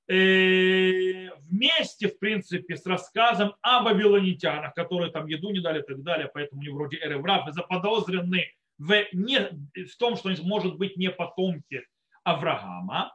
вместе, 0.09 2.09
в 2.09 2.19
принципе, 2.19 2.77
с 2.77 2.87
рассказом 2.87 3.55
о 3.61 3.83
вавилонитянах, 3.83 4.73
которые 4.73 5.13
там 5.13 5.27
еду 5.27 5.51
не 5.51 5.61
дали 5.61 5.83
и 5.83 5.85
так 5.85 6.03
далее, 6.03 6.31
поэтому 6.33 6.63
они 6.63 6.71
вроде 6.71 6.97
Эреврав, 6.97 7.47
и 7.47 7.53
заподозрены 7.53 8.51
в, 8.79 9.05
не, 9.13 9.51
в 9.75 9.97
том, 9.99 10.17
что 10.17 10.31
они, 10.31 10.41
может 10.41 10.79
быть, 10.79 10.97
не 10.97 11.11
потомки 11.11 11.87
Авраама. 12.25 13.15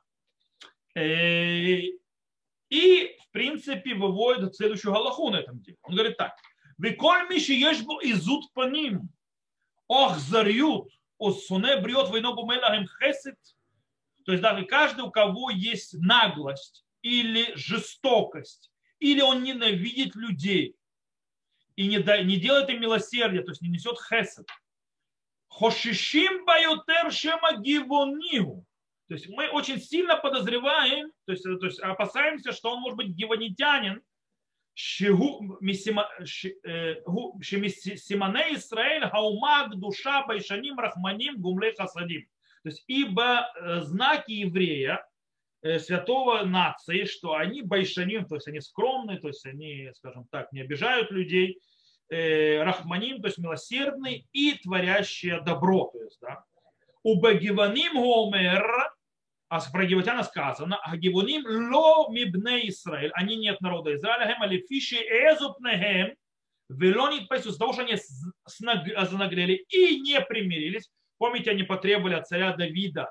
В 2.74 3.32
принципе, 3.32 3.94
выводит 3.94 4.56
следующую 4.56 4.94
галаху 4.94 5.30
на 5.30 5.38
этом 5.38 5.62
деле. 5.62 5.78
Он 5.84 5.96
говорит 5.96 6.18
так. 6.18 6.36
Виколь 6.78 7.28
миши 7.30 7.54
ешбо 7.54 8.00
изут 8.02 8.52
по 8.54 8.68
ним. 8.68 9.10
ох 9.88 10.18
зарют, 10.18 10.90
осуне 11.20 11.78
бриот 11.78 12.10
войно 12.10 12.34
бумелахем 12.34 12.88
хесед. 12.88 13.38
То 14.26 14.32
есть 14.32 14.42
даже 14.42 14.66
каждый, 14.66 15.02
у 15.02 15.12
кого 15.12 15.50
есть 15.52 15.94
наглость 16.00 16.86
или 17.02 17.54
жестокость, 17.56 18.72
или 19.00 19.22
он 19.22 19.44
ненавидит 19.44 20.16
людей 20.16 20.76
и 21.76 21.88
не, 21.88 22.00
да, 22.00 22.22
не 22.22 22.38
делает 22.38 22.70
им 22.70 22.82
милосердие, 22.82 23.44
то 23.44 23.52
есть 23.52 23.62
не 23.62 23.70
несет 23.70 23.98
хесед. 24.00 24.48
Хошишим 25.48 26.46
баютер 26.46 27.12
шема 27.12 27.58
гивонигу. 27.58 28.66
То 29.08 29.16
есть 29.16 29.28
мы 29.30 29.50
очень 29.50 29.80
сильно 29.80 30.16
подозреваем, 30.16 31.12
то 31.26 31.34
есть, 31.34 31.44
то 31.44 31.66
есть 31.66 31.80
опасаемся, 31.80 32.52
что 32.52 32.72
он 32.72 32.80
может 32.82 32.98
быть 32.98 33.10
гивонитянин, 33.10 34.02
Шимане 34.76 35.44
Исраэль 38.56 39.08
хаумаг 39.08 39.76
душа 39.76 40.26
байшаним 40.26 40.80
рахманим 40.80 41.40
гумлей 41.40 41.76
хасадим. 41.76 42.26
То 42.64 42.70
есть 42.70 42.84
ибо 42.88 43.54
знаки 43.82 44.32
еврея, 44.32 45.06
святого 45.62 46.44
нации, 46.44 47.06
что 47.06 47.36
они 47.36 47.62
байшаним, 47.62 48.26
то 48.26 48.36
есть 48.36 48.48
они 48.48 48.62
скромные, 48.62 49.20
то 49.20 49.28
есть 49.28 49.46
они, 49.46 49.92
скажем 49.96 50.26
так, 50.32 50.52
не 50.52 50.62
обижают 50.62 51.12
людей, 51.12 51.62
рахманим, 52.10 53.22
то 53.22 53.28
есть 53.28 53.38
милосердный 53.38 54.28
и 54.32 54.56
творящие 54.56 55.40
добро. 55.42 55.92
То 55.94 56.02
есть, 56.04 56.20
да. 56.20 56.44
У 57.04 57.20
Багиваним 57.20 57.94
Гомер, 57.94 58.66
а 59.50 59.60
про 59.72 59.86
Гиватяна 59.86 60.24
сказано, 60.24 60.80
а 60.82 60.98
Гиваним 60.98 61.44
ло 61.46 62.10
мибне 62.10 62.68
Израиль, 62.70 63.12
они 63.14 63.36
нет 63.36 63.62
народа 63.62 63.94
Израиля, 63.96 64.28
хем 64.28 64.42
алифиши 64.42 64.96
эзупнехем, 64.96 66.16
велонит 66.70 67.28
пойсу, 67.28 67.52
с 67.52 67.58
того, 67.58 67.74
что 67.74 67.84
они 67.84 67.98
занагрели 69.06 69.66
и 69.70 70.00
не 70.00 70.20
примирились. 70.22 70.90
Помните, 71.18 71.52
они 71.52 71.64
потребовали 71.64 72.16
от 72.16 72.28
царя 72.28 72.56
Давида 72.56 73.10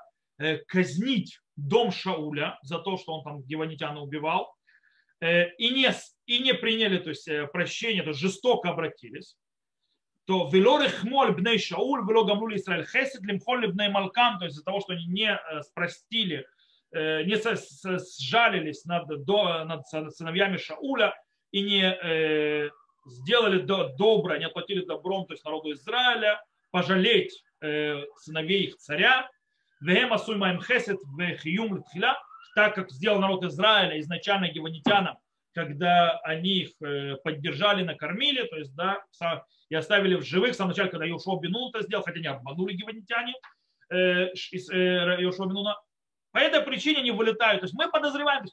казнить 0.66 1.38
дом 1.57 1.93
Шауля 1.93 2.59
за 2.62 2.78
то, 2.78 2.97
что 2.97 3.12
он 3.12 3.24
там 3.24 3.43
Гиванитяна 3.43 4.01
убивал, 4.01 4.55
и 5.20 5.70
не, 5.70 5.93
и 6.26 6.38
не 6.40 6.55
приняли 6.55 6.99
то 6.99 7.11
есть, 7.11 7.28
прощение, 7.53 8.03
то 8.03 8.09
есть 8.09 8.20
жестоко 8.20 8.70
обратились, 8.70 9.36
то 10.33 10.49
вело 10.51 10.80
рехмоль 10.83 11.33
бней 11.33 11.59
Шауль, 11.59 12.01
вело 12.09 12.24
гамлули 12.24 12.57
Израиль 12.57 12.87
хесед 12.87 13.22
лимхоль 13.22 13.66
бней 13.66 13.91
Малкам, 13.91 14.39
то 14.39 14.47
есть 14.47 14.55
из-за 14.55 14.64
того, 14.64 14.80
что 14.80 14.95
они 14.95 15.05
не 15.05 15.39
спростили, 15.61 16.47
не 16.91 17.37
сжалились 17.37 18.87
над, 18.87 19.09
над 19.26 19.87
сыновьями 20.16 20.57
Шауля 20.57 21.14
и 21.51 21.61
не 21.61 22.70
сделали 23.05 23.59
доброе, 23.59 24.39
не 24.39 24.47
отплатили 24.47 24.83
добром, 24.87 25.26
то 25.26 25.35
есть 25.35 25.45
народу 25.45 25.70
Израиля, 25.72 26.43
пожалеть 26.70 27.45
сыновей 27.61 28.68
их 28.68 28.76
царя, 28.78 29.28
так 32.55 32.74
как 32.74 32.91
сделал 32.91 33.20
народ 33.20 33.45
Израиля 33.45 34.01
изначально 34.01 34.49
геванитянам, 34.49 35.18
когда 35.55 36.19
они 36.21 36.61
их 36.61 36.71
поддержали, 37.23 37.83
накормили, 37.83 38.43
то 38.45 38.57
есть, 38.57 38.75
да, 38.75 39.03
и 39.69 39.75
оставили 39.75 40.15
в 40.17 40.23
живых, 40.23 40.53
в 40.53 40.57
самом 40.57 40.71
начале, 40.71 40.91
когда 40.91 41.07
Йошуа 41.07 41.41
Бенун 41.41 41.71
это 41.71 41.83
сделал, 41.85 42.03
хотя 42.05 42.21
не 42.21 42.27
обманули 42.27 42.75
геванитяне 42.75 43.35
из 43.91 44.69
Йошуа 44.71 45.47
Бенуна. 45.47 45.77
По 46.33 46.39
этой 46.39 46.63
причине 46.63 47.01
они 47.01 47.11
вылетают. 47.11 47.61
То 47.61 47.67
есть 47.67 47.75
мы 47.75 47.91
подозреваем, 47.91 48.45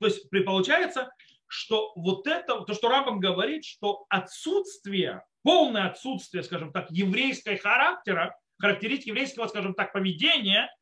то 0.00 0.06
есть 0.06 0.28
получается, 0.44 1.10
что 1.46 1.92
вот 1.94 2.26
это, 2.26 2.60
то, 2.60 2.74
что 2.74 2.88
Рамбам 2.88 3.20
говорит, 3.20 3.64
что 3.64 4.06
отсутствие, 4.08 5.22
полное 5.42 5.88
отсутствие, 5.88 6.42
скажем 6.42 6.72
так, 6.72 6.90
еврейского 6.90 7.58
характера, 7.58 8.34
характеристики 8.58 9.10
еврейского, 9.10 9.46
скажем 9.48 9.74
так, 9.74 9.92
поведения 9.92 10.74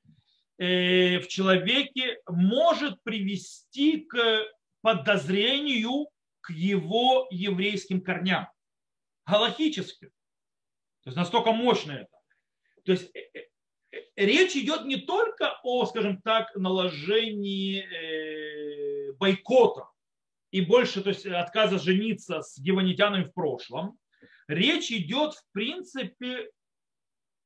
в 0.58 1.26
человеке 1.26 2.20
может 2.28 3.02
привести 3.02 4.02
к 4.02 4.44
подозрению 4.82 6.08
к 6.40 6.50
его 6.50 7.26
еврейским 7.30 8.02
корням. 8.02 8.48
Галахически. 9.26 10.06
То 10.06 11.08
есть 11.08 11.16
настолько 11.16 11.52
мощно 11.52 11.92
это. 11.92 12.10
То 12.84 12.92
есть 12.92 13.10
речь 14.16 14.56
идет 14.56 14.84
не 14.84 14.96
только 14.96 15.58
о, 15.62 15.86
скажем 15.86 16.20
так, 16.22 16.54
наложении 16.56 17.86
бойкота 19.16 19.88
и 20.50 20.60
больше 20.60 21.02
то 21.02 21.08
есть, 21.10 21.24
отказа 21.26 21.78
жениться 21.78 22.42
с 22.42 22.58
геванитянами 22.58 23.24
в 23.24 23.32
прошлом. 23.32 23.98
Речь 24.48 24.90
идет, 24.90 25.34
в 25.34 25.44
принципе, 25.52 26.50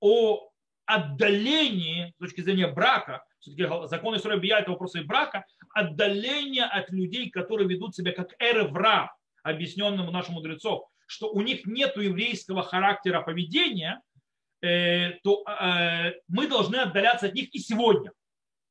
о 0.01 0.51
отдалении 0.87 2.13
с 2.17 2.19
точки 2.19 2.41
зрения 2.41 2.69
брака, 2.69 3.25
все-таки 3.47 3.89
закон 3.89 4.17
Исроя 4.17 4.39
Бия 4.39 4.59
это 4.59 4.73
вопросы 4.73 5.03
брака, 5.03 5.45
отдаление 5.75 6.65
от 6.65 6.91
людей, 6.91 7.31
которые 7.31 7.69
ведут 7.69 7.95
себя 7.95 8.13
как 8.13 8.35
эревра, 8.41 9.15
объясненному 9.43 10.11
нашему 10.11 10.39
мудрецов, 10.39 10.89
что 11.07 11.31
у 11.31 11.41
них 11.41 11.67
нет 11.67 11.97
еврейского 11.97 12.63
характера 12.63 13.23
поведения, 13.23 14.03
э, 14.61 15.13
то 15.23 15.45
э, 15.47 16.15
мы 16.27 16.49
должны 16.49 16.77
отдаляться 16.77 17.27
от 17.27 17.35
них 17.35 17.55
и 17.55 17.59
сегодня. 17.59 18.13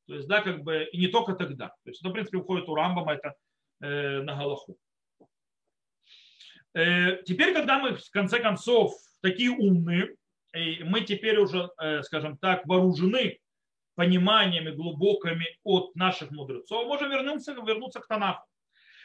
То 0.06 0.14
есть, 0.16 0.28
да, 0.28 0.42
как 0.42 0.62
бы, 0.62 0.84
и 0.92 0.98
не 0.98 1.08
только 1.08 1.32
тогда. 1.32 1.68
То 1.68 1.90
есть, 1.90 2.00
это, 2.02 2.10
в 2.10 2.12
принципе, 2.12 2.38
уходит 2.38 2.68
у 2.68 2.74
Рамбама, 2.74 3.14
это 3.14 3.34
э, 3.80 4.20
на 4.20 4.36
Галаху. 4.36 4.76
Теперь, 6.74 7.54
когда 7.54 7.78
мы, 7.78 7.94
в 7.94 8.10
конце 8.10 8.38
концов, 8.38 8.92
такие 9.22 9.50
умные, 9.50 10.14
и 10.54 10.84
мы 10.84 11.00
теперь 11.02 11.38
уже, 11.38 11.70
э, 11.80 12.02
скажем 12.02 12.36
так, 12.36 12.66
вооружены 12.66 13.38
пониманиями 13.96 14.70
глубокими 14.70 15.58
от 15.64 15.96
наших 15.96 16.30
мудрецов, 16.30 16.86
можем 16.86 17.10
вернуться, 17.10 17.54
вернуться 17.54 18.00
к 18.00 18.06
Танаху. 18.06 18.46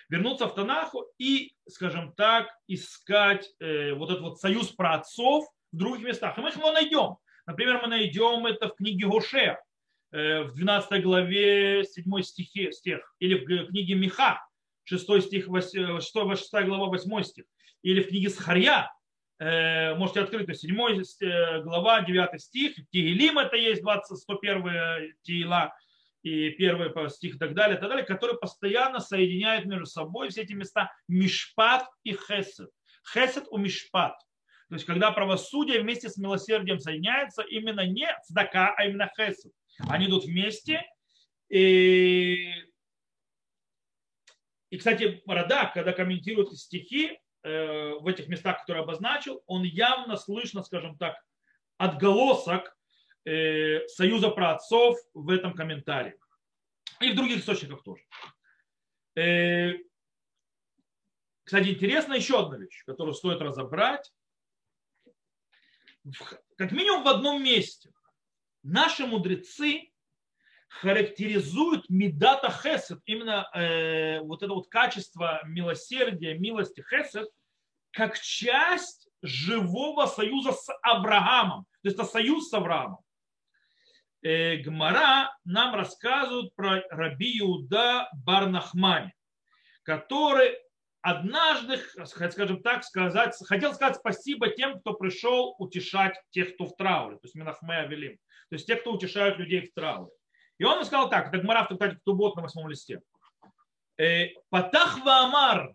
Вернуться 0.10 0.46
в 0.46 0.54
Танаху 0.54 1.08
и, 1.18 1.54
скажем 1.68 2.14
так, 2.14 2.50
искать 2.68 3.50
э, 3.60 3.94
вот 3.94 4.10
этот 4.10 4.22
вот 4.22 4.40
союз 4.40 4.68
праотцов 4.68 5.46
в 5.72 5.78
других 5.78 6.06
местах. 6.06 6.38
И 6.38 6.42
мы 6.42 6.50
его 6.50 6.72
найдем. 6.72 7.16
Например, 7.46 7.80
мы 7.82 7.88
найдем 7.88 8.46
это 8.46 8.68
в 8.68 8.76
книге 8.76 9.08
Гошея, 9.08 9.64
э, 10.12 10.44
в 10.44 10.54
12 10.54 11.02
главе 11.02 11.86
7 11.86 12.22
стихе, 12.22 12.74
стих, 12.74 13.16
или 13.20 13.36
в 13.36 13.68
книге 13.68 13.96
Миха, 13.96 14.46
6, 14.84 15.22
стих, 15.22 15.48
8, 15.48 16.02
6, 16.02 16.12
6 16.12 16.66
глава 16.66 16.88
8 16.88 17.24
стих, 17.24 17.46
или 17.82 18.02
в 18.04 18.10
книге 18.10 18.30
Схарья, 18.30 18.92
можете 19.42 20.22
открыть, 20.22 20.46
то 20.46 20.54
7 20.54 20.78
э, 20.80 21.62
глава, 21.64 22.02
9 22.02 22.40
стих, 22.40 22.76
Тигелим 22.92 23.40
это 23.40 23.56
есть 23.56 23.82
20, 23.82 24.18
101 24.18 25.16
Тиила 25.24 25.76
и 26.22 26.52
первый 26.52 27.10
стих 27.10 27.36
и 27.36 27.38
так 27.40 27.56
далее, 27.56 27.76
и 27.76 27.80
так 27.80 27.90
далее, 27.90 28.06
которые 28.06 28.38
постоянно 28.38 29.00
соединяют 29.00 29.66
между 29.66 29.88
собой 29.88 30.30
все 30.30 30.44
эти 30.44 30.54
места 30.54 30.92
Мишпат 31.08 31.88
и 32.04 32.14
Хесед. 32.14 32.70
Хесед 33.12 33.46
у 33.50 33.58
Мишпат. 33.58 34.16
То 34.70 34.76
есть, 34.76 34.86
когда 34.86 35.12
правосудие 35.12 35.82
вместе 35.82 36.10
с 36.10 36.18
милосердием 36.18 36.78
соединяется, 36.78 37.42
именно 37.42 37.84
не 37.86 38.08
цдака, 38.24 38.76
а 38.78 38.86
именно 38.86 39.12
хесед. 39.18 39.52
Они 39.90 40.06
идут 40.06 40.26
вместе. 40.26 40.84
И, 41.50 42.54
и 44.70 44.78
кстати, 44.78 45.24
Радак, 45.26 45.74
когда 45.74 45.94
комментирует 45.94 46.56
стихи, 46.56 47.18
Э, 47.18 47.21
в 47.44 48.08
этих 48.08 48.28
местах, 48.28 48.60
которые 48.62 48.84
обозначил, 48.84 49.44
он 49.48 49.64
явно 49.64 50.16
слышно, 50.16 50.64
скажем 50.64 50.98
так, 50.98 51.16
отголосок 51.78 52.78
э, 53.26 53.88
союза 53.88 54.30
праотцов 54.30 54.98
в 55.14 55.30
этом 55.30 55.56
комментарии. 55.56 56.16
И 57.00 57.12
в 57.12 57.16
других 57.16 57.40
источниках 57.40 57.84
тоже. 57.84 58.04
Э, 59.16 59.74
кстати, 61.44 61.70
интересно 61.70 62.14
еще 62.14 62.40
одна 62.40 62.58
вещь, 62.58 62.84
которую 62.86 63.16
стоит 63.16 63.42
разобрать. 63.42 64.14
Как 66.56 66.72
минимум 66.72 67.04
в 67.04 67.08
одном 67.08 67.44
месте 67.44 67.92
наши 68.64 69.06
мудрецы 69.06 69.91
характеризуют 70.80 71.90
медата 71.90 72.50
хесед, 72.50 73.00
именно 73.06 73.50
э, 73.54 74.22
вот 74.22 74.42
это 74.42 74.54
вот 74.54 74.70
качество 74.70 75.42
милосердия, 75.46 76.38
милости 76.38 76.84
хесед, 76.90 77.30
как 77.92 78.18
часть 78.18 79.10
живого 79.22 80.06
союза 80.06 80.54
с 80.54 80.74
Авраамом. 80.82 81.66
То 81.82 81.90
есть 81.90 82.00
это 82.00 82.08
союз 82.08 82.50
с 82.50 82.54
Авраамом. 82.54 83.00
Э, 84.24 84.58
Гмара 84.58 85.36
нам 85.44 85.76
рассказывают 85.76 86.56
про 86.56 86.84
Раби 86.90 87.40
Иуда 87.40 88.10
Барнахмани, 88.14 89.14
который 89.84 90.56
однажды, 91.02 91.80
скажем 92.06 92.62
так, 92.62 92.86
сказать, 92.86 93.36
хотел 93.46 93.74
сказать 93.74 93.98
спасибо 93.98 94.50
тем, 94.50 94.80
кто 94.80 94.94
пришел 94.94 95.54
утешать 95.58 96.16
тех, 96.30 96.54
кто 96.54 96.66
в 96.66 96.76
трауре, 96.78 97.18
то 97.18 97.26
есть 97.26 97.36
Минахме 97.36 97.80
Авелим, 97.80 98.18
то 98.50 98.56
есть 98.56 98.68
тех, 98.68 98.82
кто 98.82 98.94
утешают 98.94 99.38
людей 99.38 99.68
в 99.68 99.74
трауре. 99.74 100.12
И 100.62 100.64
он 100.64 100.86
сказал 100.86 101.10
так, 101.10 101.32
так 101.32 101.44
Мараф, 101.44 101.70
кстати, 101.70 101.96
Ктубот 101.96 102.36
на 102.36 102.44
восьмом 102.44 102.70
листе. 102.70 103.02
«Э, 103.98 104.28
Патах 104.52 105.04
ваамар, 105.04 105.74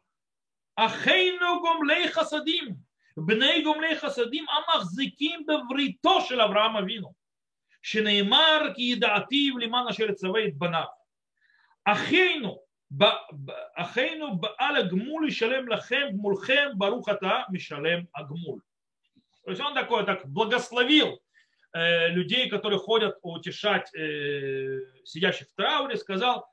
ахейну 0.77 1.59
гумлей 1.59 2.07
хасадим, 2.07 2.85
бней 3.17 3.65
гумлей 3.65 3.97
хасадим, 3.97 4.47
амахзиким 4.49 5.45
беврито 5.45 6.21
шел 6.21 6.41
Авраама 6.41 6.83
вину. 6.83 7.17
Шинеймар 7.81 8.75
ки 8.75 8.93
едатив 8.93 9.57
лимана 9.59 9.93
шерцавейт 9.93 10.57
банав. 10.57 10.95
Ахейну, 11.85 12.61
אחינו 13.75 14.37
בעל 14.39 14.77
הגמול 14.77 15.29
ישלם 15.29 15.69
לכם 15.69 16.07
גמולכם, 16.13 16.69
барухата, 16.79 17.43
אתה 17.51 18.03
агмул. 18.15 18.61
То 19.45 19.51
есть 19.51 19.61
он 19.61 19.75
такой 19.75 20.07
так 20.07 20.29
благословил 20.29 21.21
людей, 21.73 22.49
которые 22.49 22.79
ходят 22.79 23.19
утешать 23.23 23.93
э, 23.95 24.81
сидящих 25.05 25.49
в 25.49 25.55
трауре, 25.55 25.97
сказал, 25.97 26.47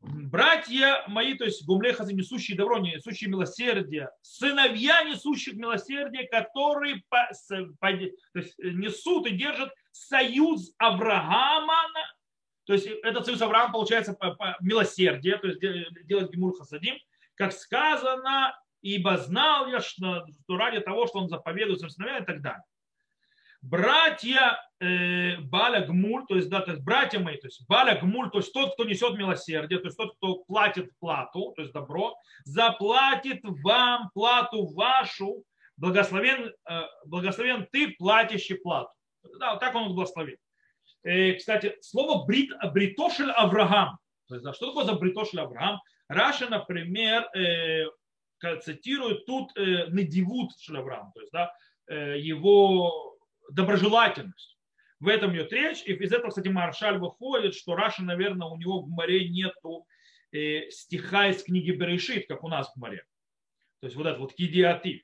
братья 0.00 1.04
мои, 1.08 1.34
то 1.34 1.44
есть 1.44 1.66
гумлехазы, 1.66 2.12
несущие 2.12 2.56
добро, 2.56 2.78
несущие 2.78 3.30
милосердие, 3.30 4.10
сыновья 4.22 5.02
несущих 5.02 5.54
милосердие, 5.54 6.28
которые 6.28 7.02
по, 7.08 7.28
по, 7.80 7.88
то 7.88 8.38
есть 8.38 8.58
несут 8.58 9.26
и 9.26 9.30
держат 9.30 9.72
союз 9.92 10.72
Авраама, 10.78 11.82
то 12.64 12.72
есть 12.72 12.86
этот 12.86 13.26
союз 13.26 13.40
Авраама 13.42 13.72
получается 13.72 14.12
по, 14.14 14.34
по 14.34 14.56
милосердие, 14.60 15.38
то 15.38 15.48
есть 15.48 15.60
делать 16.06 16.32
Гимур 16.32 16.56
Хасадим, 16.56 16.96
как 17.34 17.52
сказано, 17.52 18.58
ибо 18.82 19.16
знал 19.18 19.68
я, 19.68 19.80
что, 19.80 20.26
что 20.44 20.56
ради 20.56 20.80
того, 20.80 21.06
что 21.06 21.18
он 21.18 21.28
заповедует 21.28 21.80
своим 21.80 21.90
сыновьям 21.90 22.22
и 22.22 22.26
так 22.26 22.42
далее 22.42 22.62
братья 23.68 24.58
э, 24.80 25.36
Баля 25.38 25.86
Гмуль, 25.86 26.24
то 26.26 26.36
есть, 26.36 26.48
да, 26.48 26.60
то 26.60 26.72
есть 26.72 26.82
братья 26.82 27.18
мои, 27.18 27.36
то 27.36 27.46
есть 27.46 27.66
Баля 27.68 27.98
Гмуль, 28.00 28.30
то 28.30 28.38
есть 28.38 28.52
тот, 28.52 28.74
кто 28.74 28.84
несет 28.84 29.16
милосердие, 29.16 29.80
то 29.80 29.86
есть 29.86 29.96
тот, 29.96 30.16
кто 30.16 30.44
платит 30.44 30.90
плату, 30.98 31.52
то 31.56 31.62
есть 31.62 31.72
добро, 31.72 32.14
заплатит 32.44 33.40
вам 33.42 34.10
плату 34.14 34.66
вашу, 34.66 35.44
благословен, 35.76 36.52
э, 36.68 36.80
благословен 37.06 37.66
ты, 37.72 37.92
платящий 37.98 38.56
плату. 38.56 38.90
Да, 39.38 39.52
вот 39.52 39.60
так 39.60 39.74
он 39.74 39.88
благословит. 39.88 40.38
Э, 41.02 41.34
кстати, 41.34 41.76
слово 41.80 42.24
ברית, 42.24 42.50
בריתו 42.72 43.08
של 43.08 43.30
אברהם, 43.30 43.98
то 44.28 44.34
есть, 44.34 44.44
да, 44.44 44.52
что 44.52 44.68
такое 44.68 44.84
за 44.84 44.94
בריתו 44.94 45.23
של 45.23 45.40
אברהם? 45.40 45.80
Раши, 46.08 46.48
например, 46.48 47.28
э, 47.34 47.86
цитирует 48.62 49.26
тут 49.26 49.50
э, 49.56 49.88
נדיבות 49.90 50.52
אברהם, 50.68 51.10
то 51.12 51.20
есть, 51.20 51.32
да, 51.32 51.52
э, 51.88 52.18
его 52.18 53.15
доброжелательность. 53.50 54.56
В 55.00 55.08
этом 55.08 55.34
идет 55.34 55.52
речь. 55.52 55.82
И 55.84 55.92
из 55.92 56.12
этого, 56.12 56.30
кстати, 56.30 56.48
Мааршаль 56.48 56.98
выходит, 56.98 57.54
что 57.54 57.74
Раши, 57.74 58.02
наверное, 58.02 58.48
у 58.48 58.56
него 58.56 58.80
в 58.80 58.88
Гемаре 58.88 59.28
нету 59.28 59.86
э, 60.32 60.70
стиха 60.70 61.28
из 61.28 61.42
книги 61.42 61.70
Берешит, 61.70 62.26
как 62.28 62.44
у 62.44 62.48
нас 62.48 62.72
в 62.72 62.76
Гемаре. 62.76 63.04
То 63.80 63.86
есть 63.86 63.96
вот 63.96 64.06
это 64.06 64.18
вот 64.18 64.34
кидиатив. 64.34 65.02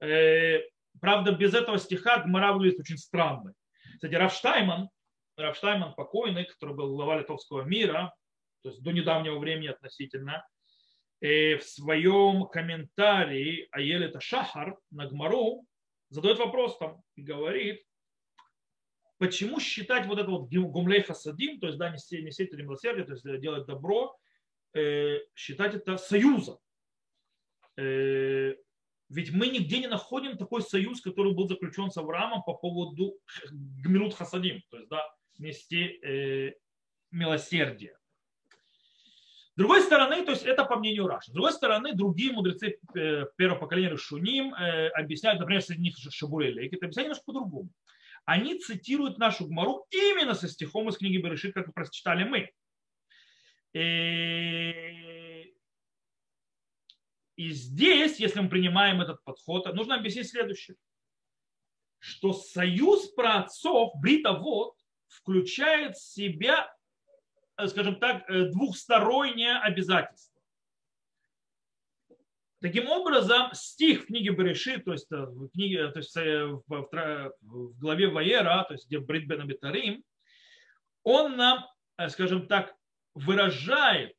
Э, 0.00 0.60
правда, 1.00 1.32
без 1.32 1.54
этого 1.54 1.78
стиха 1.78 2.18
Гмара 2.18 2.52
выглядит 2.52 2.80
очень 2.80 2.98
странно. 2.98 3.54
Кстати, 3.94 4.14
Рафштайман, 4.14 4.88
Рафштайман 5.36 5.94
покойный, 5.94 6.44
который 6.44 6.76
был 6.76 6.94
глава 6.94 7.18
Литовского 7.18 7.62
мира, 7.62 8.14
то 8.62 8.68
есть 8.68 8.82
до 8.82 8.92
недавнего 8.92 9.38
времени 9.38 9.68
относительно, 9.68 10.46
э, 11.20 11.56
в 11.56 11.64
своем 11.64 12.46
комментарии 12.46 13.68
Аелета 13.72 14.20
Шахар 14.20 14.76
на 14.90 15.06
Гмару 15.06 15.64
задает 16.10 16.38
вопрос 16.38 16.78
там 16.78 17.02
и 17.16 17.22
говорит, 17.22 17.84
почему 19.18 19.60
считать 19.60 20.06
вот 20.06 20.18
это 20.18 20.30
вот 20.30 20.48
гумлей 20.50 21.02
хасадим, 21.02 21.60
то 21.60 21.66
есть 21.66 21.78
да, 21.78 21.90
нести, 21.90 22.22
нести 22.22 22.44
это 22.44 22.56
милосердие, 22.56 23.04
то 23.04 23.12
есть 23.12 23.40
делать 23.40 23.66
добро, 23.66 24.16
э, 24.74 25.18
считать 25.34 25.74
это 25.74 25.96
союзом. 25.98 26.58
Э, 27.76 28.54
ведь 29.08 29.32
мы 29.32 29.48
нигде 29.48 29.80
не 29.80 29.88
находим 29.88 30.36
такой 30.36 30.62
союз, 30.62 31.00
который 31.00 31.32
был 31.34 31.48
заключен 31.48 31.90
с 31.90 31.96
Авраамом 31.96 32.42
по 32.42 32.54
поводу 32.54 33.18
гмилут 33.50 34.14
хасадим, 34.14 34.62
то 34.70 34.76
есть 34.76 34.88
да, 34.88 35.02
нести 35.38 35.98
э, 36.02 36.54
милосердие 37.10 37.97
другой 39.58 39.82
стороны, 39.82 40.24
то 40.24 40.30
есть 40.30 40.44
это 40.44 40.64
по 40.64 40.76
мнению 40.76 41.08
Раши. 41.08 41.30
С 41.30 41.34
другой 41.34 41.52
стороны, 41.52 41.92
другие 41.92 42.32
мудрецы 42.32 42.78
э, 42.94 43.26
первого 43.36 43.58
поколения 43.58 43.96
Шуним 43.96 44.54
э, 44.54 44.88
объясняют, 44.90 45.40
например, 45.40 45.62
среди 45.62 45.82
них 45.82 45.96
Шабурель, 45.98 46.64
это 46.64 46.86
объясняют 46.86 47.08
немножко 47.08 47.24
по-другому. 47.24 47.68
Они 48.24 48.58
цитируют 48.58 49.18
нашу 49.18 49.46
Гмару 49.46 49.86
именно 49.90 50.34
со 50.34 50.48
стихом 50.48 50.88
из 50.88 50.98
книги 50.98 51.16
Берешит, 51.16 51.54
как 51.54 51.74
прочитали 51.74 52.22
мы. 52.24 52.52
И, 53.72 55.54
и 57.36 57.50
здесь, 57.50 58.20
если 58.20 58.40
мы 58.40 58.48
принимаем 58.48 59.00
этот 59.00 59.24
подход, 59.24 59.66
нужно 59.74 59.96
объяснить 59.96 60.28
следующее. 60.28 60.76
Что 61.98 62.32
союз 62.32 63.08
праотцов, 63.08 63.92
бритовод, 64.00 64.76
включает 65.08 65.96
в 65.96 66.02
себя 66.02 66.70
Э, 66.70 66.77
скажем 67.66 67.96
так, 67.96 68.28
э, 68.28 68.44
двухстороннее 68.50 69.58
обязательство. 69.58 70.40
Таким 72.60 72.88
образом, 72.88 73.50
стих 73.52 74.02
в 74.02 74.06
книге 74.06 74.30
Берешит, 74.30 74.84
то 74.84 74.92
есть, 74.92 75.10
э, 75.10 75.16
в, 75.16 75.48
книге, 75.50 75.88
то 75.88 75.98
есть 75.98 76.14
в, 76.14 76.62
в, 76.66 77.32
в 77.40 77.78
главе 77.78 78.08
Ваера, 78.08 78.64
то 78.66 78.74
есть 78.74 78.86
где 78.86 78.98
Брит 78.98 79.26
Бен 79.26 79.40
Абитарим, 79.40 80.04
он 81.02 81.36
нам, 81.36 81.64
скажем 82.08 82.46
так, 82.46 82.74
выражает 83.14 84.14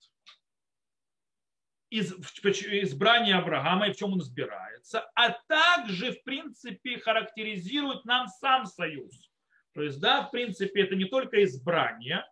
из, 1.90 2.14
избрание 2.14 3.36
Авраама 3.36 3.88
и 3.88 3.94
в 3.94 3.98
чем 3.98 4.14
он 4.14 4.20
избирается, 4.20 5.10
а 5.16 5.32
также, 5.48 6.12
в 6.12 6.24
принципе, 6.24 7.00
характеризирует 7.00 8.06
нам 8.06 8.28
сам 8.28 8.66
союз. 8.66 9.30
То 9.74 9.82
есть, 9.82 10.00
да, 10.00 10.24
в 10.24 10.32
принципе, 10.32 10.84
это 10.84 10.96
не 10.96 11.06
только 11.06 11.44
избрание, 11.44 12.26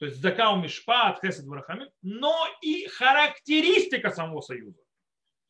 то 0.00 0.06
есть 0.06 0.22
закау 0.22 0.56
мишпат, 0.56 1.20
хесед 1.20 1.44
варахамин, 1.44 1.90
но 2.00 2.34
и 2.62 2.86
характеристика 2.86 4.10
самого 4.10 4.40
союза. 4.40 4.80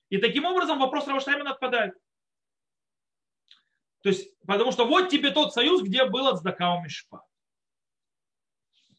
И 0.09 0.19
таким 0.19 0.45
образом 0.45 0.81
вопрос 0.81 1.07
Равштаймена 1.07 1.53
отпадает. 1.53 1.95
То 4.03 4.09
есть, 4.09 4.37
потому 4.45 4.73
что 4.73 4.87
вот 4.87 5.09
тебе 5.09 5.31
тот 5.31 5.55
союз, 5.55 5.83
где 5.85 6.05
был 6.05 6.27
от 6.27 6.39
Здакау 6.39 6.83
Мишпат. 6.83 7.23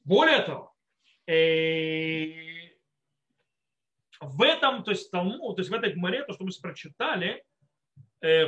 Более 0.05 0.41
того, 0.41 0.73
э, 1.27 2.69
в 4.21 4.41
этом, 4.43 4.85
то 4.85 4.91
есть 4.91 5.11
тому, 5.11 5.53
то 5.53 5.59
есть 5.59 5.69
в 5.69 5.73
этой 5.73 5.91
гморе, 5.91 6.23
то, 6.23 6.31
что 6.31 6.45
мы 6.45 6.51
прочитали, 6.61 7.43
э, 8.21 8.47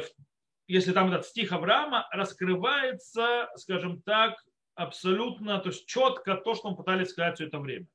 если 0.68 0.94
там 0.94 1.12
этот 1.12 1.26
стих 1.26 1.52
Авраама, 1.52 2.08
раскрывается, 2.14 3.50
скажем 3.58 4.02
так, 4.04 4.42
абсолютно, 4.76 5.60
то 5.60 5.70
есть 5.70 5.86
четко 5.86 6.36
то, 6.36 6.56
что 6.56 6.72
мы 6.72 6.78
пытались 6.78 7.10
сказать 7.10 7.36
все 7.36 7.48
это 7.48 7.60
время. 7.60 7.88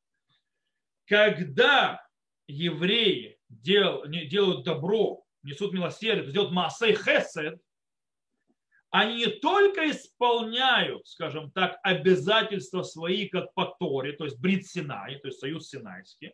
Когда 1.06 2.06
евреи 2.46 3.38
дел, 3.48 4.06
делают 4.06 4.64
добро, 4.64 5.24
несут 5.42 5.72
милосердие, 5.72 6.24
то 6.24 6.32
делают 6.32 6.52
маасей 6.52 6.94
хесед, 6.94 7.60
они 8.90 9.16
не 9.16 9.26
только 9.26 9.90
исполняют, 9.90 11.06
скажем 11.06 11.50
так, 11.50 11.78
обязательства 11.82 12.82
свои, 12.82 13.28
как 13.28 13.52
по 13.52 13.66
Торе, 13.66 14.12
то 14.12 14.24
есть 14.24 14.38
Брит 14.38 14.66
Синай, 14.66 15.18
то 15.18 15.28
есть 15.28 15.40
Союз 15.40 15.68
Синайский, 15.68 16.32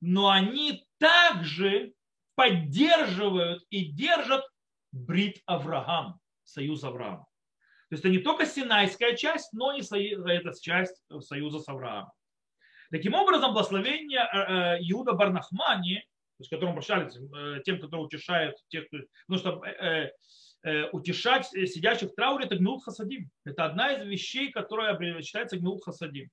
но 0.00 0.28
они 0.28 0.84
также 0.98 1.92
поддерживают 2.34 3.64
и 3.70 3.84
держат 3.84 4.44
Брит 4.90 5.40
Авраам, 5.46 6.20
Союз 6.42 6.82
Авраама. 6.82 7.27
То 7.88 7.94
есть 7.94 8.04
это 8.04 8.10
не 8.10 8.18
только 8.18 8.44
Синайская 8.44 9.16
часть, 9.16 9.52
но 9.52 9.72
и 9.72 9.80
эта 9.80 10.52
часть 10.60 11.02
союза 11.20 11.60
с 11.60 11.68
Авраамом. 11.68 12.12
Таким 12.90 13.14
образом, 13.14 13.52
благословение 13.52 14.20
э, 14.20 14.38
э, 14.38 14.78
Иуда 14.90 15.12
Барнахмани, 15.12 15.96
то 15.96 16.40
есть 16.40 16.50
которым 16.50 16.74
прощались 16.74 17.16
э, 17.16 17.60
тем, 17.64 17.80
которые 17.80 18.06
утешают 18.06 18.56
тех, 18.68 18.86
кто, 18.88 18.98
потому 19.26 19.62
что 19.62 20.12
утешать 20.92 21.46
сидящих 21.46 22.10
в 22.10 22.14
трауре 22.16 22.44
это 22.44 22.56
гнут 22.56 22.82
хасадим. 22.82 23.30
Это 23.44 23.64
одна 23.64 23.92
из 23.92 24.04
вещей, 24.04 24.50
которая 24.50 25.22
считается 25.22 25.56
гнут 25.56 25.84
хасадим. 25.84 26.30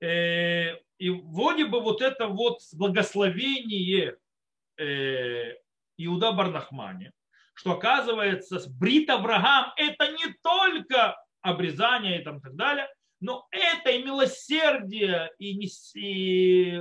И 0.00 1.10
вроде 1.10 1.66
бы 1.66 1.80
вот 1.80 2.00
это 2.00 2.28
вот 2.28 2.60
благословение 2.72 4.16
Иуда 4.78 6.32
Барнахмани, 6.32 7.12
что 7.54 7.72
оказывается 7.72 8.60
брит 8.78 9.08
Авраам 9.10 9.72
это 9.76 10.12
не 10.12 10.32
только 10.42 11.16
обрезание 11.40 12.20
и 12.20 12.24
там 12.24 12.40
так 12.40 12.54
далее, 12.56 12.88
но 13.20 13.46
это 13.50 13.90
и 13.90 14.02
милосердие, 14.02 15.30
и 15.38 15.54
нести, 15.54 16.72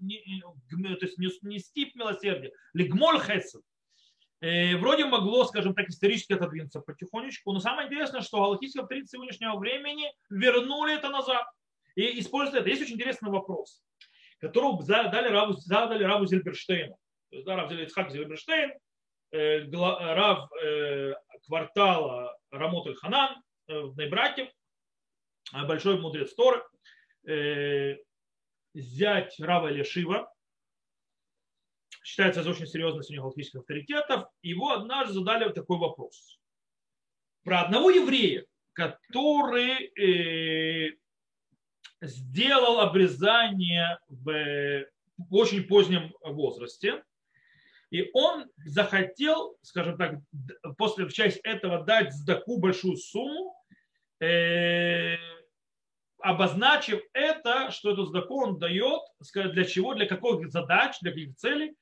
не, 0.00 0.96
то 0.96 1.06
есть 1.06 1.18
нести 1.18 1.92
милосердие, 1.94 2.52
лигмоль 2.72 3.20
хесед. 3.20 3.62
Э, 4.40 4.76
вроде 4.76 5.04
могло, 5.04 5.44
скажем 5.44 5.74
так, 5.74 5.88
исторически 5.88 6.32
отодвинуться 6.32 6.80
потихонечку, 6.80 7.52
но 7.52 7.60
самое 7.60 7.86
интересное, 7.86 8.22
что 8.22 8.38
галактические 8.38 8.82
авторитеты 8.82 9.10
сегодняшнего 9.12 9.56
времени 9.56 10.12
вернули 10.30 10.96
это 10.96 11.10
назад 11.10 11.46
и 11.94 12.18
используют 12.18 12.62
это. 12.62 12.70
Есть 12.70 12.82
очень 12.82 12.96
интересный 12.96 13.30
вопрос, 13.30 13.84
который 14.40 14.82
задали 14.82 15.28
Раву, 15.28 15.52
задали 15.52 16.02
Раву 16.02 16.26
Зильберштейну. 16.26 16.96
То 17.30 17.36
есть, 17.36 17.46
да, 17.46 17.54
Рав 17.54 17.70
Зильберштейн 17.70 18.72
рав 19.32 20.52
э, 20.62 21.14
квартала 21.46 22.36
Рамот 22.50 22.86
Аль-Ханан 22.86 23.42
в 23.66 23.96
Нейбраке, 23.96 24.52
большой 25.66 25.98
мудрец 25.98 26.34
Торы, 26.34 26.62
зять 28.74 29.40
Рава 29.40 29.68
Лешива, 29.68 30.32
считается 32.02 32.40
из 32.40 32.46
очень 32.46 32.66
серьезных 32.66 33.04
среди 33.04 33.20
галактических 33.20 33.60
авторитетов, 33.60 34.26
его 34.42 34.72
однажды 34.72 35.14
задали 35.14 35.44
вот 35.44 35.54
такой 35.54 35.78
вопрос. 35.78 36.38
Про 37.44 37.62
одного 37.62 37.90
еврея, 37.90 38.44
который 38.72 39.92
э, 39.98 40.96
сделал 42.00 42.80
обрезание 42.80 43.98
в, 44.08 44.84
в 45.18 45.34
очень 45.34 45.64
позднем 45.64 46.14
возрасте, 46.20 47.04
и 47.92 48.08
он 48.14 48.46
захотел, 48.64 49.58
скажем 49.60 49.98
так, 49.98 50.14
после 50.78 51.04
в 51.04 51.12
часть 51.12 51.38
этого 51.44 51.84
дать 51.84 52.14
сдаку 52.14 52.58
большую 52.58 52.96
сумму, 52.96 53.54
э, 54.18 55.16
обозначив 56.18 57.02
это, 57.12 57.70
что 57.70 57.90
эту 57.90 58.06
сдаку 58.06 58.46
он 58.46 58.58
дает, 58.58 59.02
для 59.34 59.64
чего, 59.64 59.92
для 59.92 60.06
каких 60.06 60.50
задач, 60.50 60.96
для 61.02 61.10
каких 61.10 61.36
целей. 61.36 61.72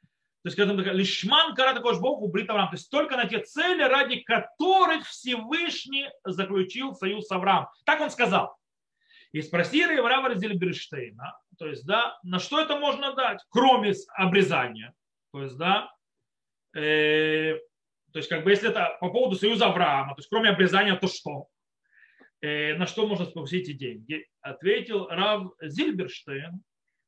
То 0.42 0.46
есть, 0.46 0.56
скажем 0.56 0.82
так, 0.82 0.92
лишман 0.92 1.54
кара 1.54 1.74
такой 1.74 2.00
Богу 2.00 2.26
бритаврам. 2.26 2.68
То 2.70 2.74
есть, 2.74 2.90
только 2.90 3.16
на 3.16 3.28
те 3.28 3.38
цели, 3.38 3.82
ради 3.84 4.16
которых 4.22 5.06
Всевышний 5.06 6.08
заключил 6.24 6.92
союз 6.92 7.28
с 7.28 7.30
Авраамом. 7.30 7.68
Так 7.84 8.00
он 8.00 8.11
сказал. 8.11 8.56
И 9.30 9.42
спросили 9.42 9.94
Авраама 9.94 10.34
Зельберштейна, 10.34 11.38
то 11.56 11.68
есть, 11.68 11.86
да, 11.86 12.18
на 12.24 12.40
что 12.40 12.61
это 12.61 12.76
можно 12.80 13.14
дать, 13.14 13.38
кроме 13.48 13.92
обрезания. 14.16 14.92
То 15.32 15.42
есть, 15.42 15.56
да, 15.56 15.88
э, 16.75 17.59
то 18.12 18.18
есть, 18.18 18.29
как 18.29 18.45
бы, 18.45 18.51
если 18.51 18.71
это 18.71 18.97
по 19.01 19.11
поводу 19.11 19.37
союза 19.37 19.66
Авраама, 19.66 20.14
то 20.14 20.21
есть, 20.21 20.29
кроме 20.29 20.51
обрезания, 20.51 20.97
то 20.97 21.09
что? 21.09 21.47
Э, 22.41 22.75
на 22.75 22.87
что 22.87 23.07
можно 23.07 23.27
спустить 23.27 23.68
эти 23.68 23.77
деньги? 23.77 24.27
Ответил 24.41 25.07
Рав 25.09 25.53
Зильберштейн, 25.61 26.62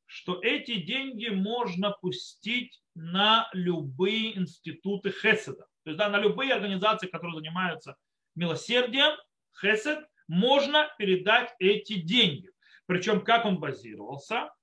что 0.05 0.39
эти 0.41 0.75
деньги 0.75 1.29
можно 1.29 1.91
пустить 1.91 2.81
на 2.93 3.49
любые 3.53 4.37
институты 4.37 5.11
Хеседа. 5.11 5.65
То 5.83 5.89
есть 5.89 5.97
да, 5.97 6.09
на 6.09 6.19
любые 6.19 6.53
организации, 6.53 7.07
которые 7.07 7.35
занимаются 7.35 7.95
милосердием, 8.35 9.17
Хесед, 9.59 10.05
можно 10.27 10.89
передать 10.97 11.53
эти 11.59 11.99
деньги. 11.99 12.49
Причем 12.85 13.21
как 13.21 13.45
он 13.45 13.59
базировался? 13.59 14.53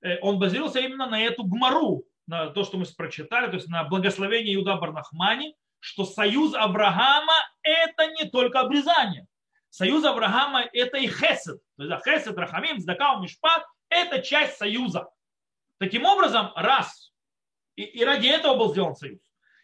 Э, 0.00 0.18
он 0.20 0.38
базировался 0.38 0.80
именно 0.80 1.08
на 1.08 1.20
эту 1.20 1.44
гмару, 1.44 2.04
на 2.30 2.50
то, 2.50 2.62
что 2.62 2.78
мы 2.78 2.84
прочитали, 2.96 3.48
то 3.48 3.56
есть 3.56 3.68
на 3.68 3.82
благословение 3.84 4.54
Иуда 4.54 4.76
Барнахмани, 4.76 5.56
что 5.80 6.04
союз 6.04 6.54
Авраама– 6.54 7.34
это 7.62 8.06
не 8.12 8.30
только 8.30 8.60
обрезание. 8.60 9.26
Союз 9.68 10.04
Авраама– 10.04 10.62
это 10.72 10.96
и 10.98 11.08
хесед. 11.08 11.60
То 11.76 11.84
есть 11.84 12.04
хесед, 12.04 12.38
рахамим, 12.38 12.78
здакау, 12.78 13.20
мишпат– 13.20 13.66
это 13.88 14.22
часть 14.22 14.58
союза. 14.58 15.08
Таким 15.78 16.04
образом, 16.04 16.52
раз, 16.54 17.12
и, 17.74 17.82
и 17.82 18.04
ради 18.04 18.28
этого 18.28 18.56
был 18.56 18.70
сделан 18.70 18.94
союз, 18.94 19.18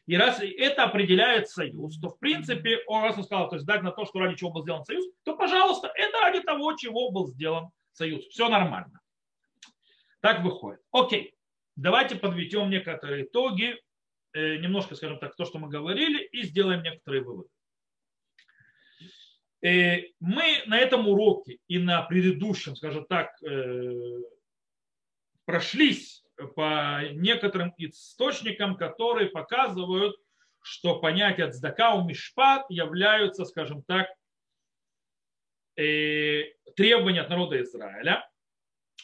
и 0.06 0.16
раз 0.16 0.40
это 0.40 0.84
определяет 0.84 1.48
союз, 1.48 2.00
то 2.00 2.08
в 2.08 2.18
принципе, 2.18 2.82
он 2.88 3.04
раз 3.04 3.16
он 3.16 3.24
сказал, 3.24 3.48
то 3.48 3.56
есть 3.56 3.66
дать 3.66 3.82
на 3.82 3.92
то, 3.92 4.06
что 4.06 4.18
ради 4.18 4.34
чего 4.34 4.50
был 4.50 4.62
сделан 4.62 4.84
союз, 4.84 5.04
то, 5.24 5.36
пожалуйста, 5.36 5.92
это 5.94 6.18
ради 6.20 6.40
того, 6.40 6.72
чего 6.74 7.12
был 7.12 7.28
сделан 7.28 7.70
союз. 7.92 8.24
Все 8.26 8.48
нормально. 8.48 9.00
Так 10.20 10.42
выходит. 10.42 10.80
Окей, 10.90 11.35
давайте 11.76 12.16
подведем 12.16 12.70
некоторые 12.70 13.24
итоги, 13.24 13.80
э, 14.32 14.56
немножко, 14.56 14.94
скажем 14.96 15.18
так, 15.18 15.36
то, 15.36 15.44
что 15.44 15.58
мы 15.58 15.68
говорили, 15.68 16.24
и 16.24 16.42
сделаем 16.42 16.82
некоторые 16.82 17.22
выводы. 17.22 17.48
Э, 19.62 20.02
мы 20.20 20.62
на 20.66 20.78
этом 20.78 21.08
уроке 21.08 21.58
и 21.68 21.78
на 21.78 22.02
предыдущем, 22.02 22.76
скажем 22.76 23.06
так, 23.06 23.30
э, 23.42 24.20
прошлись 25.44 26.24
по 26.54 27.02
некоторым 27.12 27.72
источникам, 27.78 28.76
которые 28.76 29.30
показывают, 29.30 30.16
что 30.60 30.98
понятия 30.98 31.50
цдака 31.50 31.94
у 31.94 32.06
мишпат 32.06 32.66
являются, 32.68 33.44
скажем 33.44 33.82
так, 33.82 34.08
требования 35.76 37.20
от 37.20 37.28
народа 37.28 37.62
Израиля, 37.62 38.28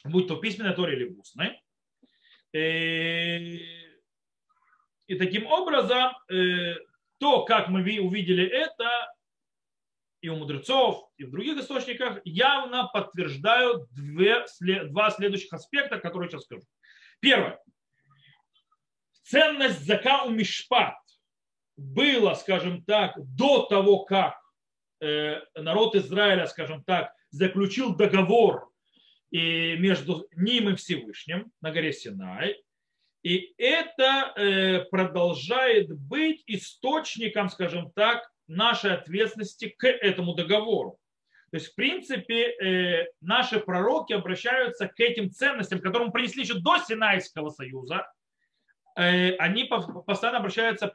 будь 0.04 0.26
то 0.26 0.36
письменной 0.36 0.74
Торе 0.74 0.96
или 0.96 1.04
устной. 1.04 1.61
И 2.52 3.64
таким 5.18 5.46
образом, 5.46 6.12
то, 7.18 7.44
как 7.44 7.68
мы 7.68 7.80
увидели 8.00 8.46
это, 8.46 9.12
и 10.22 10.28
у 10.28 10.36
мудрецов, 10.36 11.10
и 11.16 11.24
в 11.24 11.30
других 11.30 11.58
источниках 11.58 12.20
явно 12.24 12.88
подтверждают 12.92 13.90
две, 13.90 14.46
два 14.84 15.10
следующих 15.10 15.52
аспекта, 15.52 15.98
которые 15.98 16.30
сейчас 16.30 16.44
скажу. 16.44 16.62
Первое. 17.20 17.60
Ценность 19.24 19.84
зака 19.84 20.24
у 20.24 20.30
мишпат 20.30 20.96
была, 21.76 22.34
скажем 22.34 22.84
так, 22.84 23.14
до 23.16 23.62
того, 23.62 24.04
как 24.04 24.38
э, 25.00 25.40
народ 25.56 25.96
Израиля, 25.96 26.46
скажем 26.46 26.84
так, 26.84 27.12
заключил 27.30 27.96
договор 27.96 28.71
и 29.32 29.76
между 29.78 30.28
ним 30.36 30.68
и 30.68 30.76
Всевышним 30.76 31.50
на 31.62 31.72
горе 31.72 31.92
Синай. 31.92 32.62
И 33.22 33.54
это 33.56 34.32
э, 34.36 34.84
продолжает 34.90 35.90
быть 35.98 36.42
источником, 36.46 37.48
скажем 37.48 37.90
так, 37.92 38.30
нашей 38.46 38.94
ответственности 38.94 39.68
к 39.68 39.86
этому 39.86 40.34
договору. 40.34 40.98
То 41.50 41.56
есть, 41.56 41.72
в 41.72 41.74
принципе, 41.74 42.50
э, 42.50 43.06
наши 43.20 43.58
пророки 43.58 44.12
обращаются 44.12 44.86
к 44.86 45.00
этим 45.00 45.30
ценностям, 45.30 45.80
которые 45.80 46.08
мы 46.08 46.12
принесли 46.12 46.42
еще 46.42 46.54
до 46.54 46.78
Синайского 46.78 47.50
союза. 47.50 48.06
Э, 48.96 49.34
они 49.36 49.64
постоянно 49.64 50.38
обращаются 50.38 50.94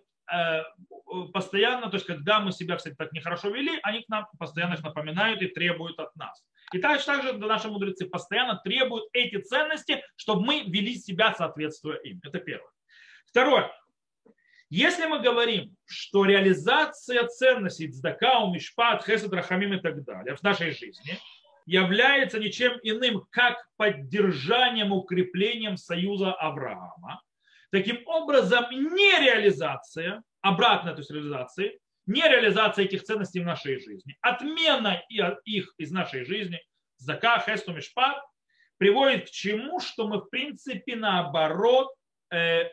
постоянно, 1.32 1.90
то 1.90 1.96
есть 1.96 2.06
когда 2.06 2.42
мы 2.42 2.52
себя, 2.52 2.76
кстати, 2.76 2.96
так 2.96 3.14
нехорошо 3.14 3.50
вели, 3.50 3.80
они 3.82 4.02
к 4.02 4.10
нам 4.10 4.28
постоянно 4.38 4.74
их 4.74 4.84
напоминают 4.84 5.42
и 5.42 5.48
требуют 5.48 5.98
от 6.00 6.14
нас. 6.18 6.44
И 6.74 6.80
также, 6.80 7.06
также 7.06 7.34
наши 7.34 7.70
мудрецы 7.70 8.06
постоянно 8.06 8.60
требуют 8.64 9.06
эти 9.14 9.42
ценности, 9.42 10.04
чтобы 10.16 10.46
мы 10.46 10.64
вели 10.64 10.96
себя 10.96 11.34
соответствуя 11.34 11.98
им. 11.98 12.20
Это 12.24 12.40
первое. 12.40 12.70
Второе. 13.26 13.72
Если 14.70 15.06
мы 15.06 15.20
говорим, 15.20 15.76
что 15.86 16.26
реализация 16.26 17.26
ценностей 17.28 17.90
Цдакау, 17.90 18.54
Мишпат, 18.54 19.06
Хесед, 19.06 19.32
Рахамим 19.32 19.74
и 19.74 19.80
так 19.80 20.04
далее 20.04 20.36
в 20.36 20.44
нашей 20.44 20.72
жизни 20.72 21.18
является 21.66 22.38
ничем 22.38 22.74
иным, 22.84 23.26
как 23.30 23.66
поддержанием, 23.78 24.92
укреплением 24.92 25.78
союза 25.78 26.34
Авраама, 26.34 27.22
таким 27.72 28.06
образом 28.08 28.66
нереализация, 28.72 30.22
обратная 30.42 30.94
то 30.94 31.00
есть 31.00 31.12
реализации, 31.12 31.80
нереализация 32.08 32.86
этих 32.86 33.04
ценностей 33.04 33.42
в 33.42 33.46
нашей 33.46 33.80
жизни, 33.80 34.18
отмена 34.22 35.04
их 35.46 35.74
из 35.78 35.92
нашей 35.92 36.26
жизни, 36.26 36.60
Зака, 36.98 37.40
Хесту, 37.40 37.74
Мишпат, 37.74 38.18
приводит 38.78 39.28
к 39.28 39.32
чему, 39.32 39.80
что 39.80 40.08
мы 40.08 40.20
в 40.20 40.30
принципе 40.30 40.96
наоборот 40.96 41.94
э, 42.32 42.70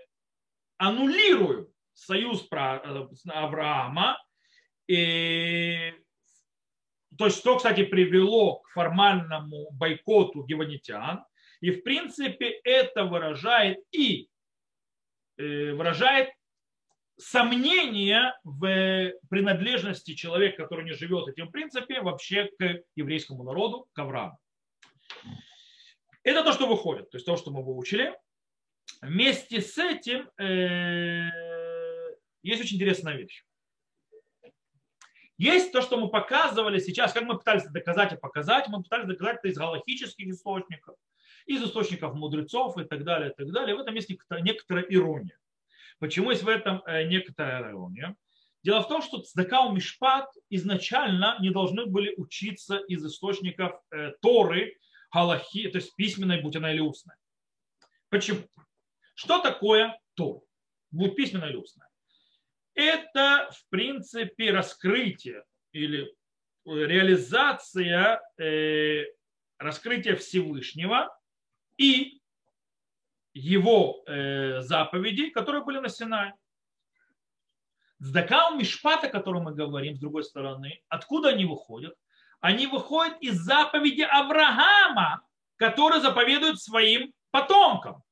аннулируем 0.79 1.69
союз 1.93 2.47
э, 2.51 3.07
Авраама. 3.29 4.19
И, 4.87 5.95
то 7.17 7.27
есть, 7.27 7.39
что, 7.39 7.57
кстати, 7.57 7.85
привело 7.85 8.61
к 8.61 8.71
формальному 8.71 9.71
бойкоту 9.73 10.45
геванитян. 10.45 11.25
И, 11.61 11.71
в 11.71 11.83
принципе, 11.83 12.61
это 12.65 13.05
выражает 13.05 13.79
и 13.93 14.29
э, 15.39 15.73
выражает 15.73 16.31
сомнение 17.17 18.35
в 18.43 19.13
принадлежности 19.29 20.15
человека, 20.15 20.65
который 20.65 20.85
не 20.85 20.93
живет 20.93 21.29
этим 21.29 21.51
принципе, 21.51 22.01
вообще 22.01 22.51
к 22.59 22.83
еврейскому 22.97 23.45
народу, 23.45 23.89
к 23.93 23.99
Аврааму. 23.99 24.39
Это 26.23 26.43
то, 26.43 26.53
что 26.53 26.67
выходит, 26.67 27.11
то 27.11 27.17
есть 27.17 27.27
то, 27.27 27.37
что 27.37 27.51
мы 27.51 27.63
выучили. 27.63 28.19
Вместе 29.03 29.61
с 29.61 29.77
этим 29.77 30.31
э, 30.39 31.31
есть 32.43 32.63
очень 32.63 32.77
интересная 32.77 33.17
вещь. 33.17 33.45
Есть 35.37 35.73
то, 35.73 35.83
что 35.83 35.99
мы 35.99 36.09
показывали 36.09 36.79
сейчас, 36.79 37.13
как 37.13 37.25
мы 37.25 37.37
пытались 37.37 37.65
доказать 37.65 38.13
и 38.13 38.17
показать, 38.17 38.69
мы 38.69 38.83
пытались 38.83 39.07
доказать 39.07 39.39
это 39.39 39.49
из 39.49 39.59
галактических 39.59 40.29
источников, 40.29 40.97
из 41.47 41.63
источников 41.63 42.15
мудрецов 42.15 42.79
и 42.79 42.85
так 42.85 43.05
далее, 43.05 43.31
и 43.31 43.35
так 43.35 43.51
далее. 43.51 43.77
В 43.77 43.81
этом 43.81 43.95
есть 43.95 44.09
некоторая 44.09 44.85
ирония. 44.85 45.37
Почему 45.99 46.31
есть 46.31 46.43
в 46.43 46.49
этом 46.49 46.83
э, 46.87 47.05
некоторая 47.05 47.71
ирония? 47.71 48.17
Дело 48.63 48.83
в 48.83 48.89
том, 48.89 49.03
что 49.03 49.21
Цдакау 49.21 49.73
Мишпат 49.73 50.29
изначально 50.51 51.37
не 51.41 51.51
должны 51.51 51.87
были 51.87 52.15
учиться 52.17 52.77
из 52.77 53.05
источников 53.05 53.81
э, 53.91 54.13
Торы, 54.23 54.77
Галахи, 55.13 55.69
то 55.69 55.79
есть 55.79 55.95
письменной, 55.95 56.41
будь 56.41 56.57
она 56.57 56.73
или 56.73 56.81
устной. 56.81 57.15
Почему? 58.09 58.41
Что 59.15 59.41
такое 59.41 59.99
Тор? 60.15 60.43
Будь 60.91 61.15
письменная 61.15 61.51
или 61.51 61.57
устная? 61.57 61.89
это, 62.75 63.51
в 63.53 63.69
принципе, 63.71 64.51
раскрытие 64.51 65.45
или 65.73 66.13
реализация 66.65 68.21
э, 68.39 69.05
раскрытия 69.59 70.17
Всевышнего 70.17 71.17
и 71.77 72.21
его 73.35 74.03
э, 74.07 74.63
заповедей, 74.63 75.31
которые 75.31 75.65
были 75.65 75.81
на 75.81 75.89
Синае. 75.89 76.35
Сдакау 77.99 78.57
Мишпата, 78.57 79.09
о 79.09 79.11
котором 79.11 79.45
мы 79.45 79.55
говорим, 79.55 79.97
с 79.97 80.01
другой 80.01 80.25
стороны, 80.25 80.81
откуда 80.89 81.31
они 81.31 81.45
выходят? 81.45 81.95
Они 82.41 82.67
выходят 82.67 83.17
из 83.21 83.37
заповеди 83.37 84.03
Авраама, 84.03 85.23
который 85.57 86.01
заповедует 86.01 86.61
своим 86.61 87.13
потомкам. 87.31 88.03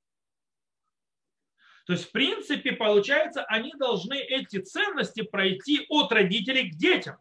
То 1.87 1.93
есть, 1.93 2.09
в 2.09 2.13
принципе, 2.13 2.73
получается, 2.73 3.45
они 3.45 3.73
должны 3.79 4.15
эти 4.15 4.61
ценности 4.61 5.23
пройти 5.23 5.87
от 5.89 6.13
родителей 6.13 6.71
к 6.71 6.77
детям, 6.77 7.17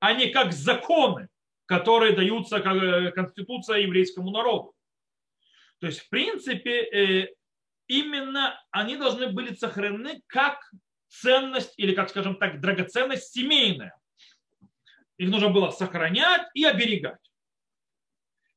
а 0.00 0.12
не 0.14 0.30
как 0.30 0.52
законы, 0.52 1.28
которые 1.66 2.14
даются 2.14 2.60
как 2.60 2.76
э, 2.76 3.12
конституция 3.12 3.78
еврейскому 3.78 4.30
народу. 4.30 4.74
То 5.80 5.86
есть, 5.86 6.00
в 6.00 6.08
принципе, 6.08 6.82
э, 6.82 7.34
именно 7.86 8.60
они 8.70 8.96
должны 8.96 9.28
были 9.28 9.54
сохранены 9.54 10.22
как 10.26 10.70
ценность 11.08 11.74
или, 11.76 11.94
как 11.94 12.10
скажем 12.10 12.36
так, 12.36 12.60
драгоценность 12.60 13.32
семейная. 13.32 13.96
Их 15.16 15.28
нужно 15.28 15.48
было 15.48 15.70
сохранять 15.70 16.46
и 16.54 16.64
оберегать. 16.64 17.18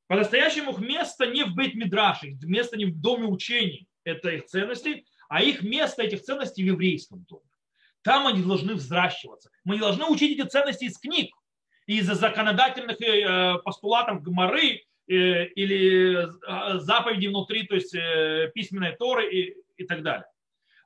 По-настоящему 0.08 0.72
их 0.72 0.80
место 0.80 1.26
не 1.26 1.44
в 1.44 1.56
Бейт-Мидраше, 1.56 2.38
место 2.44 2.78
не 2.78 2.86
в 2.86 3.00
доме 3.00 3.26
учений, 3.26 3.88
это 4.04 4.30
их 4.30 4.46
ценности, 4.46 5.06
а 5.30 5.42
их 5.42 5.64
место 5.64 6.04
этих 6.04 6.22
ценностей 6.22 6.64
в 6.64 6.68
еврейском 6.68 7.24
доме. 7.24 7.50
Там 8.04 8.28
они 8.28 8.44
должны 8.44 8.76
взращиваться. 8.76 9.50
Мы 9.64 9.76
не 9.76 9.82
должны 9.82 10.06
учить 10.06 10.38
эти 10.38 10.48
ценности 10.48 10.86
из 10.86 10.98
книг, 11.00 11.34
из 11.86 12.06
законодательных 12.06 13.02
э, 13.02 13.58
постулатов 13.64 14.22
Гмары 14.22 14.76
э, 14.76 14.83
или 15.08 16.26
э, 16.26 16.80
заповедей 16.80 17.30
внутри, 17.30 17.68
то 17.68 17.76
есть 17.76 17.94
письменной 18.54 18.96
Торы 18.96 19.30
и, 19.30 19.56
и 19.78 19.86
так 19.86 20.04
далее. 20.04 20.26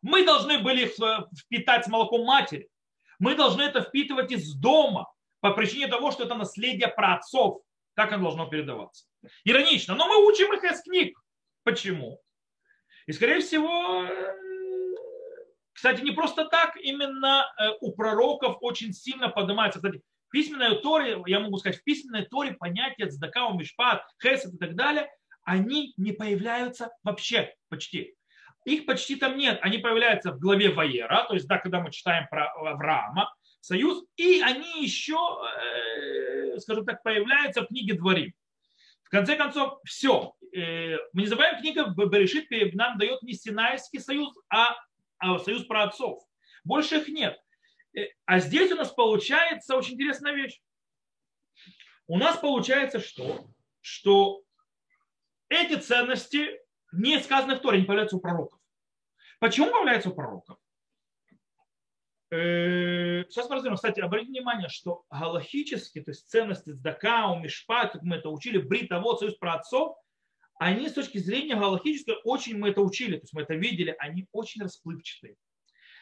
Мы 0.02 0.26
должны 0.26 0.60
были 0.60 0.86
э, 0.86 1.24
впитать 1.38 1.86
с 1.86 1.88
молоком 1.88 2.24
матери. 2.24 2.70
Мы 3.20 3.36
должны 3.36 3.64
это 3.64 3.82
впитывать 3.82 4.32
из 4.32 4.54
дома 4.54 5.12
по 5.40 5.52
причине 5.52 5.88
того, 5.88 6.12
что 6.12 6.24
это 6.24 6.36
наследие 6.36 6.88
праотцов. 6.88 7.62
Так 7.96 8.12
оно 8.12 8.24
должно 8.24 8.48
передаваться. 8.48 9.08
Иронично, 9.44 9.96
но 9.96 10.08
мы 10.08 10.26
учим 10.28 10.54
их 10.54 10.64
из 10.64 10.82
книг. 10.82 11.20
Почему? 11.64 12.22
И, 13.08 13.12
скорее 13.12 13.42
всего, 13.42 14.04
э, 14.04 14.96
кстати, 15.74 16.02
не 16.02 16.12
просто 16.12 16.46
так, 16.46 16.78
именно 16.78 17.46
э, 17.60 17.70
у 17.82 17.94
пророков 17.94 18.58
очень 18.62 18.94
сильно 18.94 19.30
поднимается. 19.30 19.80
Кстати, 19.80 20.02
письменной 20.30 20.82
Торе, 20.82 21.22
я 21.26 21.40
могу 21.40 21.58
сказать, 21.58 21.80
в 21.80 21.84
письменной 21.84 22.26
Торе 22.26 22.54
понятия 22.54 23.08
цдакау, 23.08 23.58
мишпат, 23.58 24.04
хесед 24.22 24.54
и 24.54 24.58
так 24.58 24.76
далее, 24.76 25.10
они 25.44 25.94
не 25.98 26.12
появляются 26.12 26.92
вообще 27.04 27.54
почти. 27.70 28.16
Их 28.66 28.86
почти 28.86 29.16
там 29.16 29.38
нет. 29.38 29.60
Они 29.62 29.78
появляются 29.78 30.34
в 30.34 30.40
главе 30.40 30.72
Ваера, 30.72 31.26
то 31.28 31.36
есть, 31.36 31.48
да, 31.48 31.58
когда 31.58 31.80
мы 31.80 31.90
читаем 31.92 32.28
про 32.30 32.52
Авраама, 32.52 33.34
союз, 33.62 34.04
и 34.18 34.42
они 34.42 34.84
еще, 34.84 35.18
э, 35.18 36.60
скажем 36.60 36.86
так, 36.86 37.02
появляются 37.02 37.62
в 37.62 37.68
книге 37.68 37.94
Дворим. 37.94 38.34
В 39.04 39.10
конце 39.10 39.38
концов, 39.38 39.80
все. 39.86 40.34
Э, 40.54 40.98
мы 41.14 41.22
не 41.22 41.28
забываем, 41.28 41.62
книга 41.62 41.88
Берешит 41.88 42.50
нам 42.76 42.98
дает 42.98 43.22
не 43.24 43.34
Синайский 43.34 44.02
союз, 44.02 44.34
а, 44.50 44.76
а 45.20 45.40
союз 45.40 45.64
про 45.64 45.84
отцов. 45.84 46.22
Больше 46.66 46.98
их 46.98 47.08
нет. 47.08 47.40
Э, 47.98 48.10
а 48.26 48.40
здесь 48.40 48.72
у 48.72 48.76
нас 48.76 48.92
получается 48.92 49.76
очень 49.76 49.96
интересная 49.96 50.34
вещь. 50.34 50.62
У 52.06 52.18
нас 52.18 52.38
получается 52.38 53.00
что? 53.00 53.50
Что 53.82 54.44
эти 55.50 55.80
ценности 55.80 56.62
не 56.92 57.20
сказаны 57.20 57.56
в 57.56 57.60
Торе, 57.60 57.80
не 57.80 57.86
появляются 57.86 58.18
у 58.18 58.20
пророков. 58.20 58.60
Почему 59.40 59.72
появляются 59.72 60.10
у 60.10 60.14
пророков? 60.14 60.58
Э, 62.30 63.24
сейчас 63.30 63.50
мы 63.50 63.56
разберем. 63.56 63.76
Кстати, 63.76 64.00
обратите 64.00 64.32
внимание, 64.32 64.70
что 64.70 65.04
галахически, 65.10 66.02
то 66.02 66.12
есть 66.12 66.30
ценности 66.30 66.74
Цдака, 66.74 67.36
Мишпат, 67.40 67.94
как 67.94 68.04
мы 68.04 68.18
это 68.18 68.30
учили, 68.30 68.60
Брита, 68.60 69.00
вот 69.00 69.20
союз 69.20 69.36
про 69.38 69.56
отцов, 69.56 69.98
они 70.60 70.90
с 70.90 70.94
точки 70.94 71.18
зрения 71.18 71.56
галахической 71.56 72.16
очень 72.24 72.58
мы 72.58 72.70
это 72.70 72.82
учили, 72.82 73.18
то 73.18 73.24
есть 73.24 73.34
мы 73.34 73.42
это 73.42 73.56
видели, 73.56 73.96
они 74.00 74.28
очень 74.32 74.62
расплывчатые. 74.62 75.36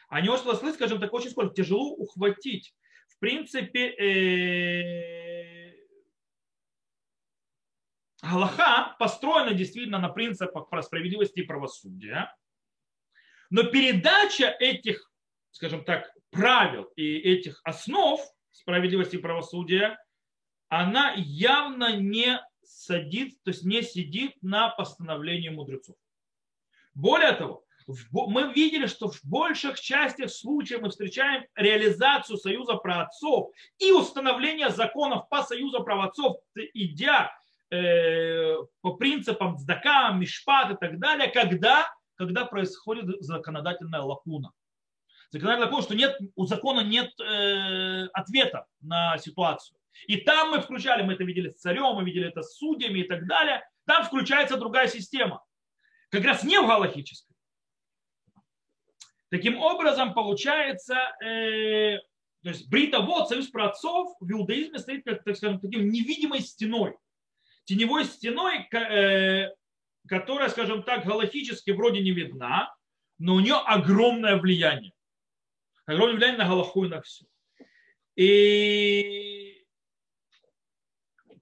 Они 0.08 0.28
очень 0.28 0.44
расплывчатые, 0.44 0.74
скажем 0.74 1.00
так, 1.00 1.12
очень 1.12 1.30
сколько 1.30 1.54
тяжело 1.54 1.92
ухватить. 1.94 2.74
В 3.08 3.18
принципе, 3.18 3.88
э, 3.88 5.46
Галаха 8.22 8.96
построена 8.98 9.54
действительно 9.54 9.98
на 9.98 10.08
принципах 10.08 10.68
справедливости 10.84 11.40
и 11.40 11.44
правосудия, 11.44 12.34
но 13.50 13.64
передача 13.64 14.46
этих, 14.58 15.10
скажем 15.50 15.84
так, 15.84 16.12
правил 16.30 16.84
и 16.96 17.18
этих 17.18 17.60
основ 17.64 18.20
справедливости 18.50 19.16
и 19.16 19.20
правосудия, 19.20 19.98
она 20.68 21.12
явно 21.16 21.96
не 21.96 22.40
садит, 22.64 23.40
то 23.42 23.50
есть 23.50 23.64
не 23.64 23.82
сидит 23.82 24.32
на 24.42 24.70
постановлении 24.70 25.50
мудрецов. 25.50 25.96
Более 26.94 27.32
того, 27.32 27.65
мы 28.10 28.52
видели, 28.52 28.86
что 28.86 29.08
в 29.08 29.24
больших 29.24 29.80
частях 29.80 30.30
случаев 30.30 30.82
мы 30.82 30.90
встречаем 30.90 31.44
реализацию 31.54 32.36
союза 32.36 32.74
праотцов 32.74 33.52
и 33.78 33.92
установление 33.92 34.70
законов 34.70 35.28
по 35.28 35.42
союзу 35.42 35.84
праотцов, 35.84 36.38
идя 36.74 37.32
Э, 37.70 38.54
по 38.80 38.94
принципам 38.94 39.58
цдака, 39.58 40.12
мишпат 40.12 40.70
и 40.70 40.76
так 40.76 41.00
далее, 41.00 41.28
когда, 41.28 41.92
когда 42.14 42.44
происходит 42.44 43.20
законодательная 43.20 44.02
лакуна. 44.02 44.52
Законодательная 45.30 45.66
лакуна, 45.66 45.82
что 45.82 45.96
нет, 45.96 46.16
у 46.36 46.46
закона 46.46 46.82
нет 46.82 47.10
э, 47.18 48.06
ответа 48.12 48.66
на 48.80 49.18
ситуацию. 49.18 49.80
И 50.06 50.18
там 50.18 50.52
мы 50.52 50.60
включали, 50.60 51.02
мы 51.02 51.14
это 51.14 51.24
видели 51.24 51.50
с 51.50 51.60
царем, 51.60 51.96
мы 51.96 52.04
видели 52.04 52.28
это 52.28 52.42
с 52.42 52.56
судьями 52.56 53.00
и 53.00 53.08
так 53.08 53.26
далее, 53.26 53.68
там 53.84 54.04
включается 54.04 54.56
другая 54.56 54.86
система. 54.86 55.42
Как 56.10 56.24
раз 56.24 56.44
не 56.44 56.60
в 56.60 56.68
галахической. 56.68 57.35
Таким 59.36 59.58
образом, 59.60 60.14
получается, 60.14 60.94
э, 61.22 61.98
то 62.42 62.48
есть 62.48 62.70
бритовод, 62.70 63.28
союз 63.28 63.48
праотцов 63.48 64.16
в 64.18 64.32
иудаизме 64.32 64.78
стоит, 64.78 65.04
как, 65.04 65.24
так 65.24 65.36
скажем, 65.36 65.60
таким 65.60 65.90
невидимой 65.90 66.40
стеной 66.40 66.96
теневой 67.66 68.06
стеной, 68.06 68.66
э, 68.72 69.50
которая, 70.08 70.48
скажем 70.48 70.84
так, 70.84 71.04
галактически 71.04 71.72
вроде 71.72 72.00
не 72.00 72.12
видна, 72.12 72.74
но 73.18 73.34
у 73.34 73.40
нее 73.40 73.56
огромное 73.56 74.38
влияние. 74.38 74.92
Огромное 75.84 76.16
влияние 76.16 76.38
на 76.38 76.48
Галаху 76.48 76.84
и 76.84 76.88
на 76.88 77.02
все. 77.02 77.26
И 78.14 79.66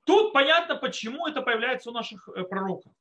тут 0.04 0.32
понятно, 0.32 0.74
почему 0.74 1.28
это 1.28 1.42
появляется 1.42 1.90
у 1.90 1.92
наших 1.92 2.28
э, 2.28 2.42
пророков. 2.42 2.92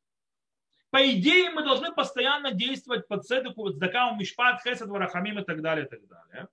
По 0.94 1.10
идее, 1.10 1.50
мы 1.50 1.64
должны 1.64 1.92
постоянно 1.92 2.52
действовать 2.52 3.08
по 3.08 3.18
цедеку, 3.18 3.68
цдакам, 3.72 4.20
мишпат, 4.20 4.62
хесед, 4.62 4.88
варахамим 4.88 5.40
и 5.40 5.44
так 5.44 5.64
далее, 5.64 5.88
и 5.88 5.90
так 5.90 6.08
далее. 6.08 6.48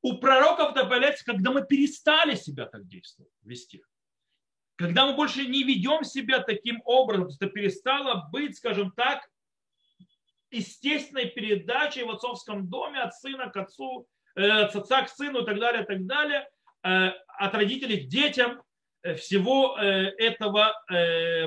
У 0.00 0.16
пророков 0.16 0.70
это 0.70 0.86
появляется, 0.86 1.22
когда 1.22 1.50
мы 1.50 1.66
перестали 1.66 2.34
себя 2.34 2.64
так 2.64 2.86
действовать, 2.86 3.30
вести 3.42 3.84
когда 4.76 5.06
мы 5.06 5.16
больше 5.16 5.46
не 5.46 5.64
ведем 5.64 6.02
себя 6.02 6.40
таким 6.40 6.80
образом, 6.86 7.28
это 7.28 7.46
перестало 7.46 8.26
быть, 8.32 8.56
скажем 8.56 8.90
так, 8.92 9.28
естественной 10.50 11.26
передачей 11.26 12.04
в 12.04 12.10
отцовском 12.10 12.70
доме 12.70 13.02
от 13.02 13.14
сына 13.14 13.50
к 13.50 13.56
отцу, 13.58 14.08
э, 14.34 14.48
от 14.48 14.74
отца 14.74 15.02
к 15.02 15.10
сыну 15.10 15.42
и 15.42 15.44
так 15.44 15.60
далее, 15.60 15.82
и 15.82 15.86
так 15.86 16.06
далее, 16.06 16.48
э, 16.82 17.08
от 17.26 17.54
родителей 17.54 18.06
к 18.06 18.08
детям 18.08 18.52
э, 18.52 18.62
всего 19.16 19.76
этого 19.78 20.72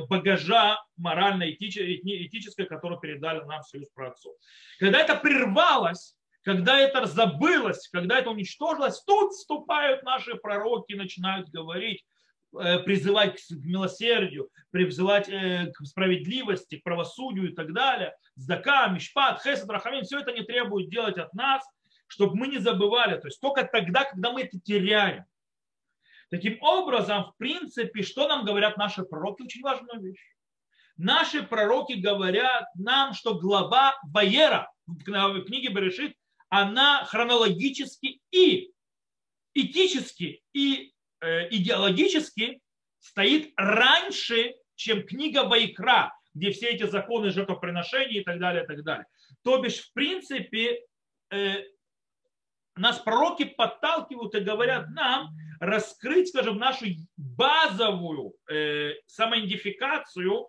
багажа 0.08 0.78
морально-этического, 0.98 2.66
который 2.66 3.00
передали 3.00 3.44
нам 3.46 3.62
в 3.62 3.68
союз 3.68 3.90
про 3.94 4.10
отцов. 4.10 4.34
Когда 4.80 5.00
это 5.00 5.16
прервалось, 5.16 6.16
когда 6.44 6.80
это 6.80 7.06
забылось, 7.06 7.88
когда 7.90 8.20
это 8.20 8.30
уничтожилось, 8.30 9.02
тут 9.04 9.32
вступают 9.32 10.04
наши 10.04 10.36
пророки 10.36 10.94
и 10.94 10.98
начинают 10.98 11.50
говорить, 11.50 12.04
Э, 12.60 12.80
призывать 12.80 13.42
к 13.42 13.52
милосердию, 13.52 14.50
призывать 14.72 15.28
э, 15.28 15.72
к 15.74 15.86
справедливости, 15.86 16.78
к 16.78 16.84
правосудию 16.84 17.52
и 17.52 17.54
так 17.54 17.74
далее. 17.74 18.16
Здака, 18.36 18.88
Мишпат, 18.88 19.42
Хесед, 19.44 19.70
Рахамин, 19.70 20.06
все 20.06 20.20
это 20.20 20.32
не 20.32 20.44
требует 20.44 20.90
делать 20.90 21.18
от 21.18 21.34
нас, 21.34 21.64
чтобы 22.08 22.36
мы 22.36 22.48
не 22.48 22.60
забывали. 22.60 23.20
То 23.20 23.28
есть 23.28 23.42
только 23.42 23.64
тогда, 23.66 24.06
когда 24.06 24.32
мы 24.32 24.44
это 24.44 24.60
теряем. 24.60 25.26
Таким 26.30 26.58
образом, 26.62 27.32
в 27.32 27.38
принципе, 27.38 28.04
что 28.04 28.28
нам 28.28 28.46
говорят 28.46 28.78
наши 28.78 29.04
пророки? 29.04 29.44
Очень 29.44 29.62
важная 29.62 30.00
вещь. 30.00 30.20
Наши 30.98 31.44
пророки 31.44 31.94
говорят 31.94 32.66
нам, 32.76 33.14
что 33.14 33.36
глава 33.36 33.96
Ваера 34.12 34.72
в 34.88 35.44
книге 35.44 35.70
Берешит, 35.70 36.16
она 36.50 37.06
хронологически 37.06 38.20
и 38.32 38.72
этически, 39.54 40.42
и 40.54 40.94
э, 41.22 41.50
идеологически 41.50 42.62
стоит 43.00 43.54
раньше, 43.56 44.56
чем 44.76 45.04
книга 45.06 45.44
Вайкра, 45.44 46.14
где 46.34 46.52
все 46.52 46.68
эти 46.70 46.84
законы 46.84 47.30
жертвоприношений 47.30 48.20
и 48.20 48.24
так 48.24 48.40
далее, 48.40 48.64
и 48.64 48.68
так 48.68 48.84
далее. 48.84 49.06
То 49.44 49.60
бишь, 49.60 49.80
в 49.80 49.94
принципе, 49.94 50.82
э, 51.32 51.64
нас 52.78 53.00
пророки 53.00 53.46
подталкивают 53.46 54.36
и 54.36 54.40
говорят 54.40 54.90
нам 54.90 55.30
раскрыть, 55.60 56.30
скажем, 56.30 56.58
нашу 56.58 56.86
базовую 57.16 58.34
э, 58.50 58.94
самоидентификацию 59.08 60.48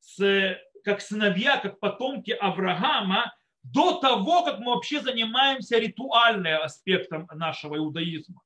с, 0.00 0.58
как 0.84 1.00
сыновья, 1.00 1.58
как 1.58 1.80
потомки 1.80 2.30
Авраама, 2.30 3.32
до 3.62 4.00
того, 4.00 4.44
как 4.44 4.58
мы 4.58 4.74
вообще 4.74 5.00
занимаемся 5.00 5.78
ритуальным 5.78 6.62
аспектом 6.62 7.28
нашего 7.34 7.76
иудаизма. 7.76 8.42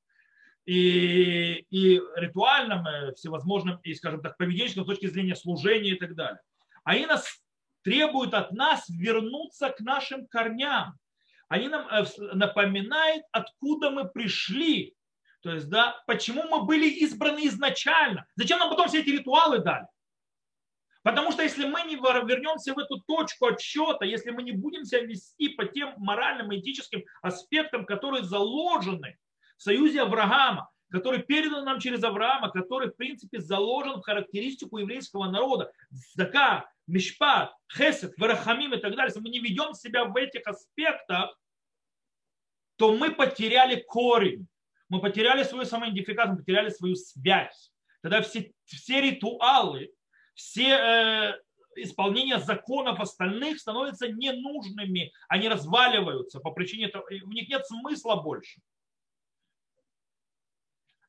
И, 0.67 1.67
и 1.71 2.01
ритуальным, 2.17 2.87
э, 2.87 3.15
всевозможным, 3.15 3.79
и, 3.83 3.95
скажем 3.95 4.23
так, 4.23 4.37
поведенческим 4.39 4.85
с 4.85 4.87
точки 4.87 5.07
зрения 5.07 5.37
служения 5.37 5.91
и 5.91 5.99
так 5.99 6.15
далее. 6.15 6.41
Они 6.85 7.07
нас 7.07 7.27
требуют 7.83 8.33
от 8.33 8.53
нас 8.53 8.89
вернуться 8.89 9.71
к 9.71 9.81
нашим 9.81 10.27
корням. 10.27 10.99
Они 11.49 11.69
нам 11.69 11.87
э, 11.89 12.05
напоминают, 12.33 13.25
откуда 13.33 13.91
мы 13.91 14.09
пришли. 14.09 14.95
То 15.43 15.53
есть, 15.53 15.69
да, 15.69 16.03
почему 16.07 16.43
мы 16.45 16.65
были 16.65 16.89
избраны 16.89 17.47
изначально. 17.47 18.27
Зачем 18.37 18.59
нам 18.59 18.71
потом 18.71 18.89
все 18.89 19.01
эти 19.01 19.11
ритуалы 19.11 19.59
дали? 19.59 19.87
Потому 21.03 21.33
что 21.33 21.43
если 21.43 21.67
мы 21.67 21.83
не 21.83 21.97
вернемся 21.97 22.73
в 22.73 22.79
эту 22.79 22.99
точку 23.07 23.47
отсчета, 23.47 24.07
если 24.07 24.31
мы 24.31 24.43
не 24.43 24.53
будем 24.53 24.87
себя 24.87 25.03
вести 25.03 25.51
по 25.51 25.67
тем 25.67 25.93
моральным 25.99 26.51
и 26.51 26.61
этическим 26.61 27.05
аспектам, 27.21 27.85
которые 27.85 28.25
заложены 28.25 29.19
в 29.59 29.63
союзе 29.63 30.01
Авраама, 30.01 30.71
который 30.91 31.23
передан 31.23 31.65
нам 31.65 31.79
через 31.79 32.03
Авраама, 32.05 32.51
который, 32.51 32.89
в 32.89 32.97
принципе, 32.97 33.41
заложен 33.41 34.01
в 34.01 34.05
характеристику 34.05 34.79
еврейского 34.79 35.31
народа. 35.31 35.71
Здака, 35.91 36.71
Мишпат, 36.87 37.55
Хесед, 37.73 38.13
Варахамим 38.19 38.75
и 38.75 38.79
так 38.79 38.93
далее. 38.93 39.07
Если 39.07 39.21
мы 39.21 39.31
не 39.31 39.41
ведем 39.41 39.75
себя 39.75 40.05
в 40.05 40.17
этих 40.17 40.47
аспектах, 40.47 41.39
то 42.77 42.95
мы 42.97 43.11
потеряли 43.11 43.81
корень. 43.81 44.47
Мы 44.89 45.01
потеряли 45.01 45.45
свою 45.45 45.65
самоидентификацию, 45.65 46.33
мы 46.33 46.39
потеряли 46.39 46.69
свою 46.69 46.95
связь. 46.95 47.73
Тогда 48.03 48.21
все, 48.21 48.53
все 48.65 49.01
ритуалы, 49.01 49.93
все 50.35 50.69
э, 50.69 51.33
исполнения 51.77 52.39
законов 52.39 53.01
остальных 53.01 53.61
становятся 53.61 54.09
ненужными, 54.09 55.13
они 55.29 55.49
разваливаются 55.49 56.41
по 56.41 56.51
причине 56.51 56.89
того, 56.89 57.07
у 57.09 57.31
них 57.31 57.49
нет 57.49 57.67
смысла 57.67 58.17
больше. 58.17 58.61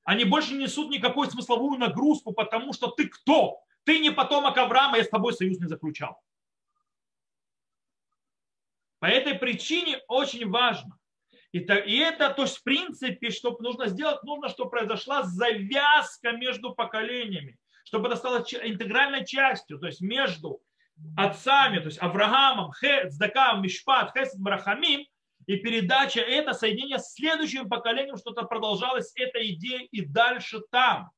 Они 0.04 0.24
больше 0.24 0.54
не 0.54 0.64
несут 0.64 0.92
никакую 0.92 1.30
смысловую 1.30 1.80
нагрузку, 1.80 2.32
потому 2.32 2.74
что 2.74 2.88
ты 2.88 3.10
кто? 3.10 3.60
Ты 3.86 4.00
не 4.00 4.12
потомок 4.12 4.58
Авраама, 4.58 4.98
я 4.98 5.04
с 5.04 5.10
тобой 5.10 5.34
союз 5.34 5.60
не 5.60 5.68
заключал. 5.68 6.22
По 9.00 9.06
этой 9.06 9.36
причине 9.36 10.02
очень 10.08 10.50
важно. 10.50 10.98
И, 11.52 11.60
и 11.60 11.98
это, 11.98 12.34
то 12.34 12.42
есть, 12.42 12.58
в 12.58 12.64
принципе, 12.64 13.30
что 13.30 13.56
нужно 13.60 13.88
сделать, 13.88 14.22
нужно, 14.24 14.50
чтобы 14.50 14.72
произошла 14.72 15.24
завязка 15.24 16.34
между 16.34 16.74
поколениями 16.74 17.58
чтобы 17.86 18.08
это 18.08 18.18
стало 18.18 18.44
интегральной 18.64 19.26
частью, 19.26 19.80
то 19.80 19.86
есть 19.86 20.02
между 20.02 20.60
отцами, 21.16 21.80
то 21.80 21.86
есть 21.86 22.02
Авраамом, 22.02 22.72
Цдакам, 23.10 23.62
Мишпат, 23.62 24.12
Хесед, 24.18 24.40
Барахамим, 24.40 25.06
и 25.46 25.58
передача 25.58 26.22
это, 26.22 26.54
соединение 26.54 26.98
с 26.98 27.14
следующим 27.14 27.70
поколением, 27.70 28.18
что-то 28.18 28.44
продолжалось, 28.44 29.14
эта 29.16 29.46
идея 29.54 29.88
и 29.92 30.04
дальше 30.04 30.62
там, 30.72 31.12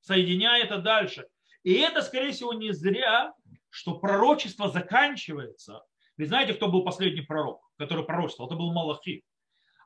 соединяя 0.00 0.64
это 0.64 0.78
дальше. 0.78 1.26
И 1.62 1.74
это, 1.74 2.02
скорее 2.02 2.32
всего, 2.32 2.52
не 2.52 2.72
зря, 2.72 3.32
что 3.70 3.98
пророчество 3.98 4.68
заканчивается. 4.68 5.82
Вы 6.16 6.26
знаете, 6.26 6.54
кто 6.54 6.68
был 6.68 6.84
последний 6.84 7.22
пророк, 7.22 7.62
который 7.78 8.04
пророчествовал? 8.04 8.50
Это 8.50 8.58
был 8.58 8.72
Малахи. 8.72 9.24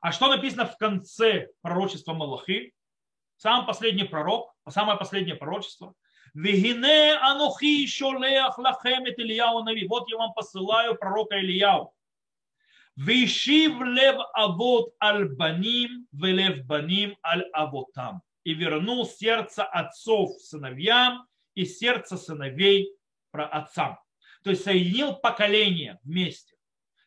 А 0.01 0.11
что 0.11 0.27
написано 0.27 0.65
в 0.65 0.77
конце 0.77 1.49
пророчества 1.61 2.13
Малахи? 2.13 2.73
Сам 3.37 3.65
последний 3.65 4.03
пророк, 4.03 4.53
самое 4.67 4.97
последнее 4.97 5.35
пророчество– 5.35 5.93
Вегине 6.33 7.15
анухи 7.15 7.87
шолеах 7.87 8.57
лахем 8.57 9.05
et 9.05 9.15
Ильяу 9.17 9.63
Нави. 9.63 9.87
Вот 9.87 10.09
я 10.09 10.17
вам 10.17 10.33
посылаю 10.33 10.95
пророка 10.95 11.39
Ильяу. 11.39 11.93
Вишив 12.95 13.79
лев 13.81 14.17
авод 14.33 14.93
аль 15.01 15.29
баним, 15.29 16.07
велев 16.11 16.65
баним 16.65 17.15
аль 17.23 17.45
авотам. 17.53 18.21
И 18.43 18.53
вернул 18.53 19.05
сердце 19.05 19.63
отцов 19.63 20.39
сыновьям 20.41 21.26
и 21.57 21.65
сердце 21.65 22.17
сыновей 22.17 22.95
про 23.31 23.47
отцам. 23.47 23.97
То 24.43 24.51
есть 24.51 24.63
соединил 24.63 25.15
поколение 25.15 25.99
вместе. 26.03 26.55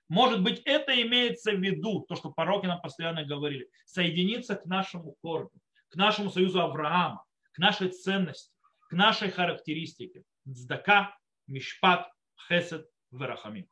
Может 0.08 0.42
быть, 0.42 0.60
это 0.64 1.00
имеется 1.00 1.52
в 1.52 1.60
виду, 1.60 2.04
то, 2.08 2.16
что 2.16 2.32
пророки 2.32 2.66
нам 2.66 2.80
постоянно 2.80 3.24
говорили, 3.24 3.70
соединиться 3.86 4.56
к 4.56 4.66
нашему 4.66 5.14
корню, 5.22 5.52
к 5.88 5.94
нашему 5.94 6.30
союзу 6.30 6.60
Авраама, 6.60 7.24
к 7.52 7.58
нашей 7.58 7.90
ценности 7.90 8.52
к 8.90 8.92
нашей 8.92 9.30
характеристике. 9.30 10.24
Цдака, 10.44 11.16
Мишпат, 11.46 12.10
Хесед, 12.48 12.86
Верахамим. 13.12 13.68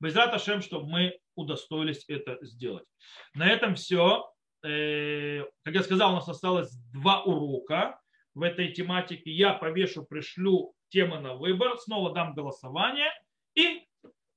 Безрат 0.00 0.32
Ашем, 0.32 0.62
чтобы 0.62 0.88
мы 0.88 1.18
удостоились 1.34 2.04
это 2.08 2.38
сделать. 2.40 2.86
На 3.34 3.46
этом 3.46 3.74
все. 3.74 4.32
Э, 4.62 5.44
как 5.64 5.74
я 5.74 5.82
сказал, 5.82 6.12
у 6.12 6.14
нас 6.14 6.28
осталось 6.28 6.74
два 6.94 7.22
урока 7.24 8.00
в 8.34 8.42
этой 8.42 8.72
тематике. 8.72 9.30
Я 9.30 9.54
повешу, 9.54 10.04
пришлю 10.04 10.74
темы 10.88 11.20
на 11.20 11.34
выбор, 11.34 11.78
снова 11.78 12.12
дам 12.12 12.34
голосование. 12.34 13.10
И 13.54 13.86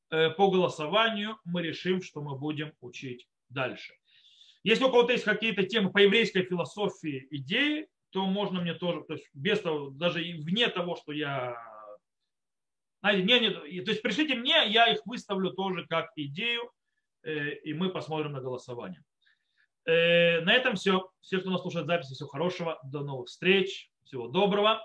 э, 0.09 0.29
по 0.31 0.49
голосованию 0.49 1.37
мы 1.45 1.61
решим, 1.63 2.01
что 2.01 2.21
мы 2.21 2.37
будем 2.37 2.73
учить 2.81 3.27
дальше. 3.49 3.93
Если 4.63 4.83
у 4.83 4.89
кого-то 4.89 5.13
есть 5.13 5.23
какие-то 5.23 5.63
темы 5.63 5.91
по 5.91 5.99
еврейской 5.99 6.43
философии, 6.43 7.27
идеи, 7.31 7.87
то 8.11 8.25
можно 8.25 8.61
мне 8.61 8.73
тоже, 8.73 9.03
то 9.03 9.13
есть 9.13 9.27
без 9.33 9.59
того, 9.61 9.89
даже 9.89 10.19
вне 10.19 10.67
того, 10.69 10.95
что 10.95 11.11
я 11.11 11.55
знаете, 13.01 13.23
не, 13.23 13.39
не, 13.39 13.81
то 13.81 13.91
есть 13.91 14.01
пришлите 14.01 14.35
мне, 14.35 14.67
я 14.67 14.91
их 14.91 15.05
выставлю 15.05 15.51
тоже 15.51 15.85
как 15.87 16.09
идею, 16.15 16.71
э, 17.23 17.53
и 17.63 17.73
мы 17.73 17.89
посмотрим 17.89 18.33
на 18.33 18.41
голосование. 18.41 19.03
Э, 19.87 20.41
на 20.41 20.53
этом 20.53 20.75
все. 20.75 21.09
Все, 21.21 21.39
кто 21.39 21.49
нас 21.49 21.61
слушает 21.61 21.87
записи, 21.87 22.13
всего 22.13 22.29
хорошего. 22.29 22.77
До 22.83 23.01
новых 23.01 23.27
встреч. 23.27 23.89
Всего 24.03 24.27
доброго. 24.27 24.81